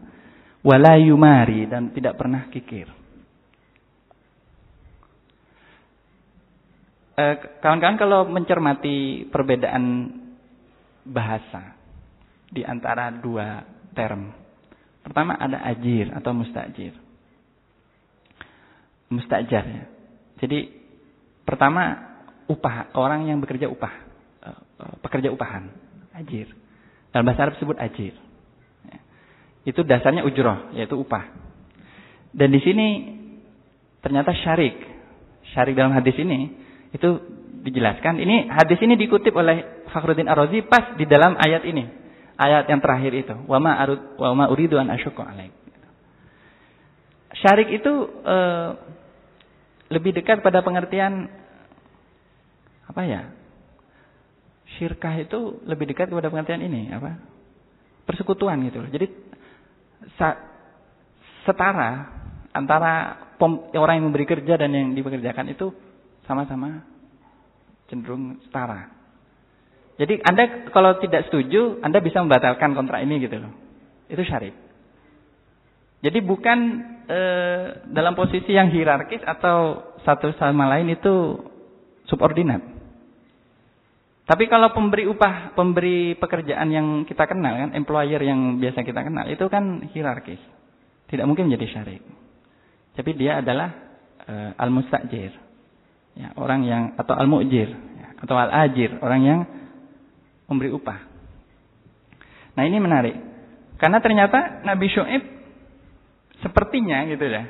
[0.66, 2.90] wala yumari dan tidak pernah kikir.
[7.16, 10.12] Eh, kawan-kawan kalau mencermati perbedaan
[11.06, 11.78] bahasa
[12.52, 13.64] di antara dua
[13.96, 14.34] term.
[15.00, 16.92] Pertama ada ajir atau mustajir.
[19.08, 19.86] Mustajar ya.
[20.44, 20.76] Jadi
[21.46, 21.94] pertama
[22.50, 23.94] upah orang yang bekerja upah,
[24.44, 25.72] eh, eh, pekerja upahan,
[26.20, 26.52] ajir.
[27.14, 28.25] Dalam bahasa Arab disebut ajir.
[29.66, 31.26] Itu dasarnya ujroh, yaitu upah.
[32.36, 32.88] Dan di sini
[34.06, 34.78] ternyata syarik.
[35.56, 36.54] Syarik dalam hadis ini
[36.94, 37.10] itu
[37.66, 38.22] dijelaskan.
[38.22, 41.90] Ini hadis ini dikutip oleh Fakhruddin Ar-Razi pas di dalam ayat ini.
[42.38, 43.36] Ayat yang terakhir itu.
[43.50, 45.56] Wa ma arud wa ma uridu an asyqa alaik.
[47.36, 48.38] Syarik itu e,
[49.92, 51.32] lebih dekat pada pengertian
[52.86, 53.22] apa ya?
[54.76, 57.16] Syirkah itu lebih dekat kepada pengertian ini, apa?
[58.04, 58.84] Persekutuan gitu.
[58.92, 59.25] Jadi
[61.46, 61.92] setara
[62.56, 62.94] antara
[63.76, 65.76] orang yang memberi kerja dan yang dipekerjakan itu
[66.26, 66.84] sama-sama
[67.92, 68.90] cenderung setara.
[69.96, 73.54] Jadi Anda kalau tidak setuju, Anda bisa membatalkan kontrak ini gitu loh.
[74.12, 74.52] Itu syarik.
[76.04, 76.60] Jadi bukan
[77.08, 77.20] e,
[77.96, 81.40] dalam posisi yang hierarkis atau satu sama lain itu
[82.12, 82.75] subordinat.
[84.26, 89.30] Tapi kalau pemberi upah, pemberi pekerjaan yang kita kenal kan, employer yang biasa kita kenal
[89.30, 90.42] itu kan hierarkis.
[91.06, 92.02] Tidak mungkin menjadi syarik.
[92.98, 93.70] Tapi dia adalah
[94.26, 95.30] e, al-mustajir.
[96.18, 99.40] Ya, orang yang atau al-mu'jir ya, atau al-ajir, orang yang
[100.50, 101.00] memberi upah.
[102.58, 103.16] Nah, ini menarik.
[103.78, 105.24] Karena ternyata Nabi Syuaib
[106.42, 107.44] sepertinya gitu ya.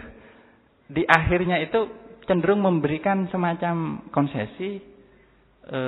[0.91, 1.87] Di akhirnya itu
[2.27, 4.81] cenderung memberikan semacam konsesi
[5.71, 5.79] e,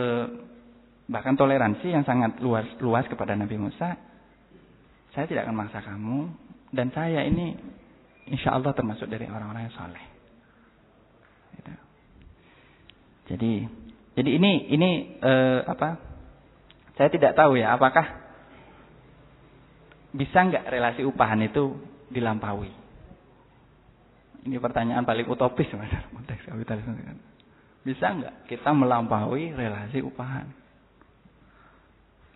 [1.07, 3.95] bahkan toleransi yang sangat luas luas kepada Nabi Musa.
[5.15, 6.29] Saya tidak akan maksa kamu
[6.75, 7.55] dan saya ini
[8.27, 10.05] insya Allah termasuk dari orang-orang yang soleh.
[11.55, 11.73] Gitu.
[13.33, 13.53] Jadi,
[14.19, 14.89] jadi ini ini
[15.23, 15.97] uh, apa?
[16.99, 18.03] Saya tidak tahu ya, apakah
[20.11, 21.77] bisa nggak relasi upahan itu
[22.09, 22.73] dilampaui?
[24.47, 26.93] Ini pertanyaan paling utopis mas, konteks kapitalisme.
[27.85, 30.66] Bisa nggak kita melampaui relasi upahan?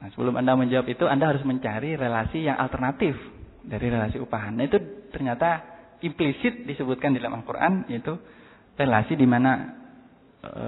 [0.02, 3.14] Nah, sebelum Anda menjawab itu, Anda harus mencari relasi yang alternatif
[3.62, 4.58] dari relasi upahan.
[4.58, 4.82] Nah, itu
[5.14, 5.62] ternyata
[6.02, 8.18] implisit disebutkan di dalam Al-Quran yaitu
[8.74, 9.78] relasi di mana
[10.42, 10.64] e,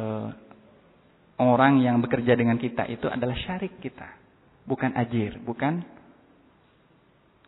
[1.42, 4.06] orang yang bekerja dengan kita itu adalah syarik kita,
[4.70, 5.82] bukan ajir, bukan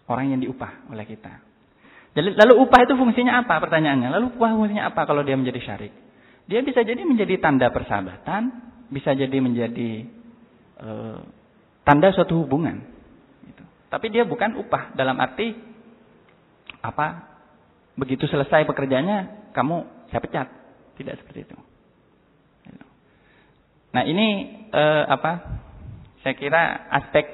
[0.10, 1.46] orang yang diupah oleh kita.
[2.18, 3.60] Jadi lalu upah itu fungsinya apa?
[3.60, 4.10] Pertanyaannya.
[4.10, 5.94] Lalu upah fungsinya apa kalau dia menjadi syarik?
[6.50, 8.50] Dia bisa jadi menjadi tanda persahabatan,
[8.90, 10.10] bisa jadi menjadi
[10.80, 10.90] e,
[11.86, 12.82] tanda suatu hubungan.
[13.46, 13.64] Gitu.
[13.88, 15.56] Tapi dia bukan upah dalam arti
[16.82, 17.38] apa
[17.96, 20.48] begitu selesai pekerjaannya kamu saya pecat.
[20.96, 21.56] Tidak seperti itu.
[23.96, 24.28] Nah ini
[24.76, 25.64] eh, apa?
[26.20, 27.32] Saya kira aspek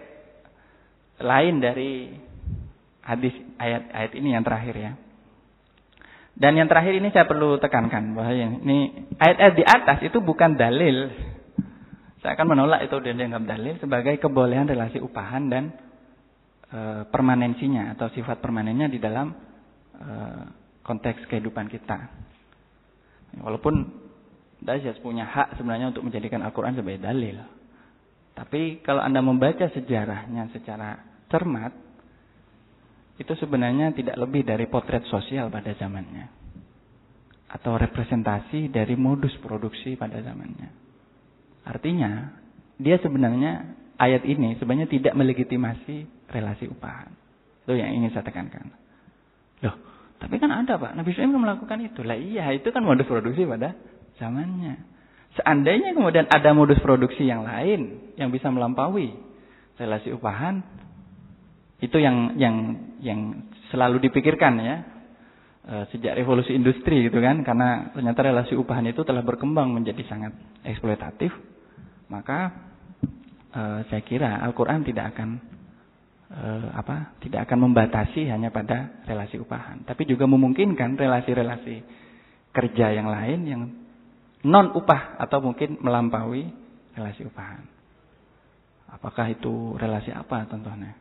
[1.18, 2.14] lain dari
[3.02, 4.91] hadis ayat-ayat ini yang terakhir ya.
[6.38, 11.10] Dan yang terakhir ini saya perlu tekankan bahwa ini ayat-ayat di atas itu bukan dalil.
[12.22, 15.73] Saya akan menolak itu dan dianggap dalil sebagai kebolehan relasi upahan dan
[16.69, 16.80] e,
[17.10, 19.34] permanensinya atau sifat permanennya di dalam
[20.02, 20.43] Eh,
[20.81, 22.10] konteks kehidupan kita.
[23.38, 24.02] Walaupun
[24.61, 27.38] Dajjal punya hak sebenarnya untuk menjadikan Al-Quran sebagai dalil.
[28.34, 30.98] Tapi kalau Anda membaca sejarahnya secara
[31.30, 31.73] cermat,
[33.22, 36.30] itu sebenarnya tidak lebih dari potret sosial pada zamannya.
[37.53, 40.90] Atau representasi dari modus produksi pada zamannya.
[41.65, 42.33] Artinya,
[42.81, 47.13] dia sebenarnya ayat ini sebenarnya tidak melegitimasi relasi upahan.
[47.63, 48.73] Itu yang ingin saya tekankan.
[49.61, 49.75] Loh,
[50.17, 52.01] tapi kan ada Pak, Nabi Sulaim melakukan itu.
[52.01, 53.77] Lah iya, itu kan modus produksi pada
[54.17, 54.81] zamannya.
[55.38, 59.15] Seandainya kemudian ada modus produksi yang lain yang bisa melampaui
[59.79, 60.59] relasi upahan,
[61.79, 62.55] itu yang yang
[62.99, 63.19] yang
[63.71, 64.90] selalu dipikirkan ya
[65.61, 70.33] sejak revolusi industri gitu kan, karena ternyata relasi upahan itu telah berkembang menjadi sangat
[70.65, 71.29] eksploitatif,
[72.09, 72.49] maka
[73.53, 75.29] e, saya kira Al-Quran tidak akan
[76.31, 81.75] eh, apa tidak akan membatasi hanya pada relasi upahan, tapi juga memungkinkan relasi-relasi
[82.51, 83.61] kerja yang lain yang
[84.47, 86.47] non upah atau mungkin melampaui
[86.95, 87.63] relasi upahan.
[88.91, 90.91] Apakah itu relasi apa contohnya?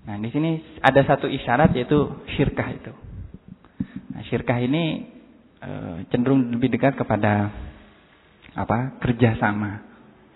[0.00, 2.92] Nah, di sini ada satu isyarat yaitu syirkah itu.
[4.20, 5.08] Nah, syirkah ini
[5.64, 5.70] e,
[6.12, 7.48] cenderung lebih dekat kepada
[8.52, 9.00] apa?
[9.00, 9.80] kerjasama.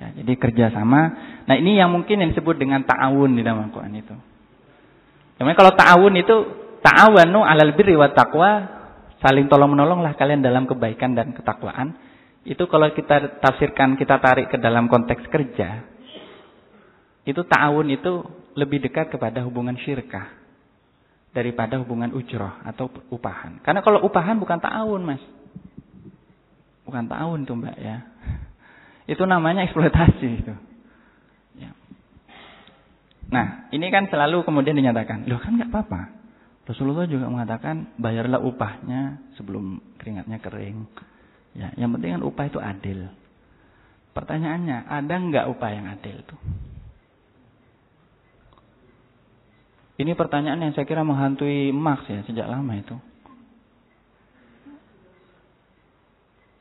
[0.01, 1.01] Ya, jadi kerjasama.
[1.45, 4.17] Nah ini yang mungkin yang disebut dengan ta'awun di dalam Al-Quran itu.
[5.37, 6.37] Kemudian kalau ta'awun itu
[6.81, 8.53] ta'awanu alal birri wa taqwa,
[9.21, 11.93] saling tolong menolonglah kalian dalam kebaikan dan ketakwaan.
[12.49, 15.85] Itu kalau kita tafsirkan, kita tarik ke dalam konteks kerja,
[17.29, 18.25] itu ta'awun itu
[18.57, 20.44] lebih dekat kepada hubungan syirkah
[21.35, 23.59] daripada hubungan ujroh atau upahan.
[23.67, 25.23] Karena kalau upahan bukan ta'awun, Mas.
[26.87, 28.07] Bukan ta'awun tuh, Mbak ya.
[29.13, 30.55] Itu namanya eksploitasi itu.
[31.61, 31.77] Ya.
[33.29, 36.03] Nah, ini kan selalu kemudian dinyatakan, loh kan nggak apa-apa.
[36.65, 40.89] Rasulullah juga mengatakan bayarlah upahnya sebelum keringatnya kering.
[41.53, 43.13] Ya, yang penting kan upah itu adil.
[44.17, 46.41] Pertanyaannya, ada nggak upah yang adil tuh?
[49.95, 52.99] Ini pertanyaan yang saya kira menghantui Marx ya sejak lama itu.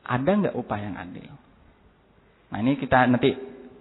[0.04, 1.32] Ada nggak upah yang adil?
[2.52, 3.34] Nah ini kita nanti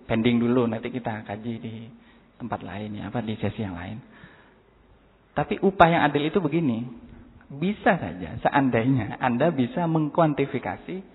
[0.10, 1.74] pending dulu, nanti kita kaji di
[2.42, 4.02] tempat lain ya, apa di sesi yang lain.
[5.38, 6.86] Tapi upah yang adil itu begini.
[7.54, 11.06] Bisa saja, seandainya Anda bisa mengkuantifikasi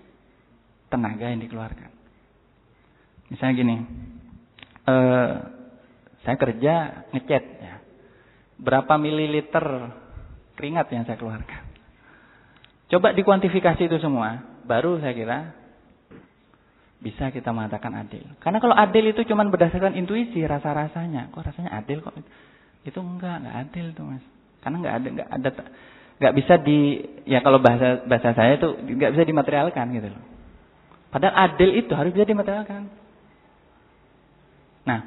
[0.87, 1.91] tenaga yang dikeluarkan.
[3.27, 3.75] Misalnya gini,
[4.87, 5.33] eh,
[6.23, 6.73] saya kerja
[7.11, 7.75] ngecat ya,
[8.59, 9.63] berapa mililiter
[10.59, 11.63] keringat yang saya keluarkan.
[12.91, 15.39] Coba dikuantifikasi itu semua, baru saya kira
[16.99, 18.27] bisa kita mengatakan adil.
[18.43, 21.31] Karena kalau adil itu cuma berdasarkan intuisi, rasa-rasanya.
[21.31, 22.11] Kok rasanya adil kok?
[22.83, 24.25] Itu enggak, enggak adil tuh mas.
[24.59, 25.49] Karena enggak ada, enggak ada,
[26.19, 26.79] enggak bisa di,
[27.23, 30.23] ya kalau bahasa bahasa saya itu enggak bisa dimaterialkan gitu loh.
[31.09, 32.91] Padahal adil itu harus bisa dimaterialkan.
[34.83, 34.99] Nah,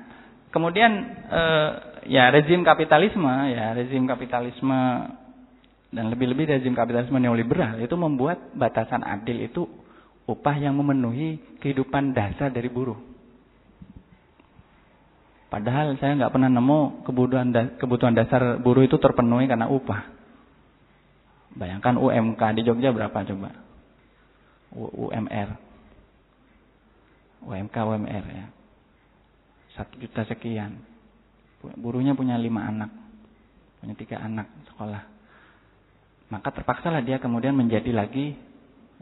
[0.49, 0.93] kemudian
[1.29, 1.71] eh,
[2.07, 4.81] ya rezim kapitalisme, ya rezim kapitalisme
[5.93, 9.69] dan lebih-lebih rezim kapitalisme neoliberal itu membuat batasan adil itu
[10.25, 12.97] upah yang memenuhi kehidupan dasar dari buruh.
[15.53, 20.09] Padahal saya nggak pernah nemu kebutuhan kebutuhan dasar buruh itu terpenuhi karena upah.
[21.53, 23.53] Bayangkan UMK di Jogja berapa coba?
[24.73, 25.49] UMR.
[27.45, 28.47] UMK UMR ya.
[29.77, 30.92] Satu juta sekian.
[31.79, 32.91] Buruhnya punya lima anak.
[33.79, 35.03] Punya tiga anak sekolah.
[36.33, 38.35] Maka terpaksalah dia kemudian menjadi lagi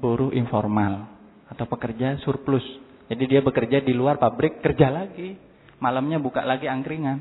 [0.01, 1.09] buruh informal
[1.49, 2.65] atau pekerja surplus.
[3.11, 5.35] Jadi dia bekerja di luar pabrik, kerja lagi.
[5.81, 7.19] Malamnya buka lagi angkringan.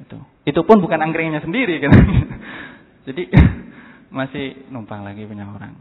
[0.00, 0.18] Itu.
[0.46, 1.92] Itu pun bukan angkringannya sendiri kan.
[3.08, 3.22] Jadi
[4.18, 5.74] masih numpang lagi punya orang.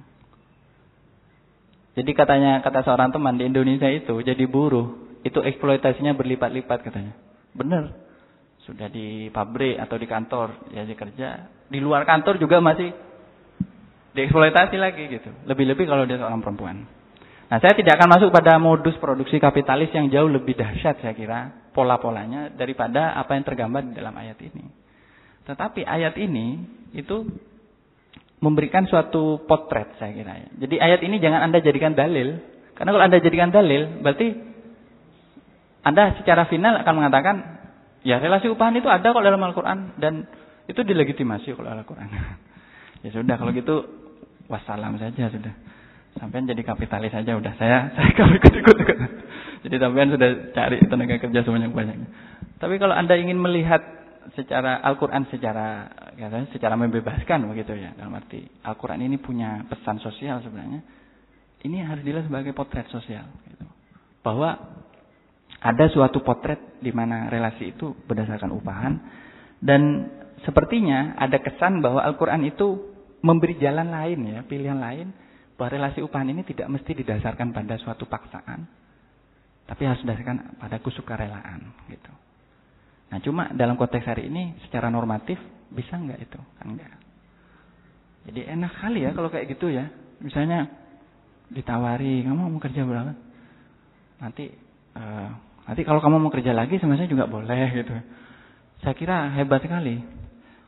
[1.95, 7.15] Jadi katanya kata seorang teman di Indonesia itu jadi buruh itu eksploitasinya berlipat-lipat katanya.
[7.55, 8.04] Benar.
[8.65, 11.47] Sudah di pabrik atau di kantor ya kerja.
[11.69, 12.89] Di luar kantor juga masih
[14.17, 15.29] dieksploitasi lagi gitu.
[15.45, 16.87] Lebih-lebih kalau dia seorang perempuan.
[17.45, 21.69] Nah, saya tidak akan masuk pada modus produksi kapitalis yang jauh lebih dahsyat saya kira
[21.77, 24.65] pola-polanya daripada apa yang tergambar di dalam ayat ini.
[25.45, 26.57] Tetapi ayat ini
[26.97, 27.21] itu
[28.41, 30.49] memberikan suatu potret saya kira ya.
[30.65, 32.41] Jadi ayat ini jangan Anda jadikan dalil.
[32.73, 34.27] Karena kalau Anda jadikan dalil, berarti
[35.85, 37.35] Anda secara final akan mengatakan,
[38.05, 39.97] ya relasi upahan itu ada kok dalam Al-Quran.
[39.97, 40.29] Dan
[40.69, 42.07] itu dilegitimasi kalau Al-Quran.
[43.03, 43.75] ya sudah, kalau gitu
[44.45, 45.53] wassalam saja sudah.
[46.15, 48.77] Sampai jadi kapitalis saja udah saya saya kalau ikut-ikut.
[49.65, 52.07] Jadi sampean sudah cari tenaga kerja sebanyak-banyaknya.
[52.61, 53.81] Tapi kalau Anda ingin melihat
[54.37, 60.39] secara Al-Qur'an secara katanya secara membebaskan begitu ya dalam arti Al-Qur'an ini punya pesan sosial
[60.45, 60.85] sebenarnya.
[61.65, 63.65] Ini harus dilihat sebagai potret sosial gitu.
[64.21, 64.84] Bahwa
[65.65, 68.93] ada suatu potret di mana relasi itu berdasarkan upahan
[69.65, 70.13] dan
[70.45, 72.93] sepertinya ada kesan bahwa Al-Qur'an itu
[73.25, 75.09] memberi jalan lain ya, pilihan lain
[75.57, 78.69] bahwa relasi upahan ini tidak mesti didasarkan pada suatu paksaan,
[79.65, 82.13] tapi harus didasarkan pada kesukarelaan gitu.
[83.09, 85.41] Nah, cuma dalam konteks hari ini secara normatif
[85.73, 86.39] bisa nggak itu?
[86.61, 86.93] Kan enggak.
[88.29, 89.89] Jadi enak kali ya kalau kayak gitu ya.
[90.21, 90.69] Misalnya
[91.49, 93.13] ditawari, kamu mau kerja berapa?
[94.17, 94.49] Nanti
[94.97, 95.29] uh,
[95.65, 97.93] nanti kalau kamu mau kerja lagi sama saya juga boleh gitu.
[98.85, 100.01] Saya kira hebat sekali.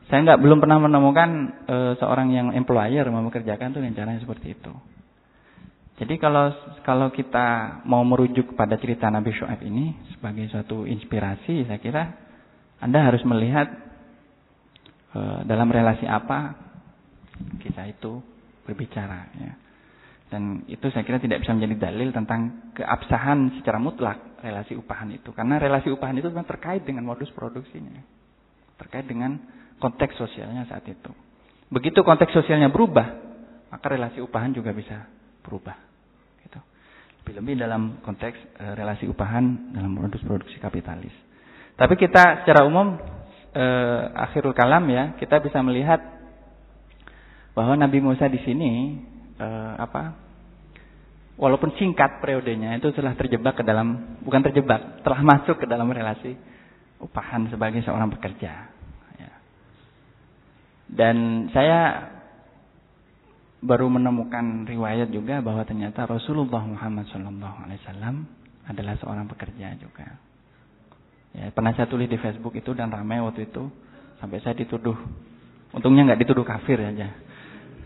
[0.08, 1.30] Saya nggak belum pernah menemukan
[1.68, 4.72] e, seorang yang employer mau mengerjakan tuh caranya seperti itu.
[5.98, 6.54] Jadi kalau
[6.86, 12.02] kalau kita mau merujuk pada cerita Nabi Shu'aib ini sebagai suatu inspirasi, saya kira
[12.80, 13.68] Anda harus melihat
[15.12, 16.56] e, dalam relasi apa
[17.60, 18.24] kisah itu
[18.64, 19.28] berbicara.
[19.36, 19.52] Ya.
[20.28, 25.32] Dan itu saya kira tidak bisa menjadi dalil tentang keabsahan secara mutlak relasi upahan itu.
[25.32, 28.04] Karena relasi upahan itu memang terkait dengan modus produksinya.
[28.76, 29.40] Terkait dengan
[29.80, 31.10] konteks sosialnya saat itu.
[31.72, 33.08] Begitu konteks sosialnya berubah,
[33.72, 35.08] maka relasi upahan juga bisa
[35.44, 35.76] berubah.
[36.44, 36.60] Gitu.
[37.24, 41.12] Lebih-lebih dalam konteks e, relasi upahan dalam modus produksi kapitalis.
[41.76, 43.00] Tapi kita secara umum
[43.52, 43.64] e,
[44.12, 46.00] akhirul kalam ya, kita bisa melihat
[47.56, 48.72] bahwa Nabi Musa di sini
[49.38, 49.48] e,
[49.78, 50.18] apa?
[51.38, 56.34] Walaupun singkat periodenya itu telah terjebak ke dalam bukan terjebak, telah masuk ke dalam relasi
[56.98, 58.78] upahan sebagai seorang pekerja.
[60.88, 62.08] Dan saya
[63.60, 68.24] baru menemukan riwayat juga bahwa ternyata Rasulullah Muhammad SAW
[68.64, 70.16] adalah seorang pekerja juga.
[71.36, 73.68] Ya, pernah saya tulis di Facebook itu dan ramai waktu itu
[74.16, 74.96] sampai saya dituduh.
[75.76, 77.12] Untungnya nggak dituduh kafir aja.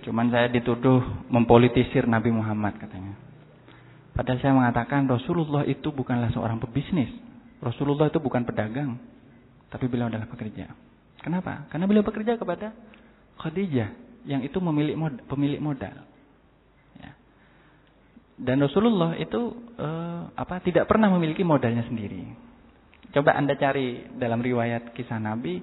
[0.02, 0.98] Cuman saya dituduh
[1.30, 3.14] mempolitisir Nabi Muhammad katanya.
[4.12, 7.08] Padahal saya mengatakan Rasulullah itu bukanlah seorang pebisnis.
[7.62, 8.98] Rasulullah itu bukan pedagang,
[9.70, 10.74] tapi beliau adalah pekerja.
[11.22, 11.70] Kenapa?
[11.70, 12.74] Karena beliau bekerja kepada
[13.38, 13.94] Khadijah
[14.26, 15.96] yang itu memilih modal, pemilik modal.
[16.98, 17.14] Ya.
[18.36, 22.26] Dan Rasulullah itu eh, apa tidak pernah memiliki modalnya sendiri.
[23.14, 25.62] Coba anda cari dalam riwayat kisah Nabi,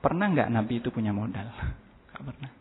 [0.00, 1.44] pernah nggak Nabi itu punya modal?
[2.16, 2.55] Gak pernah.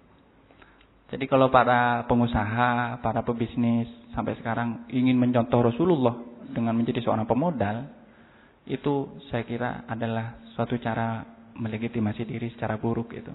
[1.06, 3.86] Jadi kalau para pengusaha, para pebisnis
[4.18, 6.18] sampai sekarang ingin mencontoh Rasulullah
[6.50, 7.86] dengan menjadi seorang pemodal,
[8.66, 11.22] itu saya kira adalah suatu cara
[11.54, 13.34] melegitimasi diri secara buruk itu.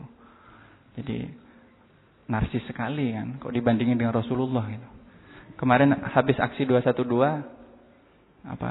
[0.98, 1.30] Jadi
[2.26, 4.88] narsis sekali kan, kok dibandingin dengan Rasulullah gitu.
[5.54, 7.06] Kemarin habis aksi 212
[8.40, 8.70] apa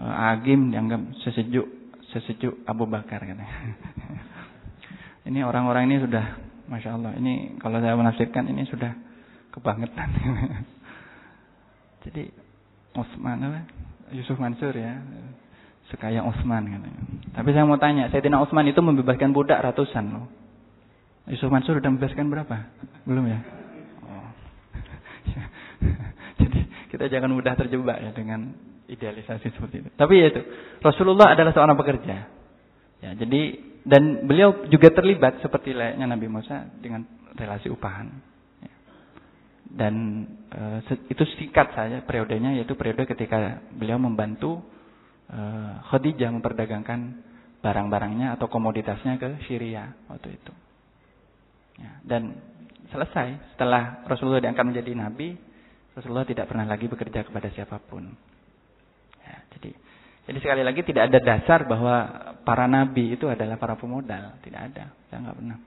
[0.00, 1.66] eh, Agim dianggap sesejuk
[2.16, 3.48] sesejuk Abu Bakar katanya.
[5.28, 7.12] ini orang-orang ini sudah Masya Allah.
[7.18, 8.94] Ini kalau saya menafsirkan ini sudah
[9.50, 10.08] kebangetan.
[12.06, 12.30] Jadi
[12.94, 13.66] Osman?
[14.14, 15.02] Yusuf Mansur ya.
[15.90, 17.02] Sekaya Osman katanya.
[17.34, 20.30] Tapi saya mau tanya, Sayyidina Osman itu membebaskan budak ratusan loh.
[21.26, 22.56] Yusuf Mansur sudah membebaskan berapa?
[23.02, 23.42] Belum ya?
[24.06, 24.30] Oh.
[26.46, 26.60] Jadi
[26.94, 28.54] kita jangan mudah terjebak ya dengan
[28.86, 29.90] idealisasi seperti itu.
[29.98, 30.42] Tapi ya itu,
[30.82, 32.26] Rasulullah adalah seorang pekerja.
[33.00, 38.08] Ya, jadi dan beliau juga terlibat seperti layaknya Nabi Musa dengan relasi upahan.
[38.60, 38.74] Ya.
[39.70, 39.94] Dan
[40.52, 40.62] e,
[41.08, 44.60] itu singkat saja periodenya yaitu periode ketika beliau membantu
[45.32, 45.40] e,
[45.88, 47.24] Khadijah memperdagangkan
[47.60, 50.52] barang-barangnya atau komoditasnya ke Syria waktu itu.
[51.80, 51.92] Ya.
[52.04, 52.36] Dan
[52.92, 55.38] selesai setelah Rasulullah diangkat menjadi nabi,
[55.96, 58.12] Rasulullah tidak pernah lagi bekerja kepada siapa pun.
[59.24, 59.72] Ya, jadi
[60.30, 61.96] jadi sekali lagi tidak ada dasar bahwa
[62.50, 64.90] para nabi itu adalah para pemodal, tidak ada.
[65.06, 65.58] Saya nggak pernah.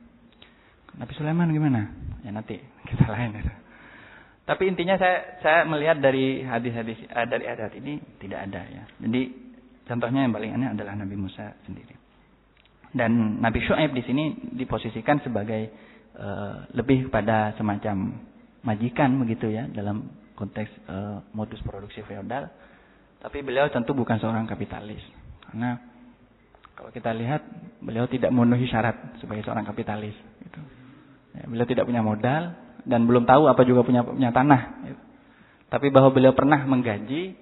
[1.00, 1.88] Nabi Sulaiman gimana?
[2.28, 2.60] Ya nanti
[2.92, 3.54] kita lain itu.
[4.44, 8.84] Tapi intinya saya saya melihat dari hadis-hadis uh, dari adat ini tidak ada ya.
[9.00, 9.32] Jadi
[9.88, 11.96] contohnya yang paling aneh adalah Nabi Musa sendiri.
[12.92, 15.72] Dan Nabi Shu'aib di sini diposisikan sebagai
[16.20, 18.20] uh, lebih pada semacam
[18.68, 22.52] majikan begitu ya dalam konteks uh, modus produksi feodal
[23.24, 25.00] tapi beliau tentu bukan seorang kapitalis.
[25.48, 25.93] Karena
[26.74, 27.42] kalau kita lihat
[27.80, 30.16] beliau tidak memenuhi syarat sebagai seorang kapitalis.
[30.42, 30.60] Gitu.
[31.38, 34.62] Ya, beliau tidak punya modal dan belum tahu apa juga punya punya tanah.
[34.90, 35.02] Gitu.
[35.70, 37.34] Tapi bahwa beliau pernah menggaji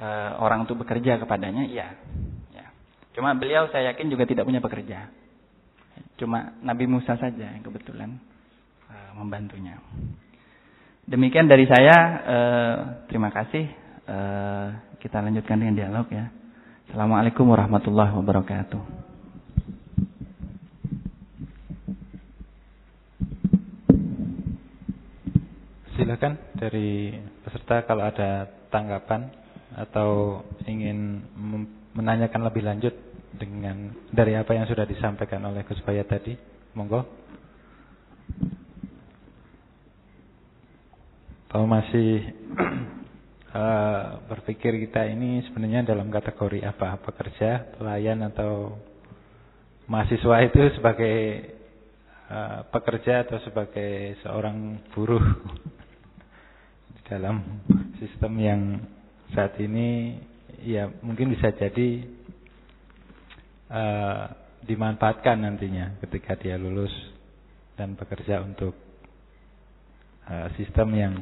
[0.00, 2.00] uh, orang untuk bekerja kepadanya, iya.
[2.56, 2.72] Ya.
[3.12, 5.12] Cuma beliau saya yakin juga tidak punya pekerja.
[6.16, 8.16] Cuma Nabi Musa saja yang kebetulan
[8.88, 9.76] uh, membantunya.
[11.04, 11.96] Demikian dari saya.
[12.24, 12.76] Uh,
[13.12, 13.82] terima kasih.
[14.02, 14.68] Eh,
[14.98, 16.26] kita lanjutkan dengan dialog ya.
[16.92, 18.82] Assalamualaikum warahmatullahi wabarakatuh.
[25.96, 27.16] Silakan dari
[27.48, 29.24] peserta kalau ada tanggapan
[29.72, 31.24] atau ingin
[31.96, 32.92] menanyakan lebih lanjut
[33.40, 36.36] dengan dari apa yang sudah disampaikan oleh Gus Bayat tadi,
[36.76, 37.08] monggo.
[41.48, 42.20] Kalau masih
[43.52, 46.98] uh, berpikir kita ini sebenarnya dalam kategori apa?
[47.00, 48.76] Pekerja, pelayan atau
[49.86, 51.16] mahasiswa itu sebagai
[52.32, 55.22] uh, pekerja atau sebagai seorang buruh
[56.96, 57.40] di dalam
[58.00, 58.60] sistem yang
[59.32, 60.20] saat ini
[60.62, 62.04] ya mungkin bisa jadi
[63.72, 64.24] uh,
[64.62, 66.92] dimanfaatkan nantinya ketika dia lulus
[67.74, 68.76] dan bekerja untuk
[70.28, 71.14] uh, sistem yang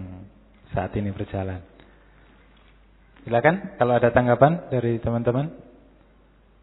[0.70, 1.79] saat ini berjalan.
[3.24, 5.52] Silakan kalau ada tanggapan dari teman-teman.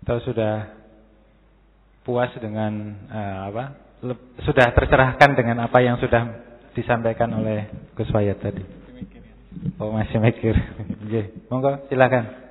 [0.06, 0.72] Atau sudah
[2.08, 3.66] puas dengan uh, apa?
[4.46, 6.46] sudah tercerahkan dengan apa yang sudah
[6.78, 7.66] disampaikan oleh
[7.98, 8.62] Gus Wayat tadi.
[9.82, 10.54] Oh masih mikir.
[11.06, 12.46] Oke, monggo silakan.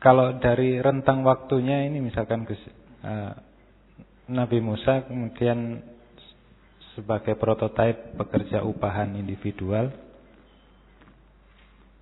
[0.00, 2.60] Kalau dari rentang waktunya ini misalkan Gus
[3.04, 3.32] uh,
[4.28, 5.80] Nabi Musa kemudian
[6.94, 9.90] sebagai prototipe pekerja upahan individual.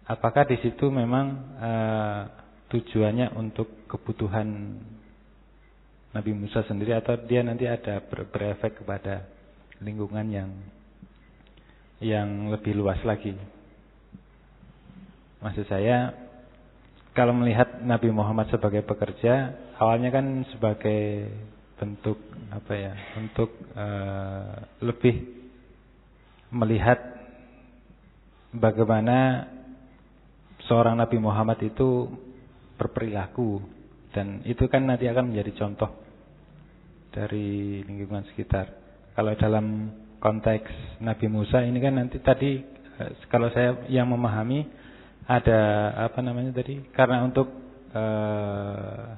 [0.06, 2.20] Apakah di situ memang uh,
[2.68, 4.76] tujuannya untuk kebutuhan
[6.12, 9.24] Nabi Musa sendiri atau dia nanti ada ber berefek kepada
[9.80, 10.50] lingkungan yang
[12.04, 13.32] yang lebih luas lagi?
[15.40, 16.12] Maksud saya
[17.12, 21.28] kalau melihat Nabi Muhammad sebagai pekerja, awalnya kan sebagai
[21.82, 22.14] bentuk
[22.54, 24.54] apa ya untuk uh,
[24.86, 25.18] lebih
[26.54, 27.02] melihat
[28.54, 29.50] bagaimana
[30.70, 32.06] seorang Nabi Muhammad itu
[32.78, 33.58] berperilaku
[34.14, 35.90] dan itu kan nanti akan menjadi contoh
[37.10, 38.70] dari lingkungan sekitar.
[39.18, 39.90] Kalau dalam
[40.22, 42.62] konteks Nabi Musa ini kan nanti tadi
[43.02, 44.70] eh, kalau saya yang memahami
[45.26, 47.46] ada apa namanya tadi karena untuk
[47.94, 49.14] uh,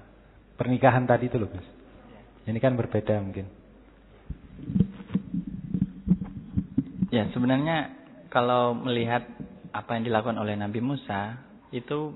[0.57, 1.74] pernikahan tadi itu loh Mas.
[2.45, 3.47] Ini kan berbeda mungkin.
[7.09, 7.95] Ya, sebenarnya
[8.29, 9.25] kalau melihat
[9.71, 11.41] apa yang dilakukan oleh Nabi Musa
[11.73, 12.15] itu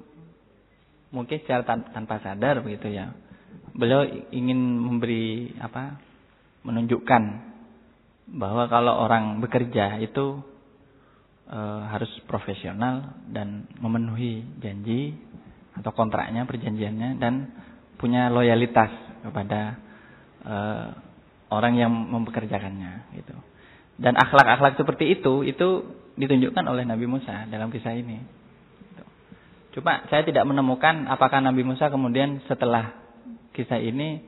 [1.15, 3.15] mungkin secara tan tanpa sadar begitu ya.
[3.73, 6.09] Beliau ingin memberi apa?
[6.59, 7.23] menunjukkan
[8.37, 10.43] bahwa kalau orang bekerja itu
[11.49, 15.17] e, harus profesional dan memenuhi janji
[15.79, 17.49] atau kontraknya, perjanjiannya dan
[17.97, 18.91] punya loyalitas
[19.25, 19.81] kepada
[20.49, 20.57] e,
[21.53, 23.37] orang yang mempekerjakannya gitu.
[24.01, 25.69] Dan akhlak-akhlak seperti itu itu
[26.17, 28.19] ditunjukkan oleh Nabi Musa dalam kisah ini.
[29.77, 32.99] Cuma saya tidak menemukan apakah Nabi Musa kemudian setelah
[33.55, 34.23] kisah ini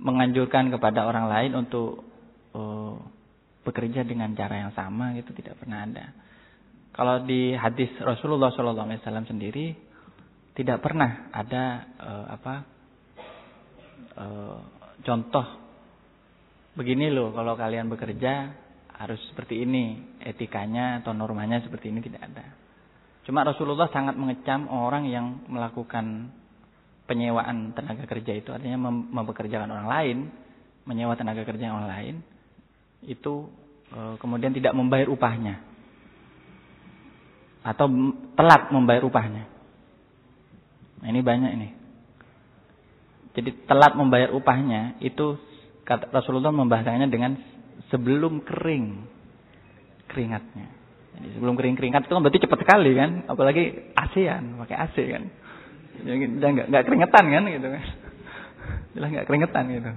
[0.00, 2.04] menganjurkan kepada orang lain untuk
[2.52, 2.96] uh,
[3.64, 6.12] bekerja dengan cara yang sama gitu tidak pernah ada.
[6.94, 9.74] Kalau di hadis Rasulullah SAW sendiri
[10.54, 11.64] tidak pernah ada
[11.98, 12.54] uh, apa
[14.14, 14.58] uh,
[15.02, 15.63] contoh
[16.74, 18.50] begini loh kalau kalian bekerja
[18.94, 22.46] harus seperti ini etikanya atau normanya seperti ini tidak ada.
[23.26, 26.30] Cuma Rasulullah sangat mengecam orang yang melakukan
[27.08, 30.18] penyewaan tenaga kerja itu artinya mem mempekerjakan orang lain,
[30.84, 32.14] menyewa tenaga kerja orang lain
[33.04, 33.48] itu
[33.92, 35.60] e, kemudian tidak membayar upahnya
[37.64, 37.88] atau
[38.36, 39.48] telat membayar upahnya.
[41.00, 41.68] Nah, ini banyak ini.
[43.34, 45.40] Jadi telat membayar upahnya itu
[45.84, 47.36] kata Rasulullah membahasakannya dengan
[47.92, 48.86] sebelum kering
[50.08, 50.68] keringatnya.
[51.14, 55.24] Jadi sebelum kering keringat itu kan berarti cepat sekali kan, apalagi ASEAN pakai AC kan.
[56.02, 57.84] Jadi nggak nggak keringetan kan gitu kan.
[58.98, 59.90] Jelas nggak keringetan gitu.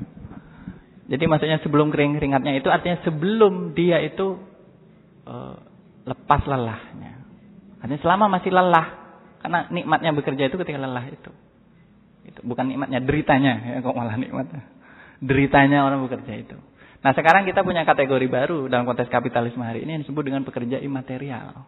[1.07, 4.37] Jadi maksudnya sebelum kering keringatnya itu artinya sebelum dia itu
[5.23, 5.55] uh,
[6.03, 7.23] lepas lelahnya.
[7.79, 8.87] Artinya selama masih lelah,
[9.39, 11.31] karena nikmatnya bekerja itu ketika lelah itu.
[12.27, 14.76] Itu bukan nikmatnya, deritanya ya kok malah nikmatnya.
[15.17, 16.57] Deritanya orang bekerja itu.
[17.01, 20.81] Nah sekarang kita punya kategori baru dalam konteks kapitalisme hari ini yang disebut dengan pekerja
[20.81, 21.65] imaterial.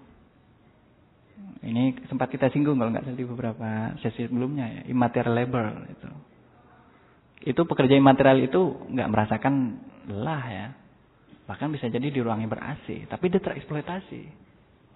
[1.59, 3.67] Ini sempat kita singgung kalau nggak salah di beberapa
[3.99, 6.09] sesi sebelumnya ya, immaterial labor itu.
[7.51, 9.53] Itu pekerja imaterial itu nggak merasakan
[10.07, 10.67] lelah ya.
[11.51, 14.21] Bahkan bisa jadi di ruang yang ber AC, tapi dia tereksploitasi.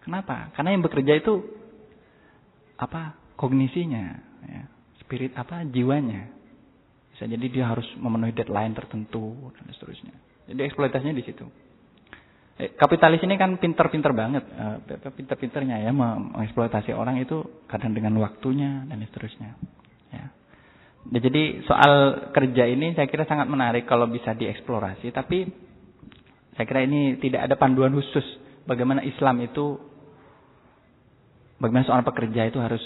[0.05, 0.53] Kenapa?
[0.53, 1.41] Karena yang bekerja itu
[2.77, 3.15] apa?
[3.34, 4.05] kognisinya,
[4.45, 4.63] ya.
[5.01, 5.65] spirit apa?
[5.65, 6.30] jiwanya.
[7.14, 10.14] Bisa jadi dia harus memenuhi deadline tertentu dan seterusnya.
[10.49, 11.45] Jadi eksploitasinya di situ.
[12.53, 14.77] Eh, kapitalis ini kan pinter-pinter banget, eh,
[15.10, 19.57] pinter-pinternya ya mengeksploitasi orang itu kadang dengan waktunya dan seterusnya.
[20.14, 20.30] Ya.
[21.18, 25.49] Jadi soal kerja ini saya kira sangat menarik kalau bisa dieksplorasi, tapi
[26.53, 28.26] saya kira ini tidak ada panduan khusus
[28.69, 29.81] bagaimana Islam itu,
[31.57, 32.85] bagaimana seorang pekerja itu harus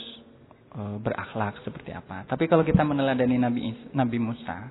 [0.78, 2.30] berakhlak seperti apa.
[2.30, 3.62] Tapi kalau kita meneladani Nabi
[3.98, 4.70] Nabi Musa,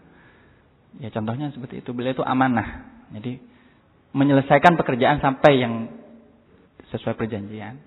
[1.03, 1.91] ya contohnya seperti itu.
[1.91, 3.03] Beliau itu amanah.
[3.11, 3.43] Jadi
[4.15, 5.75] menyelesaikan pekerjaan sampai yang
[6.95, 7.83] sesuai perjanjian,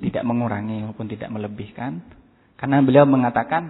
[0.00, 2.00] tidak mengurangi maupun tidak melebihkan.
[2.56, 3.68] Karena beliau mengatakan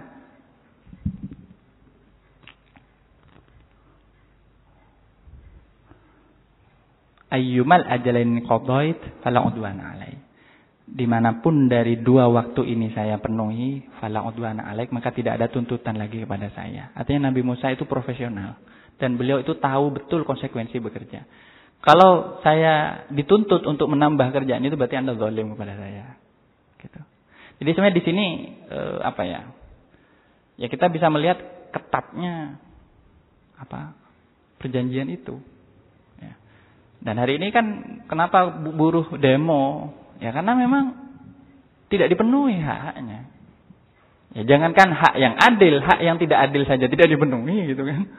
[7.33, 10.32] ayyumal ajalain qadait fala udwana alaih
[10.93, 15.49] di mana pun dari dua waktu ini saya penuhi fala udwana alaik maka tidak ada
[15.49, 16.93] tuntutan lagi kepada saya.
[16.93, 18.61] Artinya Nabi Musa itu profesional
[19.01, 21.25] dan beliau itu tahu betul konsekuensi bekerja.
[21.81, 26.15] Kalau saya dituntut untuk menambah kerjaan itu berarti Anda zalim kepada saya.
[26.77, 27.01] Gitu.
[27.57, 28.25] Jadi sebenarnya di sini
[28.69, 29.41] eh, apa ya?
[30.61, 31.41] Ya kita bisa melihat
[31.73, 32.61] ketatnya
[33.57, 33.97] apa?
[34.61, 35.43] perjanjian itu.
[36.23, 36.39] Ya.
[37.03, 37.65] Dan hari ini kan
[38.07, 39.91] kenapa buruh demo
[40.21, 40.83] Ya karena memang
[41.93, 43.29] tidak dipenuhi hak-haknya.
[44.33, 48.09] Ya jangankan hak yang adil, hak yang tidak adil saja tidak dipenuhi gitu kan.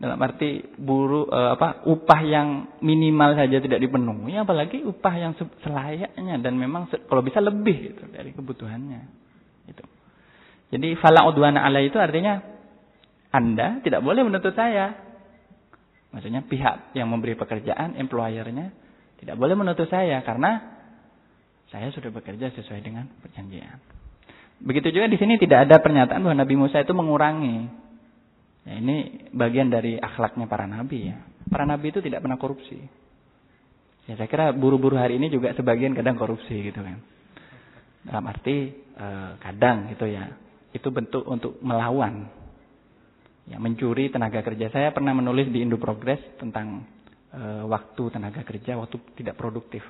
[0.00, 2.48] Dalam arti buruh eh, apa upah yang
[2.80, 8.32] minimal saja tidak dipenuhi, apalagi upah yang selayaknya dan memang kalau bisa lebih gitu dari
[8.32, 9.00] kebutuhannya.
[9.68, 9.84] Itu.
[10.72, 12.40] Jadi fala udwana alai itu artinya
[13.28, 14.96] Anda tidak boleh menuntut saya.
[16.10, 18.72] Maksudnya pihak yang memberi pekerjaan, employernya
[19.20, 20.79] tidak boleh menuntut saya karena
[21.70, 23.78] saya sudah bekerja sesuai dengan perjanjian.
[24.60, 27.70] Begitu juga di sini tidak ada pernyataan bahwa Nabi Musa itu mengurangi.
[28.68, 31.16] Ya, ini bagian dari akhlaknya para nabi ya.
[31.48, 32.76] Para nabi itu tidak pernah korupsi.
[34.04, 37.00] Ya saya kira buru-buru hari ini juga sebagian kadang korupsi gitu kan.
[38.04, 40.28] Dalam arti eh, kadang gitu ya.
[40.76, 42.28] Itu bentuk untuk melawan.
[43.48, 44.68] Ya, mencuri tenaga kerja.
[44.70, 46.84] Saya pernah menulis di Indo Progress tentang
[47.32, 49.82] eh, waktu tenaga kerja, waktu tidak produktif.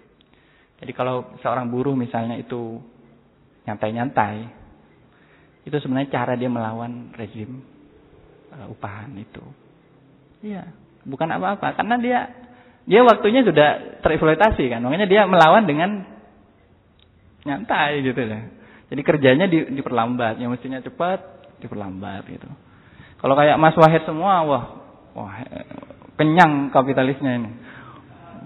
[0.81, 2.81] Jadi kalau seorang buruh misalnya itu
[3.69, 4.49] nyantai-nyantai,
[5.69, 7.61] itu sebenarnya cara dia melawan rezim
[8.57, 9.45] uh, upahan itu.
[10.41, 10.73] Iya,
[11.05, 12.21] bukan apa-apa karena dia
[12.89, 14.81] dia waktunya sudah tereksploitasi kan.
[14.81, 16.01] Makanya dia melawan dengan
[17.45, 18.41] nyantai gitu ya.
[18.91, 21.23] Jadi kerjanya di, diperlambat, yang mestinya cepat
[21.61, 22.49] diperlambat gitu.
[23.21, 24.65] Kalau kayak Mas Wahid semua, wah,
[25.13, 25.45] wah
[26.17, 27.51] kenyang kapitalisnya ini.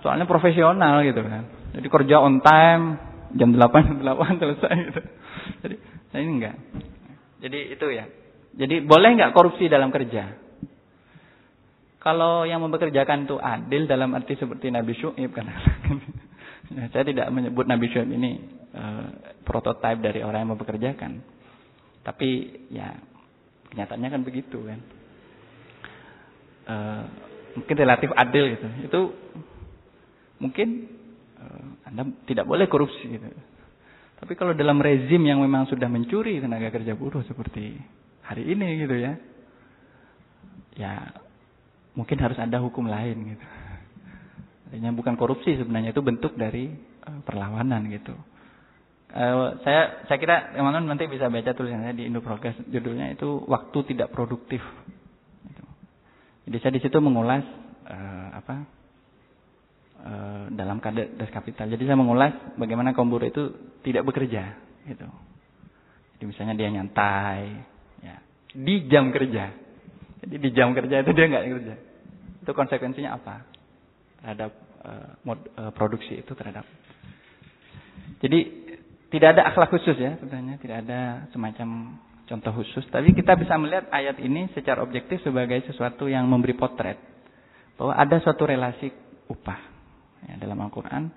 [0.02, 1.63] Soalnya profesional gitu kan.
[1.74, 2.84] Jadi kerja on time,
[3.34, 3.58] jam 8
[3.90, 5.00] jam 8 selesai gitu.
[5.66, 5.76] Jadi
[6.14, 6.56] saya ini enggak.
[7.42, 8.04] Jadi itu ya.
[8.54, 10.38] Jadi boleh enggak korupsi dalam kerja?
[11.98, 15.48] Kalau yang mempekerjakan itu adil dalam arti seperti Nabi Syu'ib kan.
[16.68, 18.44] ya, saya tidak menyebut Nabi Syu'ib ini
[18.76, 19.08] uh,
[19.42, 21.24] prototipe dari orang yang mempekerjakan.
[22.04, 22.28] Tapi
[22.68, 22.92] ya
[23.72, 24.80] kenyataannya kan begitu kan.
[26.64, 27.04] Uh,
[27.56, 28.68] mungkin relatif adil gitu.
[28.84, 29.00] Itu
[30.44, 30.68] mungkin
[31.84, 33.26] Anda tidak boleh korupsi gitu.
[34.24, 37.76] Tapi kalau dalam rezim yang memang sudah mencuri tenaga kerja buruh seperti
[38.24, 39.12] hari ini gitu ya.
[40.74, 40.92] Ya
[41.94, 43.46] mungkin harus ada hukum lain gitu.
[44.70, 46.72] Artinya bukan korupsi sebenarnya itu bentuk dari
[47.06, 48.14] uh, perlawanan gitu.
[49.14, 53.78] Uh, saya saya kira teman-teman nanti bisa baca tulisannya di Indo Progress judulnya itu waktu
[53.94, 54.58] tidak produktif.
[55.46, 55.64] Gitu.
[56.50, 57.46] Jadi saya di situ mengulas
[57.86, 58.66] uh, apa
[60.04, 61.72] uh, dalam kades kapital.
[61.72, 64.54] Jadi saya mengulas bagaimana kaum buruh itu tidak bekerja
[64.86, 65.08] gitu.
[66.14, 67.42] Jadi misalnya dia nyantai
[68.04, 68.16] ya
[68.54, 69.64] di jam kerja
[70.24, 71.74] jadi di jam kerja itu dia nggak kerja.
[72.40, 73.44] Itu konsekuensinya apa
[74.24, 74.50] terhadap
[74.80, 76.64] uh, mod, uh, produksi itu terhadap.
[78.24, 78.40] Jadi
[79.12, 82.88] tidak ada akhlak khusus ya sebenarnya, tidak ada semacam contoh khusus.
[82.88, 86.96] Tapi kita bisa melihat ayat ini secara objektif sebagai sesuatu yang memberi potret
[87.76, 88.88] bahwa ada suatu relasi
[89.28, 89.73] upah
[90.28, 91.10] ya, dalam Al-Quran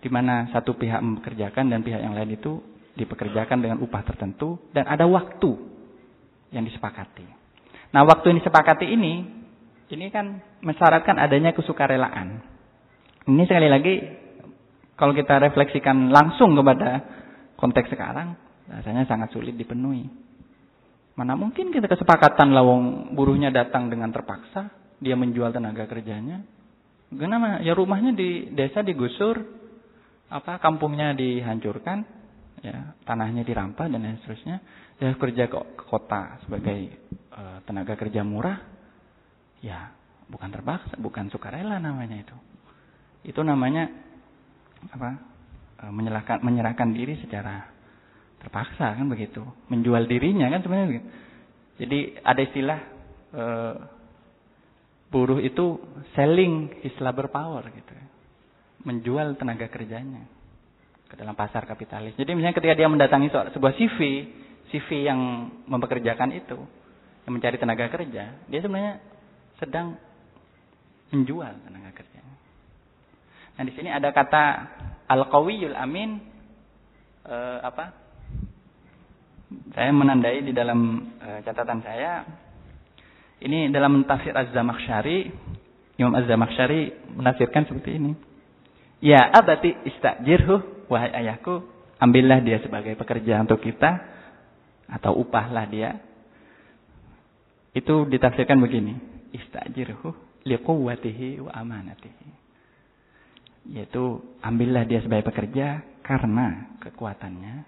[0.00, 2.60] di mana satu pihak mempekerjakan dan pihak yang lain itu
[2.96, 5.56] dipekerjakan dengan upah tertentu dan ada waktu
[6.50, 7.24] yang disepakati.
[7.90, 9.26] Nah, waktu yang disepakati ini,
[9.90, 12.42] ini kan mensyaratkan adanya kesukarelaan.
[13.26, 13.94] Ini sekali lagi,
[14.94, 17.02] kalau kita refleksikan langsung kepada
[17.58, 18.34] konteks sekarang,
[18.70, 20.06] rasanya sangat sulit dipenuhi.
[21.18, 24.70] Mana mungkin kita kesepakatan lawang buruhnya datang dengan terpaksa,
[25.02, 26.46] dia menjual tenaga kerjanya.
[27.10, 27.58] Kenapa?
[27.66, 29.42] Ya rumahnya di desa digusur,
[30.30, 32.06] apa kampungnya dihancurkan,
[32.62, 34.62] ya tanahnya dirampas dan lain seterusnya.
[35.02, 36.94] Dia kerja ke, ke kota sebagai
[37.40, 38.60] Eh, tenaga kerja murah,
[39.64, 39.96] ya
[40.28, 42.36] bukan terpaksa, bukan sukarela namanya itu.
[43.22, 43.88] Itu namanya
[44.92, 45.10] apa?
[45.80, 47.64] E, menyerahkan menyerahkan diri secara
[48.44, 49.40] terpaksa kan begitu.
[49.72, 51.00] Menjual dirinya kan sebenarnya.
[51.80, 52.78] Jadi ada istilah
[53.32, 53.44] e,
[55.10, 55.82] buruh itu
[56.14, 57.94] selling his labor power gitu.
[58.86, 60.24] Menjual tenaga kerjanya
[61.10, 62.14] ke dalam pasar kapitalis.
[62.14, 63.98] Jadi misalnya ketika dia mendatangi sebuah CV,
[64.70, 66.56] CV yang mempekerjakan itu,
[67.26, 69.02] yang mencari tenaga kerja, dia sebenarnya
[69.58, 69.98] sedang
[71.10, 72.22] menjual tenaga kerja.
[73.58, 74.44] Nah di sini ada kata
[75.10, 76.22] al-qawiyul amin
[77.26, 77.98] eh, apa?
[79.74, 82.22] Saya menandai di dalam eh, catatan saya
[83.40, 85.32] ini dalam tafsir Az-Zamakhsyari
[86.00, 88.12] Imam Az-Zamakhsyari menafsirkan seperti ini.
[89.04, 91.60] Ya abati istajirhu wahai ayahku
[92.00, 94.00] ambillah dia sebagai pekerja untuk kita
[94.88, 96.00] atau upahlah dia
[97.70, 98.98] itu ditafsirkan begini,
[99.30, 100.10] istajirhu
[100.42, 102.28] liquwwatihi wa amanatihi.
[103.76, 107.62] Yaitu ambillah dia sebagai pekerja karena kekuatannya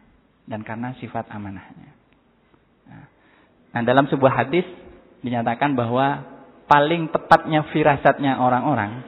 [0.48, 1.92] dan karena sifat amanahnya.
[2.88, 3.06] Nah,
[3.76, 4.66] nah dalam sebuah hadis
[5.22, 6.26] dinyatakan bahwa
[6.66, 9.06] paling tepatnya firasatnya orang-orang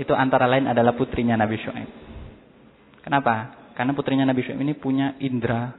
[0.00, 1.90] itu antara lain adalah putrinya Nabi Shu'aib.
[3.04, 3.56] Kenapa?
[3.76, 5.76] Karena putrinya Nabi Shu'aib ini punya indera,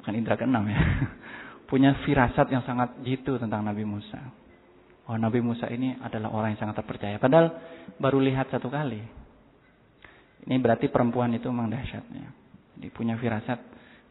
[0.00, 0.80] bukan indera keenam ya,
[1.70, 4.20] punya firasat yang sangat jitu tentang Nabi Musa.
[5.04, 7.20] Oh Nabi Musa ini adalah orang yang sangat terpercaya.
[7.20, 7.52] Padahal
[8.00, 9.04] baru lihat satu kali.
[10.44, 12.32] Ini berarti perempuan itu memang dahsyatnya.
[12.80, 13.60] Dia punya firasat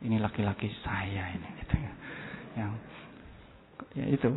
[0.05, 1.91] ini laki-laki saya ini gitu ya.
[2.61, 2.71] Yang
[3.97, 4.31] ya itu.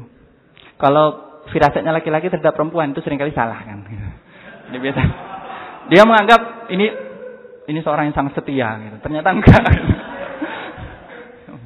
[0.76, 3.84] Kalau firasatnya laki-laki terhadap perempuan itu sering kali salah kan.
[4.72, 5.00] Dia biasa.
[5.86, 6.86] Dia menganggap ini
[7.66, 8.96] ini seorang yang sangat setia gitu.
[9.00, 9.62] Ternyata enggak.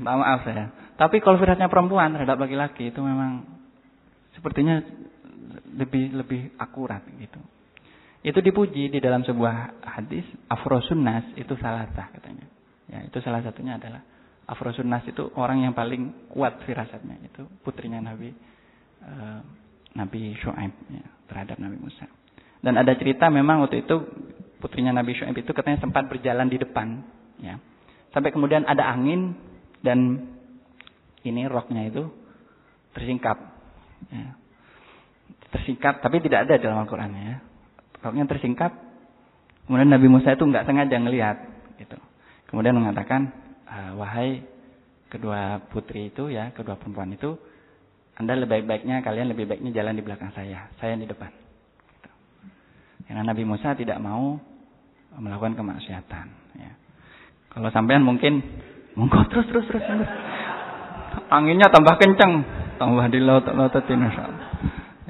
[0.05, 0.73] Maaf saya.
[0.97, 3.45] Tapi kalau firasatnya perempuan terhadap laki-laki itu memang
[4.37, 4.81] sepertinya
[5.77, 7.41] lebih lebih akurat gitu.
[8.21, 12.45] Itu dipuji di dalam sebuah hadis afrosunnas itu salah sah katanya.
[12.91, 14.05] Ya, itu salah satunya adalah
[14.45, 18.35] afrosunnas itu orang yang paling kuat firasatnya itu putrinya Nabi
[19.05, 19.41] uh,
[19.97, 22.07] Nabi Shu'aib ya, terhadap Nabi Musa.
[22.61, 23.97] Dan ada cerita memang waktu itu
[24.61, 27.01] putrinya Nabi Shu'aib itu katanya sempat berjalan di depan
[27.41, 27.57] ya.
[28.11, 29.35] Sampai kemudian ada angin
[29.81, 30.29] dan
[31.25, 32.09] ini roknya itu
[32.97, 33.39] tersingkap.
[34.11, 34.35] Ya.
[35.51, 37.37] Tersingkap, tapi tidak ada dalam Al-Quran ya.
[38.01, 38.73] Roknya tersingkap.
[39.67, 41.37] Kemudian Nabi Musa itu nggak sengaja ngelihat,
[41.79, 41.99] gitu.
[42.51, 43.31] Kemudian mengatakan,
[43.71, 44.43] ah, wahai
[45.07, 47.39] kedua putri itu ya, kedua perempuan itu,
[48.19, 51.31] Anda lebih baiknya kalian lebih baiknya jalan di belakang saya, saya di depan.
[53.07, 54.39] Karena Nabi Musa tidak mau
[55.19, 56.27] melakukan kemaksiatan.
[56.55, 56.73] Ya.
[57.51, 58.39] Kalau sampean mungkin
[58.95, 59.83] monggo terus terus terus.
[59.83, 60.11] terus.
[61.31, 62.47] Anginnya tambah kencang,
[62.79, 64.07] tambah di laut lautin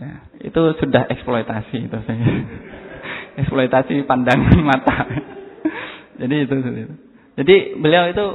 [0.01, 2.25] ya, itu sudah eksploitasi itu saya.
[3.45, 5.05] eksploitasi pandangan mata.
[6.21, 6.95] Jadi itu, itu.
[7.37, 8.27] Jadi beliau itu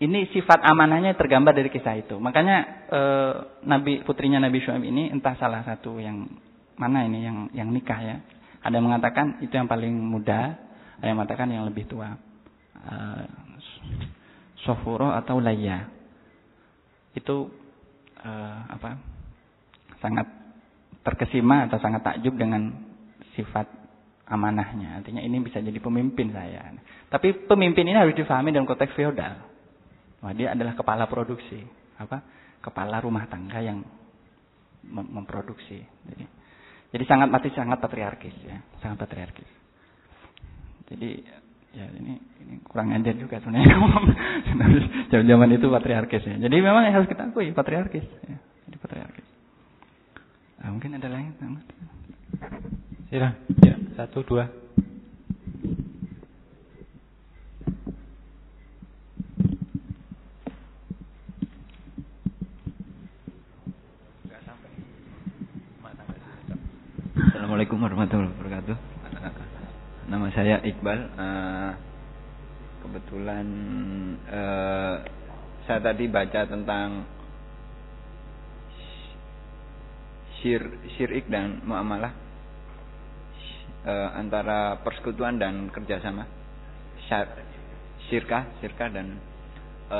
[0.00, 2.16] ini sifat amanahnya tergambar dari kisah itu.
[2.16, 2.56] Makanya
[2.88, 3.34] eh,
[3.68, 6.24] Nabi putrinya Nabi Syuaib ini entah salah satu yang
[6.80, 8.16] mana ini yang yang nikah ya.
[8.64, 10.56] Ada yang mengatakan itu yang paling muda,
[11.00, 12.16] ada yang mengatakan yang lebih tua.
[12.80, 13.24] Uh,
[14.64, 15.88] Sofuro atau Laya.
[17.16, 17.48] Itu
[18.20, 19.00] uh, apa?
[20.00, 20.28] Sangat
[21.00, 22.72] terkesima atau sangat takjub dengan
[23.36, 23.68] sifat
[24.28, 25.00] amanahnya.
[25.00, 26.72] Artinya ini bisa jadi pemimpin saya.
[27.08, 29.49] Tapi pemimpin ini harus difahami dalam konteks feodal.
[30.20, 31.64] Wah, dia adalah kepala produksi,
[31.96, 32.20] apa?
[32.60, 33.80] Kepala rumah tangga yang
[34.84, 35.80] memproduksi.
[35.80, 36.24] Jadi,
[36.92, 39.50] jadi sangat mati sangat patriarkis ya, sangat patriarkis.
[40.90, 41.22] Jadi
[41.70, 44.06] ya ini ini kurang ajar juga sebenarnya ngomong
[45.08, 46.36] zaman zaman itu patriarkis ya.
[46.36, 48.36] Jadi memang harus kita akui patriarkis ya.
[48.68, 49.28] Jadi patriarkis.
[50.60, 51.32] Nah, mungkin ada lain.
[53.08, 53.32] Silakan.
[53.64, 54.59] Ya, satu dua.
[67.50, 68.76] Assalamualaikum warahmatullahi wabarakatuh.
[70.06, 71.00] Nama saya Iqbal.
[71.18, 71.74] Uh,
[72.78, 73.46] kebetulan
[74.30, 75.02] uh,
[75.66, 77.10] saya tadi baca tentang
[80.38, 80.62] syir
[80.94, 82.14] syirik dan muamalah
[83.82, 86.30] uh, antara persekutuan dan kerjasama.
[88.06, 89.18] Syirkah, syirkah dan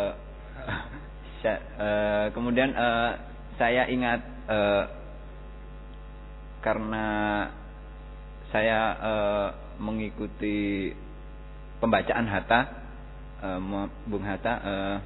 [2.30, 2.70] kemudian
[3.58, 4.22] saya ingat
[6.60, 7.06] karena
[8.52, 9.48] saya uh,
[9.80, 10.92] mengikuti
[11.80, 12.60] pembacaan Hatta,
[13.40, 14.96] uh, Bung Hatta, uh,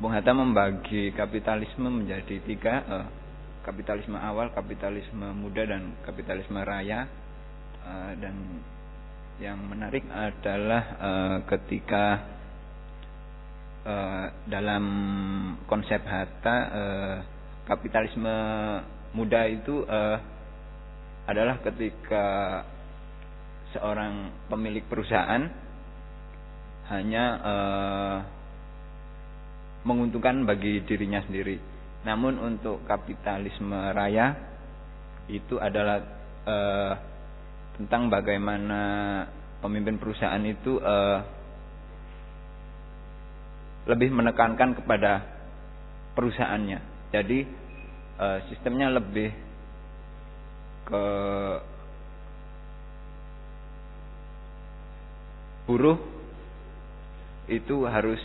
[0.00, 3.04] Bung Hatta membagi kapitalisme menjadi tiga,
[3.60, 7.04] kapitalisme awal, kapitalisme muda dan kapitalisme raya,
[8.16, 8.32] dan
[9.44, 10.96] yang menarik adalah
[11.44, 12.24] ketika
[14.48, 14.84] dalam
[15.68, 16.56] konsep Hatta
[17.68, 18.32] kapitalisme
[19.14, 20.16] muda itu uh,
[21.30, 22.26] adalah ketika
[23.70, 25.46] seorang pemilik perusahaan
[26.90, 28.16] hanya uh,
[29.86, 31.62] menguntungkan bagi dirinya sendiri.
[32.02, 34.34] Namun untuk kapitalisme raya
[35.30, 36.02] itu adalah
[36.42, 36.92] uh,
[37.78, 38.80] tentang bagaimana
[39.62, 41.18] pemimpin perusahaan itu uh,
[43.86, 45.22] lebih menekankan kepada
[46.18, 46.78] perusahaannya.
[47.14, 47.62] Jadi
[48.52, 49.32] sistemnya lebih
[50.90, 51.04] ke
[55.70, 55.98] buruh
[57.46, 58.18] itu harus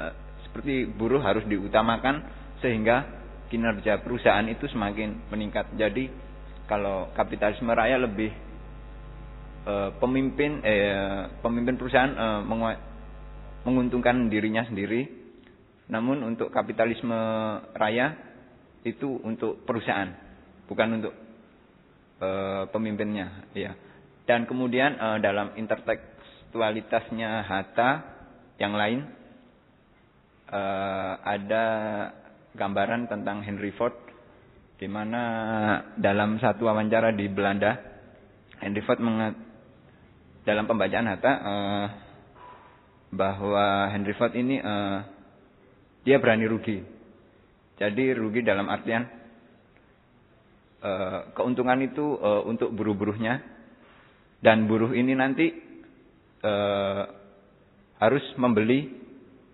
[0.00, 0.12] uh,
[0.48, 2.24] seperti buruh harus diutamakan
[2.64, 3.04] sehingga
[3.52, 5.68] kinerja perusahaan itu semakin meningkat.
[5.76, 6.08] Jadi
[6.64, 8.32] kalau kapitalisme raya lebih
[9.68, 12.40] uh, pemimpin eh, pemimpin perusahaan uh,
[13.68, 15.28] menguntungkan dirinya sendiri.
[15.86, 17.14] Namun untuk kapitalisme
[17.76, 18.18] raya
[18.82, 20.10] itu untuk perusahaan,
[20.66, 21.25] bukan untuk
[22.20, 22.28] e,
[22.72, 23.72] pemimpinnya, ya.
[24.26, 27.90] Dan kemudian e, dalam intertekstualitasnya Hatta
[28.56, 29.06] yang lain
[30.48, 30.62] e,
[31.22, 31.64] ada
[32.56, 33.94] gambaran tentang Henry Ford
[34.76, 35.22] di mana
[35.96, 37.80] dalam satu wawancara di Belanda
[38.60, 39.36] Henry Ford mengat,
[40.44, 41.54] dalam pembacaan Hatta e,
[43.12, 44.74] bahwa Henry Ford ini e,
[46.02, 46.80] dia berani rugi
[47.76, 49.04] jadi rugi dalam artian
[50.86, 50.90] e,
[51.34, 53.42] keuntungan itu e, untuk buruh-buruhnya
[54.38, 55.50] dan buruh ini nanti
[56.40, 56.52] e,
[57.98, 58.92] harus membeli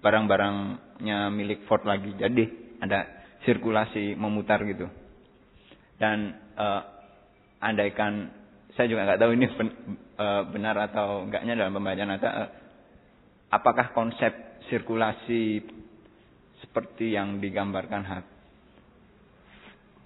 [0.03, 2.13] barang-barangnya milik Ford lagi.
[2.19, 3.07] Jadi ada
[3.49, 4.91] sirkulasi memutar gitu.
[5.97, 6.67] Dan e,
[7.63, 8.29] andaikan
[8.75, 9.69] saya juga nggak tahu ini ben,
[10.19, 12.43] e, benar atau enggaknya dalam pembacaan ada e,
[13.55, 14.33] apakah konsep
[14.67, 15.63] sirkulasi
[16.63, 18.03] seperti yang digambarkan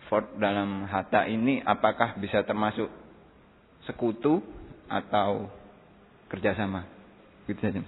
[0.06, 2.86] Ford dalam Hatta ini apakah bisa termasuk
[3.86, 4.42] sekutu
[4.86, 5.50] atau
[6.30, 6.86] kerjasama?
[7.46, 7.82] Gitu saja.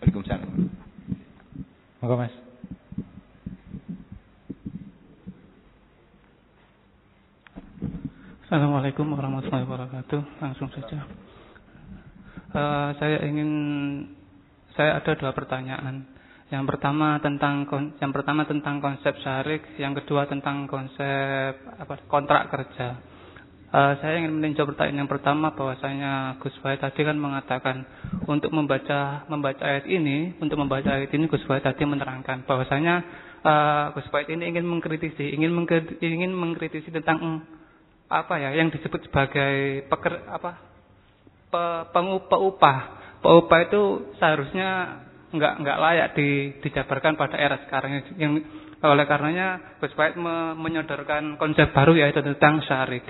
[0.00, 0.50] Waalaikumsalam.
[2.00, 2.34] Maka mas.
[8.50, 10.20] Assalamualaikum warahmatullahi wabarakatuh.
[10.42, 11.06] Langsung saja.
[12.50, 13.50] Uh, saya ingin,
[14.74, 16.02] saya ada dua pertanyaan.
[16.50, 17.62] Yang pertama tentang
[18.02, 22.98] yang pertama tentang konsep syarik, yang kedua tentang konsep apa kontrak kerja.
[23.70, 27.86] Uh, saya ingin meninjau pertanyaan yang pertama bahwasanya Gus Wahid tadi kan mengatakan
[28.26, 32.94] untuk membaca membaca ayat ini, untuk membaca ayat ini Gus Wahid tadi menerangkan bahwasanya
[33.46, 37.46] uh, Gus Wahid ini ingin mengkritisi, ingin mengkritisi, ingin mengkritisi tentang
[38.10, 40.58] apa ya yang disebut sebagai peker apa
[41.46, 41.62] pe,
[41.94, 42.78] pengupah upah.
[43.20, 43.82] Peupah itu
[44.18, 44.98] seharusnya
[45.30, 46.28] nggak nggak layak di,
[46.58, 48.42] dijabarkan pada era sekarang yang
[48.80, 53.04] oleh karenanya Gus Wahid me, menyodorkan konsep baru yaitu tentang syarik.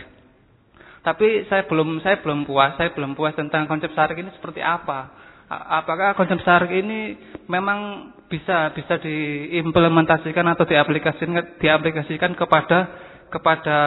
[1.01, 5.17] Tapi saya belum saya belum puas, saya belum puas tentang konsep syarik ini seperti apa.
[5.51, 7.17] Apakah konsep syarik ini
[7.49, 12.79] memang bisa bisa diimplementasikan atau diaplikasikan diaplikasikan kepada
[13.31, 13.81] kepada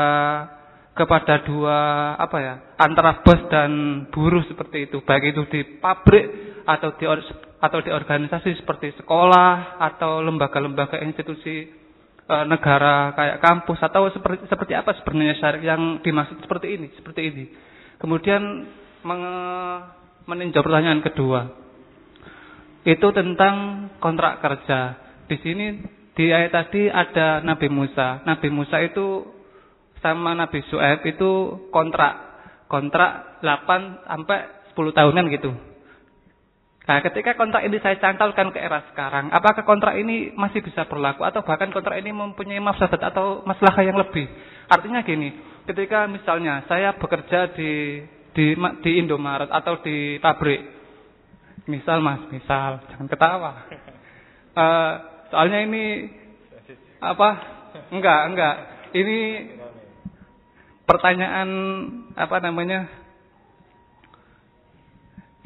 [0.94, 1.80] kepada dua
[2.20, 7.06] apa ya antara bos dan buruh seperti itu baik itu di pabrik atau di
[7.64, 11.72] atau di organisasi seperti sekolah atau lembaga-lembaga institusi
[12.28, 17.22] e, negara kayak kampus atau seperti seperti apa sebenarnya syariat yang dimaksud seperti ini seperti
[17.24, 17.46] ini
[18.04, 18.68] kemudian
[19.08, 19.36] menge,
[20.28, 21.40] meninjau pertanyaan kedua
[22.84, 25.00] itu tentang kontrak kerja
[25.32, 25.68] di sini
[26.20, 29.24] di ayat tadi ada Nabi Musa Nabi Musa itu
[30.04, 31.32] sama Nabi Su'aib itu
[31.72, 32.36] kontrak.
[32.68, 34.40] Kontrak 8 sampai
[34.76, 35.56] 10 tahunan gitu.
[36.84, 41.24] Nah, ketika kontrak ini saya cantolkan ke era sekarang, apakah kontrak ini masih bisa berlaku
[41.24, 44.28] atau bahkan kontrak ini mempunyai mafsadat atau masalah yang lebih?
[44.68, 45.32] Artinya gini,
[45.64, 48.04] ketika misalnya saya bekerja di
[48.36, 48.46] di
[48.84, 50.60] di Indomaret atau di pabrik,
[51.72, 53.52] misal mas, misal jangan ketawa.
[54.52, 54.94] Uh,
[55.32, 56.12] soalnya ini
[57.00, 57.30] apa?
[57.96, 58.56] Enggak, enggak.
[58.92, 59.20] Ini
[60.84, 61.50] pertanyaan
[62.20, 63.03] apa namanya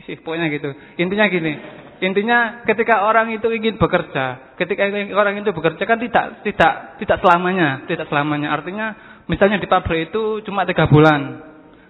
[0.08, 0.72] sih pokoknya gitu.
[0.98, 1.54] Intinya gini.
[2.00, 4.86] Intinya ketika orang itu ingin bekerja ketika
[5.18, 6.74] orang itu bekerja kan tidak tidak
[7.04, 8.56] tidak selamanya tidak selamanya.
[8.56, 8.96] Artinya
[9.28, 11.42] misalnya di pabrik itu cuma tiga bulan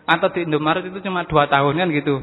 [0.07, 2.15] atau di Indomaret itu cuma dua tahun kan gitu.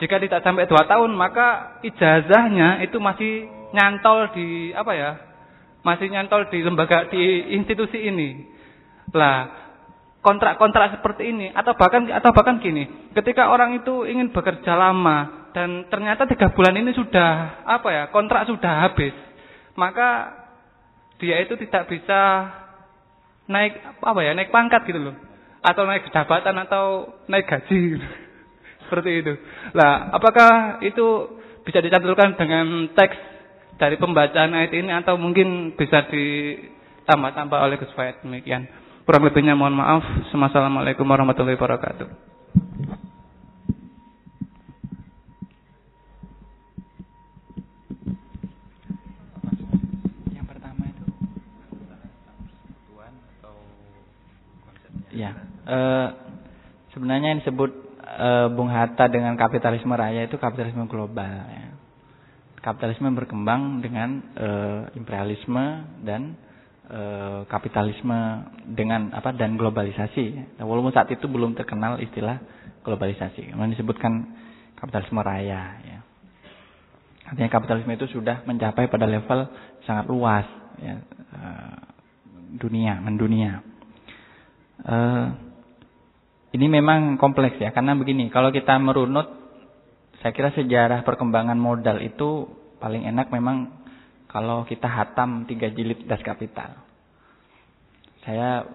[0.00, 5.10] Jika tidak sampai dua tahun maka ijazahnya itu masih nyantol di apa ya
[5.84, 8.48] masih nyantol di lembaga di institusi ini.
[9.12, 9.65] Lah
[10.26, 15.86] kontrak-kontrak seperti ini atau bahkan atau bahkan gini, ketika orang itu ingin bekerja lama dan
[15.86, 19.14] ternyata tiga bulan ini sudah apa ya kontrak sudah habis,
[19.78, 20.34] maka
[21.22, 22.50] dia itu tidak bisa
[23.46, 25.14] naik apa ya naik pangkat gitu loh,
[25.62, 28.02] atau naik jabatan atau naik gaji
[28.82, 29.32] seperti itu.
[29.78, 33.14] Lah, apakah itu bisa dicantumkan dengan teks
[33.78, 38.85] dari pembacaan ayat ini atau mungkin bisa ditambah-tambah oleh Gus Faid demikian.
[39.06, 40.02] Kurang lebihnya mohon maaf.
[40.34, 42.10] Assalamualaikum warahmatullahi wabarakatuh.
[50.34, 51.06] Yang pertama itu
[55.14, 55.38] Ya,
[55.70, 56.08] uh,
[56.90, 57.70] sebenarnya yang disebut
[58.02, 61.46] uh, Bung Hatta dengan kapitalisme raya itu kapitalisme global.
[61.46, 61.78] Ya.
[62.58, 66.34] Kapitalisme berkembang dengan uh, imperialisme dan
[66.86, 67.02] e,
[67.50, 68.18] kapitalisme
[68.70, 70.56] dengan apa dan globalisasi.
[70.58, 72.38] Nah, walaupun saat itu belum terkenal istilah
[72.86, 73.52] globalisasi.
[73.52, 74.12] Kemudian disebutkan
[74.78, 75.98] kapitalisme raya ya.
[77.26, 79.50] Artinya kapitalisme itu sudah mencapai pada level
[79.82, 80.46] sangat luas
[80.78, 81.40] ya, e,
[82.54, 83.62] dunia, mendunia.
[84.86, 84.96] E,
[86.54, 89.28] ini memang kompleks ya, karena begini, kalau kita merunut,
[90.22, 92.48] saya kira sejarah perkembangan modal itu
[92.80, 93.85] paling enak memang
[94.36, 96.76] kalau kita hatam tiga jilid das kapital.
[98.20, 98.68] Saya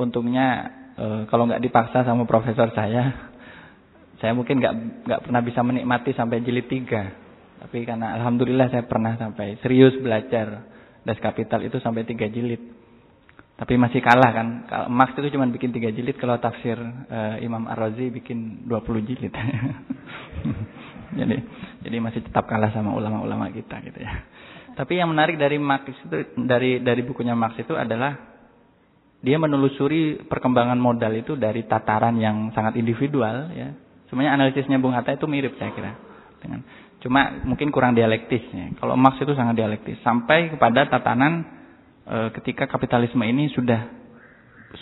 [0.00, 3.12] untungnya e, kalau nggak dipaksa sama profesor saya,
[4.24, 7.12] saya mungkin nggak nggak pernah bisa menikmati sampai jilid tiga.
[7.60, 10.64] Tapi karena alhamdulillah saya pernah sampai serius belajar
[11.04, 12.64] das kapital itu sampai tiga jilid.
[13.60, 14.48] Tapi masih kalah kan.
[14.64, 16.80] Kalau Max itu cuma bikin tiga jilid, kalau tafsir
[17.12, 19.32] e, Imam Ar-Razi bikin 20 jilid.
[21.20, 21.36] jadi
[21.84, 24.24] jadi masih tetap kalah sama ulama-ulama kita gitu ya.
[24.76, 28.36] Tapi yang menarik dari Marx itu dari dari bukunya Marx itu adalah
[29.24, 33.72] dia menelusuri perkembangan modal itu dari tataran yang sangat individual ya.
[34.12, 35.96] Semuanya analisisnya Bung Hatta itu mirip saya kira
[36.44, 36.60] dengan
[37.00, 38.68] cuma mungkin kurang dialektis ya.
[38.76, 41.48] Kalau Marx itu sangat dialektis sampai kepada tatanan
[42.04, 43.88] e, ketika kapitalisme ini sudah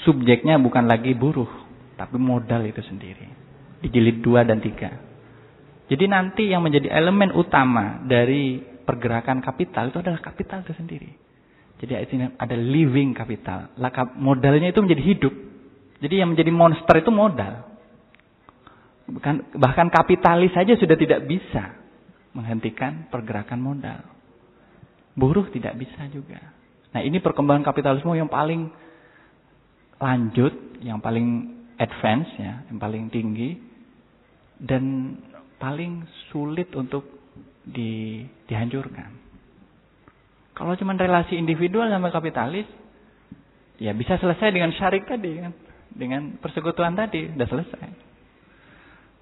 [0.03, 1.49] subjeknya bukan lagi buruh
[1.95, 3.31] tapi modal itu sendiri.
[3.79, 5.87] Di jilid 2 dan 3.
[5.95, 11.11] Jadi nanti yang menjadi elemen utama dari pergerakan kapital itu adalah kapital itu sendiri.
[11.81, 11.93] Jadi
[12.39, 13.75] ada living kapital.
[14.21, 15.35] Modalnya itu menjadi hidup.
[15.99, 17.67] Jadi yang menjadi monster itu modal.
[19.05, 21.77] Bahkan, bahkan kapitalis saja sudah tidak bisa
[22.33, 24.01] menghentikan pergerakan modal.
[25.13, 26.41] Buruh tidak bisa juga.
[26.95, 28.71] Nah ini perkembangan kapitalisme yang paling
[29.99, 33.59] lanjut, yang paling advance ya, yang paling tinggi
[34.63, 35.17] dan
[35.59, 37.24] paling sulit untuk
[37.65, 39.11] di, dihancurkan.
[40.55, 42.69] Kalau cuma relasi individual sama kapitalis,
[43.83, 45.53] ya bisa selesai dengan syarik tadi kan,
[45.91, 47.87] dengan persekutuan tadi, udah selesai.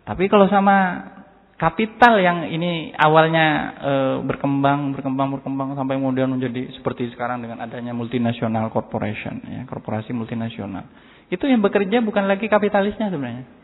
[0.03, 1.09] Tapi kalau sama
[1.57, 3.47] kapital yang ini awalnya
[3.79, 3.93] e,
[4.27, 10.91] berkembang, berkembang, berkembang sampai kemudian menjadi seperti sekarang dengan adanya multinasional corporation, ya, korporasi multinasional.
[11.31, 13.62] Itu yang bekerja bukan lagi kapitalisnya sebenarnya.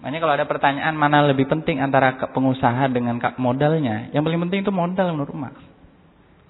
[0.00, 4.72] Makanya kalau ada pertanyaan mana lebih penting antara pengusaha dengan modalnya, yang paling penting itu
[4.72, 5.56] modal menurut Marx.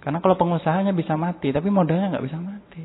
[0.02, 2.82] Karena kalau pengusahanya bisa mati, tapi modalnya nggak bisa mati.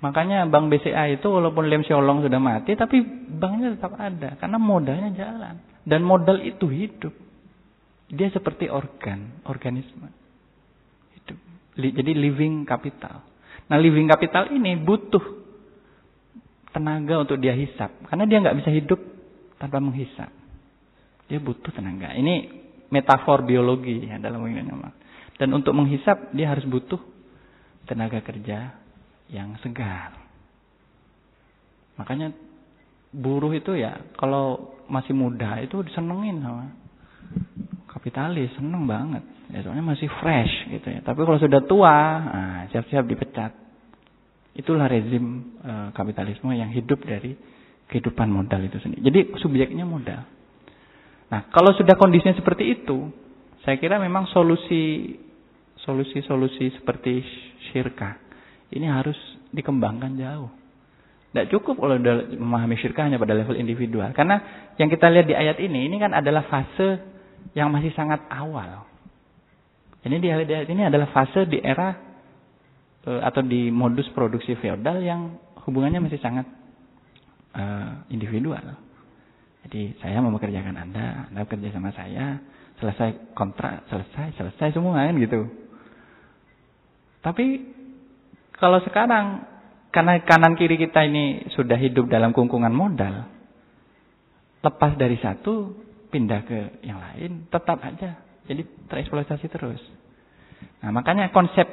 [0.00, 4.38] Makanya Bank BCA itu walaupun Lem Siolong sudah mati, tapi banknya tetap ada.
[4.40, 5.60] Karena modalnya jalan.
[5.84, 7.12] Dan modal itu hidup.
[8.10, 10.08] Dia seperti organ, organisme.
[11.18, 11.38] Hidup.
[11.76, 13.22] Jadi living capital.
[13.70, 15.39] Nah living capital ini butuh
[16.70, 17.90] tenaga untuk dia hisap.
[18.06, 19.00] Karena dia nggak bisa hidup
[19.58, 20.30] tanpa menghisap.
[21.30, 22.14] Dia butuh tenaga.
[22.14, 22.34] Ini
[22.90, 24.90] metafor biologi ya dalam nama.
[25.38, 26.98] Dan untuk menghisap dia harus butuh
[27.86, 28.76] tenaga kerja
[29.30, 30.14] yang segar.
[31.96, 32.34] Makanya
[33.10, 36.66] buruh itu ya kalau masih muda itu disenengin sama
[37.90, 39.22] kapitalis, seneng banget.
[39.50, 41.02] Ya, soalnya masih fresh gitu ya.
[41.02, 43.52] Tapi kalau sudah tua, nah, siap-siap dipecat.
[44.56, 47.34] Itulah rezim e, kapitalisme yang hidup dari
[47.86, 49.02] kehidupan modal itu sendiri.
[49.06, 50.26] Jadi subjeknya modal.
[51.30, 53.10] Nah, kalau sudah kondisinya seperti itu,
[53.62, 55.14] saya kira memang solusi
[55.80, 57.24] solusi-solusi seperti
[57.70, 58.30] syirka
[58.70, 59.18] ini harus
[59.50, 60.50] dikembangkan jauh.
[61.30, 61.94] Tidak cukup kalau
[62.34, 64.10] memahami syirkah hanya pada level individual.
[64.14, 66.98] Karena yang kita lihat di ayat ini, ini kan adalah fase
[67.54, 68.86] yang masih sangat awal.
[70.02, 71.94] Ini di ayat ini adalah fase di era
[73.04, 76.44] atau di modus produksi feodal yang hubungannya masih sangat
[77.56, 78.76] uh, individual.
[79.64, 82.40] Jadi saya mau bekerjakan Anda, Anda bekerja sama saya,
[82.80, 85.48] selesai kontrak, selesai, selesai semua kan gitu.
[87.20, 87.46] Tapi
[88.56, 89.44] kalau sekarang
[89.92, 93.28] karena kanan kiri kita ini sudah hidup dalam kungkungan modal,
[94.64, 95.72] lepas dari satu
[96.08, 98.18] pindah ke yang lain tetap aja
[98.48, 99.78] jadi tereksploitasi terus.
[100.82, 101.68] Nah makanya konsep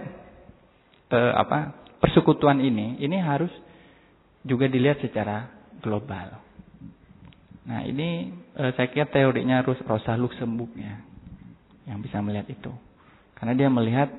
[1.12, 3.52] eh, apa persekutuan ini ini harus
[4.48, 5.50] juga dilihat secara
[5.84, 6.40] global.
[7.68, 10.96] Nah ini eh, saya kira teorinya Rosa Luxemburg ya
[11.88, 12.72] yang bisa melihat itu
[13.38, 14.10] karena dia melihat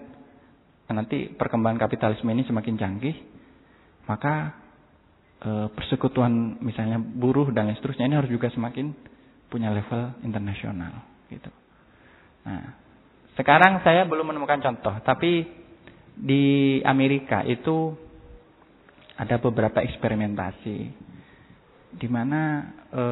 [0.95, 3.17] nanti perkembangan kapitalisme ini semakin canggih,
[4.09, 4.57] maka
[5.43, 8.95] e, persekutuan misalnya buruh dan seterusnya ini harus juga semakin
[9.53, 11.53] punya level internasional gitu.
[12.49, 12.73] Nah,
[13.37, 15.45] sekarang saya belum menemukan contoh, tapi
[16.19, 17.95] di Amerika itu
[19.19, 20.77] ada beberapa eksperimentasi
[21.95, 23.03] di mana e,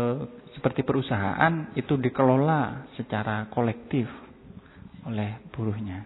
[0.58, 4.06] seperti perusahaan itu dikelola secara kolektif
[5.06, 6.02] oleh buruhnya.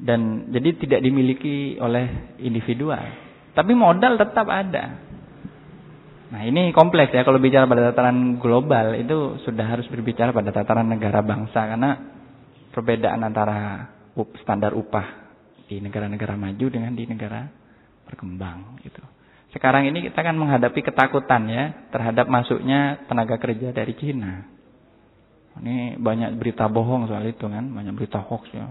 [0.00, 3.04] Dan jadi tidak dimiliki oleh individual.
[3.54, 4.98] Tapi modal tetap ada.
[6.30, 10.86] Nah ini kompleks ya kalau bicara pada tataran global itu sudah harus berbicara pada tataran
[10.86, 11.90] negara bangsa karena
[12.70, 13.90] perbedaan antara
[14.42, 15.30] standar upah
[15.70, 17.46] di negara-negara maju dengan di negara
[18.06, 19.02] berkembang gitu.
[19.50, 24.46] Sekarang ini kita akan menghadapi ketakutan ya terhadap masuknya tenaga kerja dari Cina.
[25.58, 28.70] Ini banyak berita bohong soal itu kan, banyak berita hoax ya.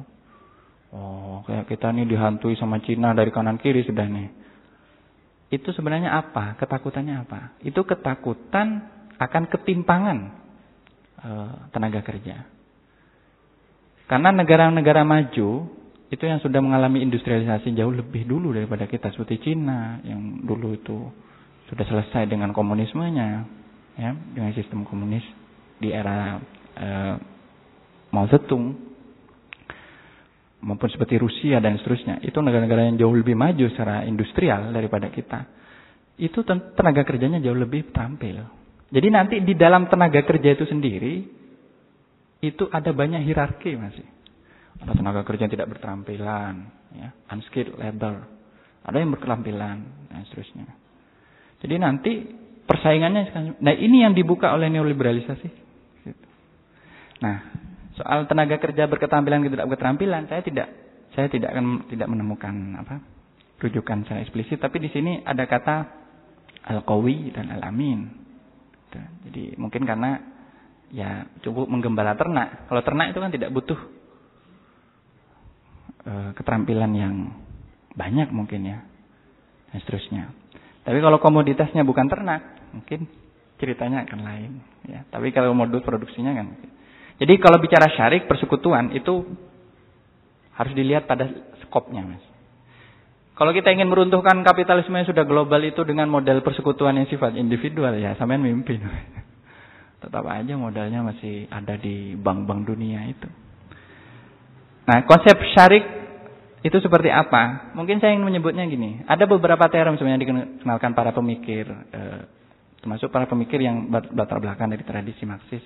[0.89, 4.29] Oh, kayak kita nih dihantui sama Cina dari kanan kiri sudah nih.
[5.49, 6.57] Itu sebenarnya apa?
[6.57, 7.59] Ketakutannya apa?
[7.61, 8.85] Itu ketakutan
[9.19, 10.17] akan ketimpangan
[11.19, 11.29] e,
[11.73, 12.45] tenaga kerja.
[14.09, 15.69] Karena negara-negara maju
[16.09, 20.97] itu yang sudah mengalami industrialisasi jauh lebih dulu daripada kita seperti Cina yang dulu itu
[21.69, 23.45] sudah selesai dengan komunismenya
[23.93, 25.21] ya dengan sistem komunis
[25.77, 26.41] di era
[26.73, 26.87] e,
[28.09, 28.89] Mao Zedong
[30.59, 35.47] maupun seperti Rusia dan seterusnya, itu negara-negara yang jauh lebih maju secara industrial daripada kita.
[36.19, 38.43] Itu tenaga kerjanya jauh lebih tampil.
[38.91, 41.38] Jadi nanti di dalam tenaga kerja itu sendiri
[42.39, 44.07] itu ada banyak hierarki masih.
[44.79, 46.53] Ada tenaga kerja yang tidak berkelampilan,
[46.95, 48.23] ya, unskilled labor.
[48.87, 50.71] Ada yang berkelampilan dan seterusnya.
[51.59, 52.11] Jadi nanti
[52.63, 55.67] persaingannya nah ini yang dibuka oleh neoliberalisasi.
[57.19, 57.37] Nah,
[57.99, 60.71] Soal tenaga kerja berketerampilan tidak berketerampilan, saya tidak
[61.11, 63.03] saya tidak akan tidak menemukan apa
[63.59, 65.75] rujukan secara eksplisit, tapi di sini ada kata
[66.63, 68.07] al-qawi dan al-amin.
[69.27, 70.15] Jadi mungkin karena
[70.93, 72.69] ya cukup menggembala ternak.
[72.69, 73.79] Kalau ternak itu kan tidak butuh
[76.05, 77.15] uh, keterampilan yang
[77.93, 78.79] banyak mungkin ya
[79.69, 80.23] dan seterusnya.
[80.85, 82.41] Tapi kalau komoditasnya bukan ternak,
[82.73, 83.05] mungkin
[83.61, 84.51] ceritanya akan lain.
[84.89, 86.57] Ya, tapi kalau modus produksinya kan.
[87.19, 89.27] Jadi kalau bicara syarik persekutuan itu
[90.55, 91.27] harus dilihat pada
[91.67, 92.23] skopnya, mas.
[93.35, 97.95] Kalau kita ingin meruntuhkan kapitalisme yang sudah global itu dengan model persekutuan yang sifat individual
[97.95, 98.79] ya, sampean mimpi.
[99.99, 103.27] Tetap aja modalnya masih ada di bank-bank dunia itu.
[104.87, 105.83] Nah, konsep syarik
[106.59, 107.71] itu seperti apa?
[107.75, 109.03] Mungkin saya ingin menyebutnya gini.
[109.07, 112.21] Ada beberapa teori sebenarnya dikenalkan para pemikir, eh,
[112.83, 115.63] termasuk para pemikir yang latar belakang dari tradisi Marxis.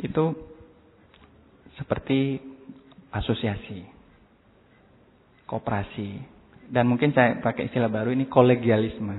[0.00, 0.32] Itu
[1.76, 2.40] seperti
[3.12, 3.84] asosiasi,
[5.48, 6.10] kooperasi,
[6.72, 9.16] dan mungkin saya pakai istilah baru ini kolegialisme.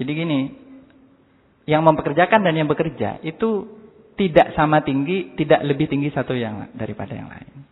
[0.00, 0.40] Jadi gini,
[1.68, 3.68] yang mempekerjakan dan yang bekerja itu
[4.16, 7.68] tidak sama tinggi, tidak lebih tinggi satu yang daripada yang lain.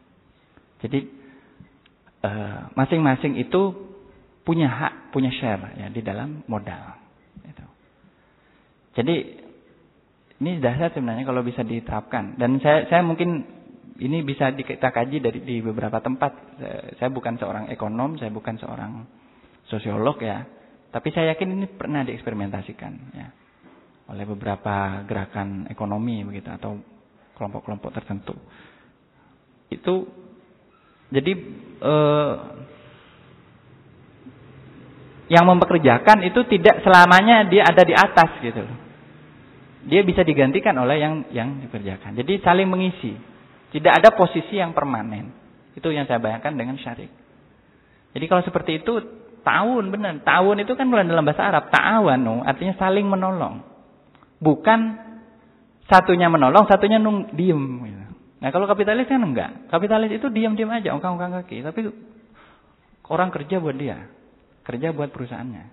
[0.85, 1.27] Jadi
[2.27, 3.63] Eh, masing-masing uh, itu
[4.43, 6.99] punya hak, punya share ya di dalam modal.
[7.45, 7.65] Gitu.
[8.99, 9.17] Jadi
[10.43, 12.35] ini dasar sebenarnya kalau bisa diterapkan.
[12.41, 13.45] Dan saya saya mungkin
[14.01, 16.59] ini bisa kita kaji dari di beberapa tempat.
[16.99, 19.07] Saya bukan seorang ekonom, saya bukan seorang
[19.71, 20.43] sosiolog ya.
[20.91, 23.29] Tapi saya yakin ini pernah dieksperimentasikan ya
[24.07, 26.79] oleh beberapa gerakan ekonomi begitu atau
[27.35, 28.35] kelompok-kelompok tertentu.
[29.67, 30.07] Itu
[31.11, 31.33] jadi
[31.83, 32.35] eh,
[35.27, 38.63] yang mempekerjakan itu tidak selamanya dia ada di atas gitu
[39.87, 42.19] Dia bisa digantikan oleh yang yang dikerjakan.
[42.19, 43.15] Jadi saling mengisi.
[43.71, 45.31] Tidak ada posisi yang permanen.
[45.79, 47.11] Itu yang saya bayangkan dengan syarik.
[48.11, 48.99] Jadi kalau seperti itu
[49.47, 50.27] tahun benar.
[50.27, 53.76] Tahun itu kan dalam bahasa Arab ta'awanu artinya saling menolong.
[54.37, 54.81] Bukan
[55.89, 57.63] satunya menolong, satunya nung diem.
[57.87, 58.05] Gitu.
[58.43, 59.71] Nah kalau kapitalis kan enggak.
[59.73, 61.65] Kapitalis itu diam-diam aja, ongkang-ongkang kaki.
[61.65, 61.81] Tapi
[63.09, 64.07] orang kerja buat dia.
[64.67, 65.65] Kerja buat perusahaannya.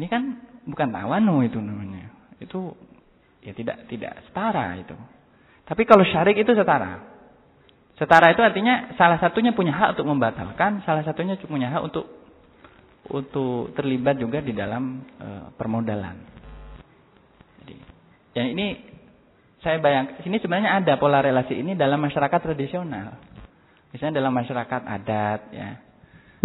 [0.00, 0.22] Ini kan
[0.64, 2.08] bukan tawanu itu namanya.
[2.40, 2.74] Itu
[3.44, 4.96] ya tidak tidak setara itu.
[5.68, 7.04] Tapi kalau syarik itu setara.
[8.00, 12.08] Setara itu artinya salah satunya punya hak untuk membatalkan, salah satunya punya hak untuk
[13.12, 16.39] untuk terlibat juga di dalam e, permodalan.
[18.40, 18.66] Yang ini
[19.60, 23.20] saya bayangkan sini sebenarnya ada pola relasi ini dalam masyarakat tradisional.
[23.92, 25.70] Misalnya dalam masyarakat adat ya.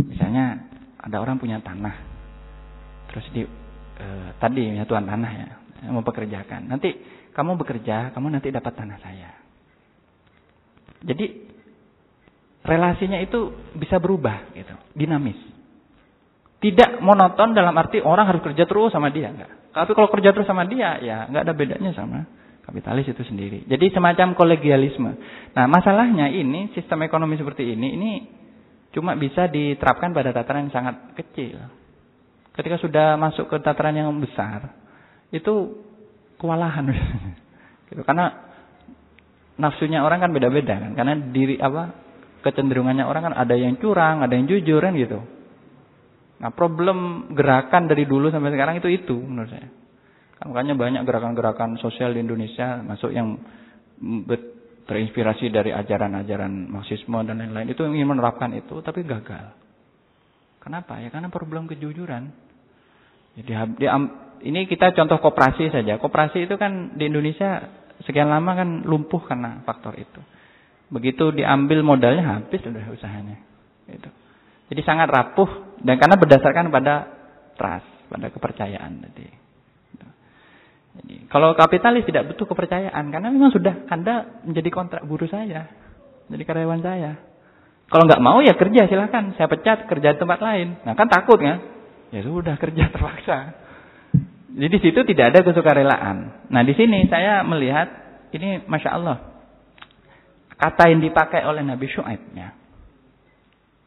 [0.03, 0.67] Misalnya
[0.99, 1.95] ada orang punya tanah.
[3.07, 3.47] Terus di
[3.95, 5.49] eh, tadi ya tuan tanah ya,
[5.95, 6.67] mau pekerjakan.
[6.67, 6.91] Nanti
[7.31, 9.31] kamu bekerja, kamu nanti dapat tanah saya.
[11.05, 11.25] Jadi
[12.65, 15.37] relasinya itu bisa berubah gitu, dinamis.
[16.59, 19.64] Tidak monoton dalam arti orang harus kerja terus sama dia enggak.
[19.75, 22.23] Tapi kalau kerja terus sama dia ya enggak ada bedanya sama
[22.65, 23.61] Kapitalis itu sendiri.
[23.69, 25.11] Jadi semacam kolegialisme.
[25.53, 28.11] Nah, masalahnya ini sistem ekonomi seperti ini ini
[28.89, 31.61] cuma bisa diterapkan pada tataran yang sangat kecil.
[32.57, 34.73] Ketika sudah masuk ke tataran yang besar,
[35.29, 35.77] itu
[36.41, 36.89] kewalahan.
[37.93, 38.01] gitu.
[38.01, 38.33] Karena
[39.61, 40.97] nafsunya orang kan beda-beda kan.
[40.97, 41.93] Karena diri apa
[42.41, 45.21] kecenderungannya orang kan ada yang curang, ada yang jujur kan gitu.
[46.35, 49.71] Nah, problem gerakan dari dulu sampai sekarang itu itu menurut saya.
[50.45, 53.39] Makanya banyak gerakan-gerakan sosial di Indonesia masuk yang
[54.85, 59.55] terinspirasi dari ajaran-ajaran Marxisme dan lain-lain itu ingin menerapkan itu tapi gagal.
[60.61, 60.99] Kenapa?
[61.01, 62.29] Ya karena problem kejujuran.
[63.35, 63.51] Jadi
[64.45, 65.97] ini kita contoh koperasi saja.
[65.97, 67.63] Koperasi itu kan di Indonesia
[68.03, 70.21] sekian lama kan lumpuh karena faktor itu.
[70.91, 73.41] Begitu diambil modalnya habis sudah usahanya.
[73.89, 74.09] Itu.
[74.65, 76.95] Jadi sangat rapuh dan karena berdasarkan pada
[77.53, 79.27] trust, pada kepercayaan tadi.
[80.95, 85.67] Jadi, kalau kapitalis tidak butuh kepercayaan karena memang sudah Anda menjadi kontrak buruh saya,
[86.31, 87.19] jadi karyawan saya.
[87.85, 90.81] Kalau nggak mau ya kerja silahkan, saya pecat kerja di tempat lain.
[90.87, 91.61] Nah kan takut kan?
[92.09, 93.37] Ya sudah kerja terpaksa.
[94.55, 96.47] Jadi di situ tidak ada kesukarelaan.
[96.47, 97.91] Nah di sini saya melihat
[98.31, 99.17] ini masya Allah
[100.55, 102.31] kata yang dipakai oleh Nabi Shu'aib.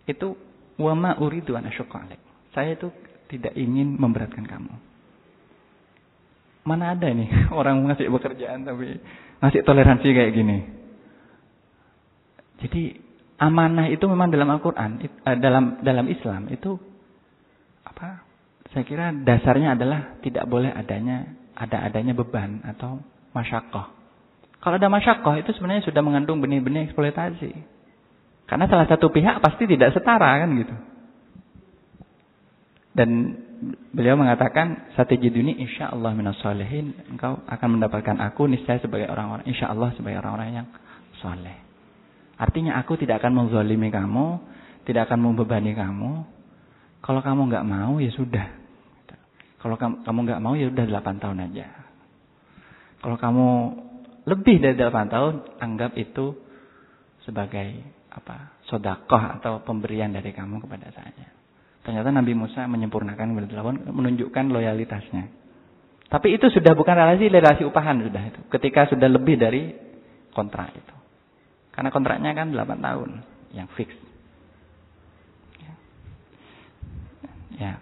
[0.04, 0.36] Itu
[0.78, 1.68] wama uridu an
[2.54, 2.88] Saya itu
[3.28, 4.72] tidak ingin memberatkan kamu.
[6.64, 7.28] Mana ada nih
[7.58, 8.96] orang ngasih pekerjaan tapi
[9.44, 10.58] ngasih toleransi kayak gini.
[12.58, 12.82] Jadi
[13.38, 16.74] amanah itu memang dalam Al-Qur'an, eh, dalam dalam Islam itu
[17.86, 18.26] apa?
[18.74, 21.24] Saya kira dasarnya adalah tidak boleh adanya
[21.56, 23.00] ada adanya beban atau
[23.32, 23.86] masyakoh.
[24.58, 27.77] Kalau ada masyakoh itu sebenarnya sudah mengandung benih-benih eksploitasi.
[28.48, 30.74] Karena salah satu pihak pasti tidak setara kan gitu.
[32.96, 33.10] Dan
[33.92, 40.24] beliau mengatakan satajiduni insyaallah minas solehin engkau akan mendapatkan aku niscaya sebagai orang-orang insyaallah sebagai
[40.24, 40.66] orang-orang yang
[41.20, 41.60] soleh.
[42.40, 44.40] Artinya aku tidak akan menzalimi kamu,
[44.88, 46.24] tidak akan membebani kamu.
[47.04, 48.46] Kalau kamu nggak mau ya sudah.
[49.58, 51.66] Kalau kamu nggak mau ya udah 8 tahun aja.
[53.02, 53.46] Kalau kamu
[54.24, 56.38] lebih dari 8 tahun anggap itu
[57.26, 58.58] sebagai apa?
[58.68, 61.32] sodakoh atau pemberian dari kamu kepada saya.
[61.88, 63.32] Ternyata Nabi Musa menyempurnakan
[63.88, 65.24] menunjukkan loyalitasnya.
[66.08, 68.40] Tapi itu sudah bukan relasi relasi upahan sudah itu.
[68.52, 69.72] Ketika sudah lebih dari
[70.36, 70.96] kontrak itu.
[71.72, 73.10] Karena kontraknya kan 8 tahun
[73.56, 73.92] yang fix.
[75.64, 75.74] Ya.
[77.56, 77.72] ya.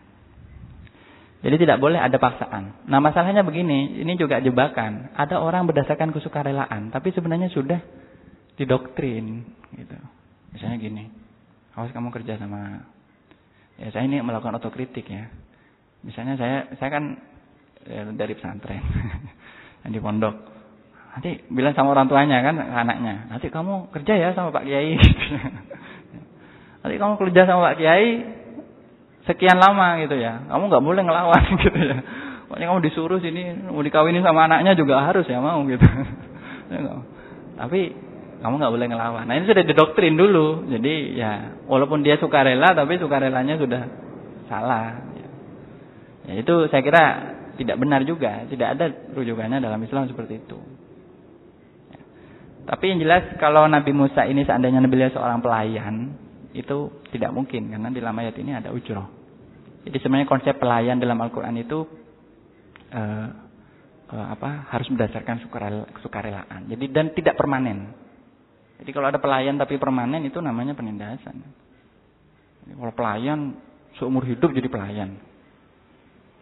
[1.46, 2.86] Jadi tidak boleh ada paksaan.
[2.90, 5.14] Nah masalahnya begini, ini juga jebakan.
[5.14, 7.78] Ada orang berdasarkan kesukarelaan, tapi sebenarnya sudah
[8.58, 9.46] didoktrin.
[9.74, 10.15] Gitu.
[10.56, 11.04] Misalnya gini,
[11.76, 12.80] awas kamu kerja sama
[13.76, 15.28] Ya saya ini melakukan otokritik ya.
[16.00, 17.04] Misalnya saya saya kan
[17.84, 18.80] ya, dari pesantren
[19.92, 20.32] di pondok.
[21.16, 24.96] Nanti bilang sama orang tuanya kan anaknya, nanti kamu kerja ya sama Pak Kiai.
[26.84, 28.08] nanti kamu kerja sama Pak Kiai
[29.28, 30.44] sekian lama gitu ya.
[30.48, 31.96] Kamu nggak boleh ngelawan gitu ya.
[32.48, 35.84] Pokoknya kamu disuruh sini mau dikawinin sama anaknya juga harus ya mau gitu.
[36.72, 36.80] Ya
[37.60, 38.05] Tapi
[38.40, 39.24] kamu nggak boleh ngelawan.
[39.24, 40.68] Nah ini sudah didoktrin dulu.
[40.68, 43.82] Jadi ya walaupun dia suka rela tapi suka relanya sudah
[44.46, 45.02] salah.
[46.26, 46.34] Ya.
[46.42, 47.04] itu saya kira
[47.56, 48.44] tidak benar juga.
[48.46, 48.86] Tidak ada
[49.16, 50.58] rujukannya dalam Islam seperti itu.
[51.90, 52.00] Ya.
[52.68, 56.14] Tapi yang jelas kalau Nabi Musa ini seandainya Nabi Musa seorang pelayan
[56.56, 59.08] itu tidak mungkin karena di dalam ayat ini ada ujroh.
[59.86, 61.86] Jadi sebenarnya konsep pelayan dalam Al-Quran itu
[62.90, 63.26] uh,
[64.10, 65.46] uh, apa harus berdasarkan
[66.02, 66.66] sukarelaan.
[66.70, 68.05] Jadi dan tidak permanen.
[68.76, 71.36] Jadi kalau ada pelayan tapi permanen itu namanya penindasan.
[72.64, 73.56] Jadi kalau pelayan
[73.96, 75.16] seumur hidup jadi pelayan.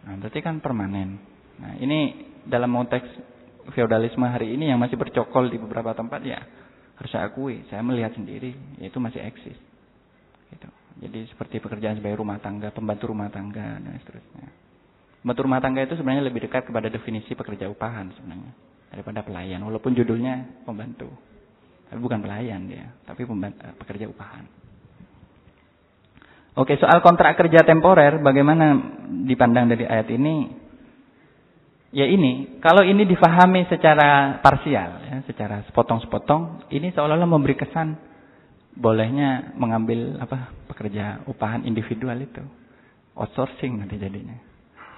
[0.05, 1.17] Nah, berarti kan permanen.
[1.57, 3.07] Nah, ini dalam konteks
[3.73, 6.37] feodalisme hari ini yang masih bercokol di beberapa tempat ya
[6.95, 9.57] harus saya akui, saya melihat sendiri itu masih eksis.
[10.51, 10.67] Gitu.
[11.03, 14.47] Jadi seperti pekerjaan sebagai rumah tangga, pembantu rumah tangga dan seterusnya.
[15.19, 18.53] Pembantu rumah tangga itu sebenarnya lebih dekat kepada definisi pekerja upahan sebenarnya
[18.93, 21.11] daripada pelayan, walaupun judulnya pembantu.
[21.89, 24.45] Tapi bukan pelayan dia, tapi eh, pekerja upahan.
[26.55, 28.79] Oke, soal kontrak kerja temporer, bagaimana
[29.27, 30.63] dipandang dari ayat ini?
[31.95, 37.95] Ya ini, kalau ini difahami secara parsial, ya, secara sepotong-sepotong, ini seolah-olah memberi kesan
[38.75, 42.43] bolehnya mengambil apa pekerja upahan individual itu,
[43.15, 44.35] outsourcing nanti jadinya.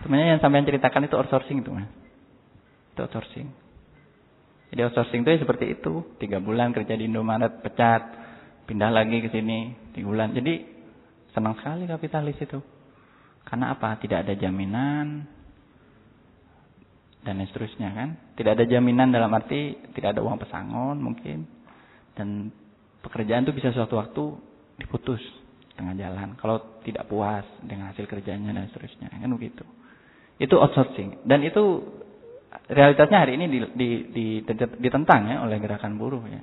[0.01, 1.89] Sebenarnya yang sampai ceritakan itu outsourcing itu mas,
[2.93, 3.66] itu outsourcing.
[4.67, 6.03] Jadi outsourcing itu ya seperti itu.
[6.19, 8.03] Tiga bulan kerja di Indomaret, pecat.
[8.67, 10.35] Pindah lagi ke sini, tiga bulan.
[10.35, 10.59] Jadi
[11.31, 12.59] senang sekali kapitalis itu.
[13.47, 13.95] Karena apa?
[13.95, 15.23] Tidak ada jaminan.
[17.23, 18.09] Dan seterusnya kan.
[18.35, 21.47] Tidak ada jaminan dalam arti tidak ada uang pesangon mungkin.
[22.11, 22.51] Dan
[22.99, 24.23] pekerjaan itu bisa suatu waktu
[24.83, 25.23] diputus
[25.79, 26.35] tengah jalan.
[26.35, 29.07] Kalau tidak puas dengan hasil kerjanya dan seterusnya.
[29.15, 29.63] Kan begitu.
[30.43, 31.23] Itu outsourcing.
[31.23, 31.63] Dan itu
[32.67, 34.25] realitasnya hari ini di, di, di,
[34.79, 36.41] ditentang ya oleh gerakan buruh ya.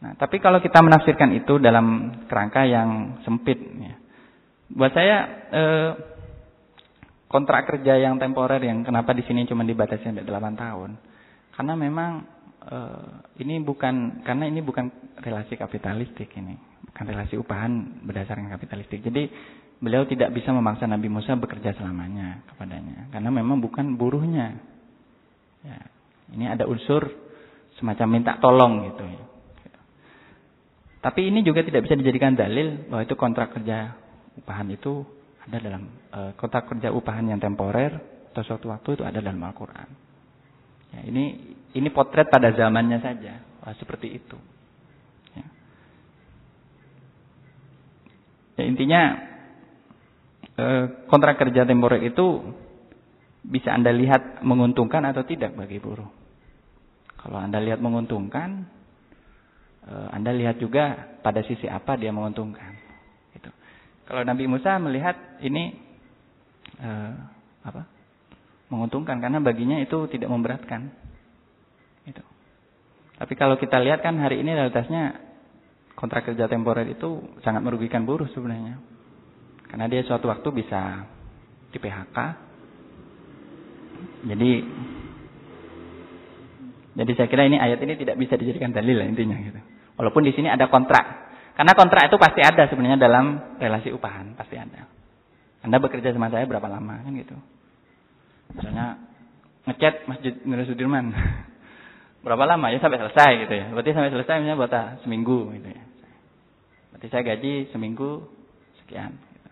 [0.00, 3.94] Nah, tapi kalau kita menafsirkan itu dalam kerangka yang sempit ya.
[4.70, 5.16] Buat saya
[5.52, 5.90] eh,
[7.28, 10.90] kontrak kerja yang temporer yang kenapa di sini cuma dibatasi sampai 8 tahun.
[11.52, 12.10] Karena memang
[12.64, 13.12] eh,
[13.44, 14.88] ini bukan karena ini bukan
[15.20, 16.56] relasi kapitalistik ini,
[16.88, 19.04] bukan relasi upahan berdasarkan kapitalistik.
[19.04, 19.28] Jadi
[19.84, 24.69] beliau tidak bisa memaksa Nabi Musa bekerja selamanya kepadanya karena memang bukan buruhnya
[25.60, 25.80] Ya,
[26.32, 27.10] ini ada unsur
[27.76, 29.24] semacam minta tolong gitu ya.
[31.00, 33.96] Tapi ini juga tidak bisa dijadikan dalil bahwa itu kontrak kerja
[34.36, 35.00] upahan itu
[35.48, 37.96] ada dalam e, kontrak kerja upahan yang temporer
[38.30, 39.88] atau suatu waktu itu ada dalam Al-Qur'an.
[40.92, 43.40] Ya, ini ini potret pada zamannya saja.
[43.64, 44.36] Wah, seperti itu.
[45.32, 45.46] Ya.
[48.60, 49.02] ya intinya
[50.52, 50.64] e,
[51.08, 52.44] kontrak kerja temporer itu
[53.40, 56.08] bisa Anda lihat menguntungkan atau tidak bagi buruh.
[57.20, 58.64] Kalau Anda lihat menguntungkan,
[59.88, 62.72] eh, Anda lihat juga pada sisi apa dia menguntungkan.
[63.36, 63.50] Gitu.
[64.08, 65.76] Kalau Nabi Musa melihat ini
[66.80, 67.12] eh,
[67.64, 67.84] apa?
[68.70, 70.92] Menguntungkan karena baginya itu tidak memberatkan.
[72.08, 72.24] Gitu.
[73.20, 75.30] Tapi kalau kita lihat kan hari ini realitasnya
[75.92, 78.80] kontrak kerja temporer itu sangat merugikan buruh sebenarnya.
[79.68, 81.04] Karena dia suatu waktu bisa
[81.70, 82.49] di PHK,
[84.24, 84.50] jadi
[87.00, 89.60] jadi saya kira ini ayat ini tidak bisa dijadikan dalil lah intinya gitu.
[89.96, 91.32] Walaupun di sini ada kontrak.
[91.54, 94.88] Karena kontrak itu pasti ada sebenarnya dalam relasi upahan, pasti ada.
[95.60, 97.36] Anda bekerja sama saya berapa lama kan gitu.
[98.56, 98.96] Misalnya
[99.68, 101.12] ngecat Masjid Nur Sudirman.
[102.24, 102.68] berapa lama?
[102.72, 103.66] Ya sampai selesai gitu ya.
[103.72, 104.74] Berarti sampai selesai misalnya buat
[105.04, 105.82] seminggu gitu ya.
[106.92, 108.24] Berarti saya gaji seminggu
[108.82, 109.14] sekian.
[109.14, 109.50] Gitu.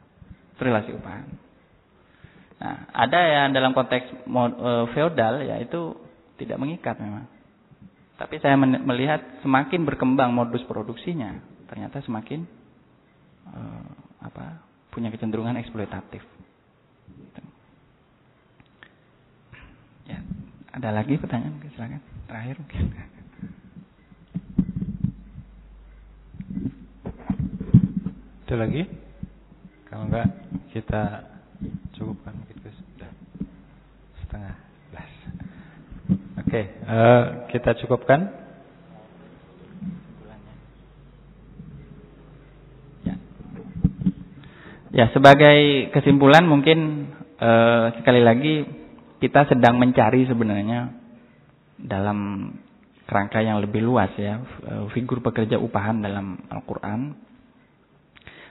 [0.57, 1.48] Itu relasi upah.
[2.59, 5.95] Nah, ada yang dalam konteks e, feodal ya itu
[6.39, 7.27] tidak mengikat memang.
[8.19, 11.39] Tapi saya melihat semakin berkembang modus produksinya,
[11.71, 12.43] ternyata semakin
[13.47, 13.91] uh,
[14.27, 14.59] apa
[14.91, 16.27] punya kecenderungan eksploitatif.
[17.15, 17.43] Gitu.
[20.11, 20.19] Ya,
[20.75, 21.63] ada lagi pertanyaan?
[21.79, 22.03] Silakan.
[22.27, 22.85] Terakhir mungkin.
[28.49, 28.83] Ada lagi?
[29.87, 30.29] Kalau enggak
[30.75, 31.03] kita
[31.99, 33.11] cukupkan gitu sudah
[34.25, 34.55] setengah
[34.91, 35.11] belas.
[36.39, 37.23] Oke, okay, uh, eh,
[37.55, 38.49] kita cukupkan.
[44.89, 47.07] Ya, sebagai kesimpulan mungkin
[47.39, 48.67] uh, sekali lagi
[49.23, 50.91] kita sedang mencari sebenarnya
[51.79, 52.51] dalam
[53.07, 57.15] kerangka yang lebih luas ya eh, figur pekerja upahan dalam Al-Qur'an.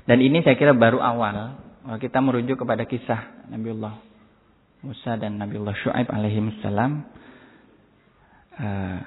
[0.08, 3.96] Dan ini saya kira baru awal kita merujuk kepada kisah Nabiullah
[4.84, 7.08] Musa dan Nabiullah Shu'aib alaihi salam.
[8.60, 9.00] Uh,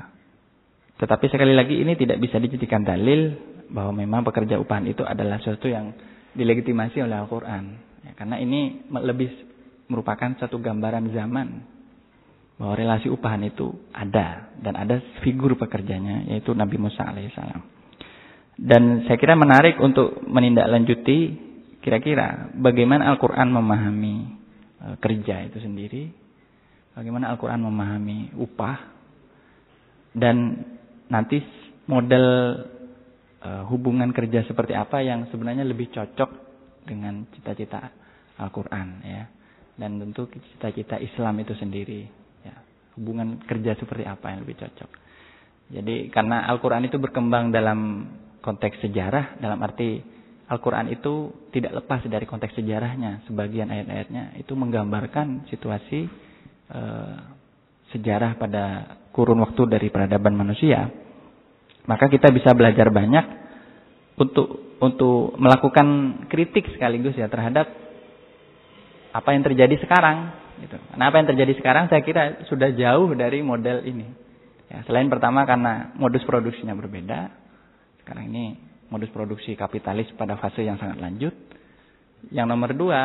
[0.97, 3.37] tetapi sekali lagi ini tidak bisa dijadikan dalil
[3.69, 5.93] bahwa memang pekerja upahan itu adalah sesuatu yang
[6.33, 7.65] dilegitimasi oleh Al-Quran.
[8.01, 9.29] Ya, karena ini lebih
[9.93, 11.49] merupakan satu gambaran zaman
[12.61, 17.61] bahwa relasi upahan itu ada dan ada figur pekerjanya yaitu Nabi Musa alaihissalam.
[18.61, 21.50] Dan saya kira menarik untuk menindaklanjuti
[21.81, 24.15] kira-kira bagaimana Al-Quran memahami
[24.81, 26.13] e, kerja itu sendiri,
[26.93, 28.79] bagaimana Al-Quran memahami upah,
[30.15, 30.67] dan
[31.07, 31.39] nanti
[31.87, 32.27] model
[33.43, 36.31] uh, hubungan kerja seperti apa yang sebenarnya lebih cocok
[36.87, 37.91] dengan cita-cita
[38.39, 39.25] Al-Quran ya?
[39.75, 42.05] Dan tentu cita-cita Islam itu sendiri
[42.45, 42.55] ya.
[42.99, 44.91] Hubungan kerja seperti apa yang lebih cocok?
[45.71, 48.11] Jadi karena Al-Quran itu berkembang dalam
[48.43, 50.03] konteks sejarah dalam arti
[50.51, 56.11] Al-Quran itu tidak lepas dari konteks sejarahnya sebagian ayat-ayatnya itu menggambarkan situasi
[56.75, 57.17] uh,
[57.95, 58.65] sejarah pada
[59.15, 60.91] kurun waktu dari peradaban manusia
[61.87, 63.27] maka kita bisa belajar banyak
[64.19, 65.87] untuk untuk melakukan
[66.27, 67.69] kritik sekaligus ya terhadap
[69.11, 70.77] apa yang terjadi sekarang gitu.
[70.97, 74.07] Nah, apa yang terjadi sekarang saya kira sudah jauh dari model ini.
[74.71, 77.33] Ya, selain pertama karena modus produksinya berbeda.
[78.05, 81.35] Sekarang ini modus produksi kapitalis pada fase yang sangat lanjut.
[82.35, 83.03] Yang nomor dua,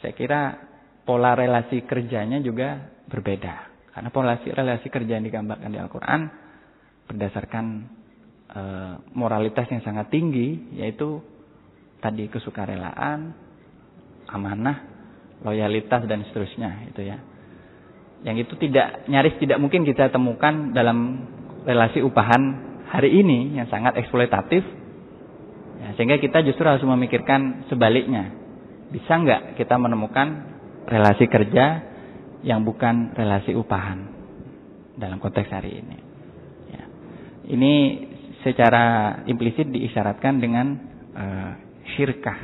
[0.00, 0.56] saya kira
[1.04, 2.78] pola relasi kerjanya juga
[3.10, 3.74] berbeda.
[3.94, 6.20] Karena pola relasi, kerja yang digambarkan di Al-Quran
[7.04, 7.64] berdasarkan
[8.48, 8.62] e,
[9.12, 11.20] moralitas yang sangat tinggi yaitu
[12.02, 13.36] tadi kesukarelaan,
[14.32, 14.76] amanah,
[15.44, 17.20] loyalitas dan seterusnya itu ya.
[18.24, 21.28] Yang itu tidak nyaris tidak mungkin kita temukan dalam
[21.68, 22.42] relasi upahan
[22.88, 24.64] hari ini yang sangat eksploitatif.
[25.84, 28.32] Ya, sehingga kita justru harus memikirkan sebaliknya.
[28.88, 30.28] Bisa nggak kita menemukan
[30.88, 31.84] relasi kerja
[32.40, 34.08] yang bukan relasi upahan
[34.96, 36.14] dalam konteks hari ini?
[37.44, 37.72] Ini
[38.40, 40.66] secara implisit diisyaratkan dengan
[41.12, 41.50] uh,
[41.96, 42.40] syirkah,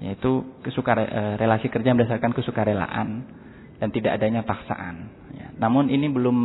[0.00, 3.08] yaitu kesukare, uh, relasi kerja berdasarkan kesukarelaan
[3.76, 5.12] dan tidak adanya paksaan.
[5.36, 5.52] Ya.
[5.60, 6.36] Namun ini belum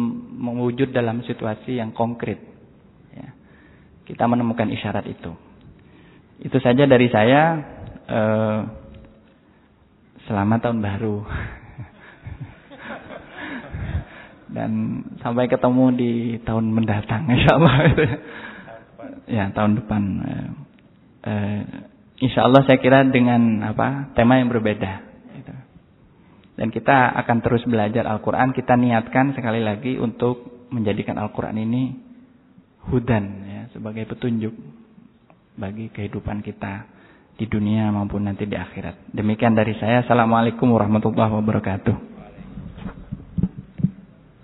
[0.44, 2.40] mewujud dalam situasi yang konkret.
[3.16, 3.32] Ya.
[4.04, 5.32] Kita menemukan isyarat itu.
[6.42, 7.44] Itu saja dari saya.
[8.06, 8.60] Uh,
[10.28, 11.18] selamat tahun baru.
[14.56, 16.12] dan sampai ketemu di
[16.48, 17.76] tahun mendatang insya Allah
[19.28, 20.50] ya tahun depan eh,
[21.28, 21.62] eh,
[22.24, 25.04] insya Allah saya kira dengan apa tema yang berbeda
[25.36, 25.54] gitu.
[26.56, 31.84] dan kita akan terus belajar Al-Quran kita niatkan sekali lagi untuk menjadikan Al-Quran ini
[32.88, 34.56] hudan ya sebagai petunjuk
[35.56, 36.88] bagi kehidupan kita
[37.36, 39.12] di dunia maupun nanti di akhirat.
[39.12, 40.04] Demikian dari saya.
[40.08, 41.96] Assalamualaikum warahmatullahi wabarakatuh.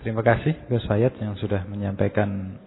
[0.02, 2.58] Terima kasih Gus Fayat yang sudah menyampaikan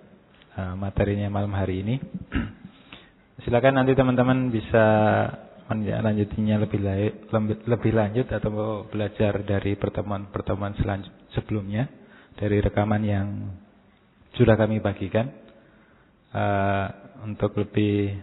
[0.55, 1.99] uh, materinya malam hari ini.
[3.45, 4.87] Silakan nanti teman-teman bisa
[5.69, 6.81] melanjutinya lebih,
[7.67, 10.77] lebih lanjut atau belajar dari pertemuan-pertemuan
[11.33, 11.89] sebelumnya
[12.37, 13.29] dari rekaman yang
[14.39, 15.29] sudah kami bagikan.
[16.35, 16.87] Uh,
[17.25, 18.21] untuk lebih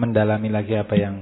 [0.00, 1.16] mendalami lagi apa yang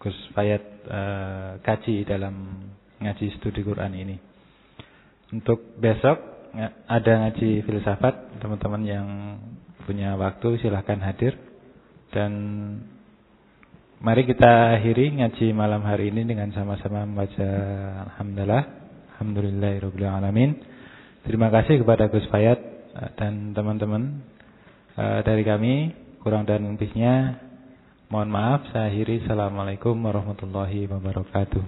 [0.00, 2.64] Gus Fayat uh, eh, kaji dalam
[3.00, 4.16] ngaji studi Quran ini.
[5.32, 9.08] Untuk besok ya, ada ngaji filsafat, teman-teman yang
[9.84, 11.36] punya waktu silahkan hadir.
[12.10, 12.32] Dan
[14.00, 17.48] mari kita akhiri ngaji malam hari ini dengan sama-sama membaca
[18.12, 18.64] Alhamdulillah.
[19.20, 20.52] Alhamdulillahirrahmanirrahim.
[21.28, 22.56] Terima kasih kepada Gus Fayat
[22.96, 24.24] eh, dan teman-teman
[24.96, 27.40] eh, dari kami kurang dan lebihnya
[28.12, 29.24] mohon maaf saya akhiri.
[29.24, 31.64] Assalamualaikum warahmatullahi wabarakatuh.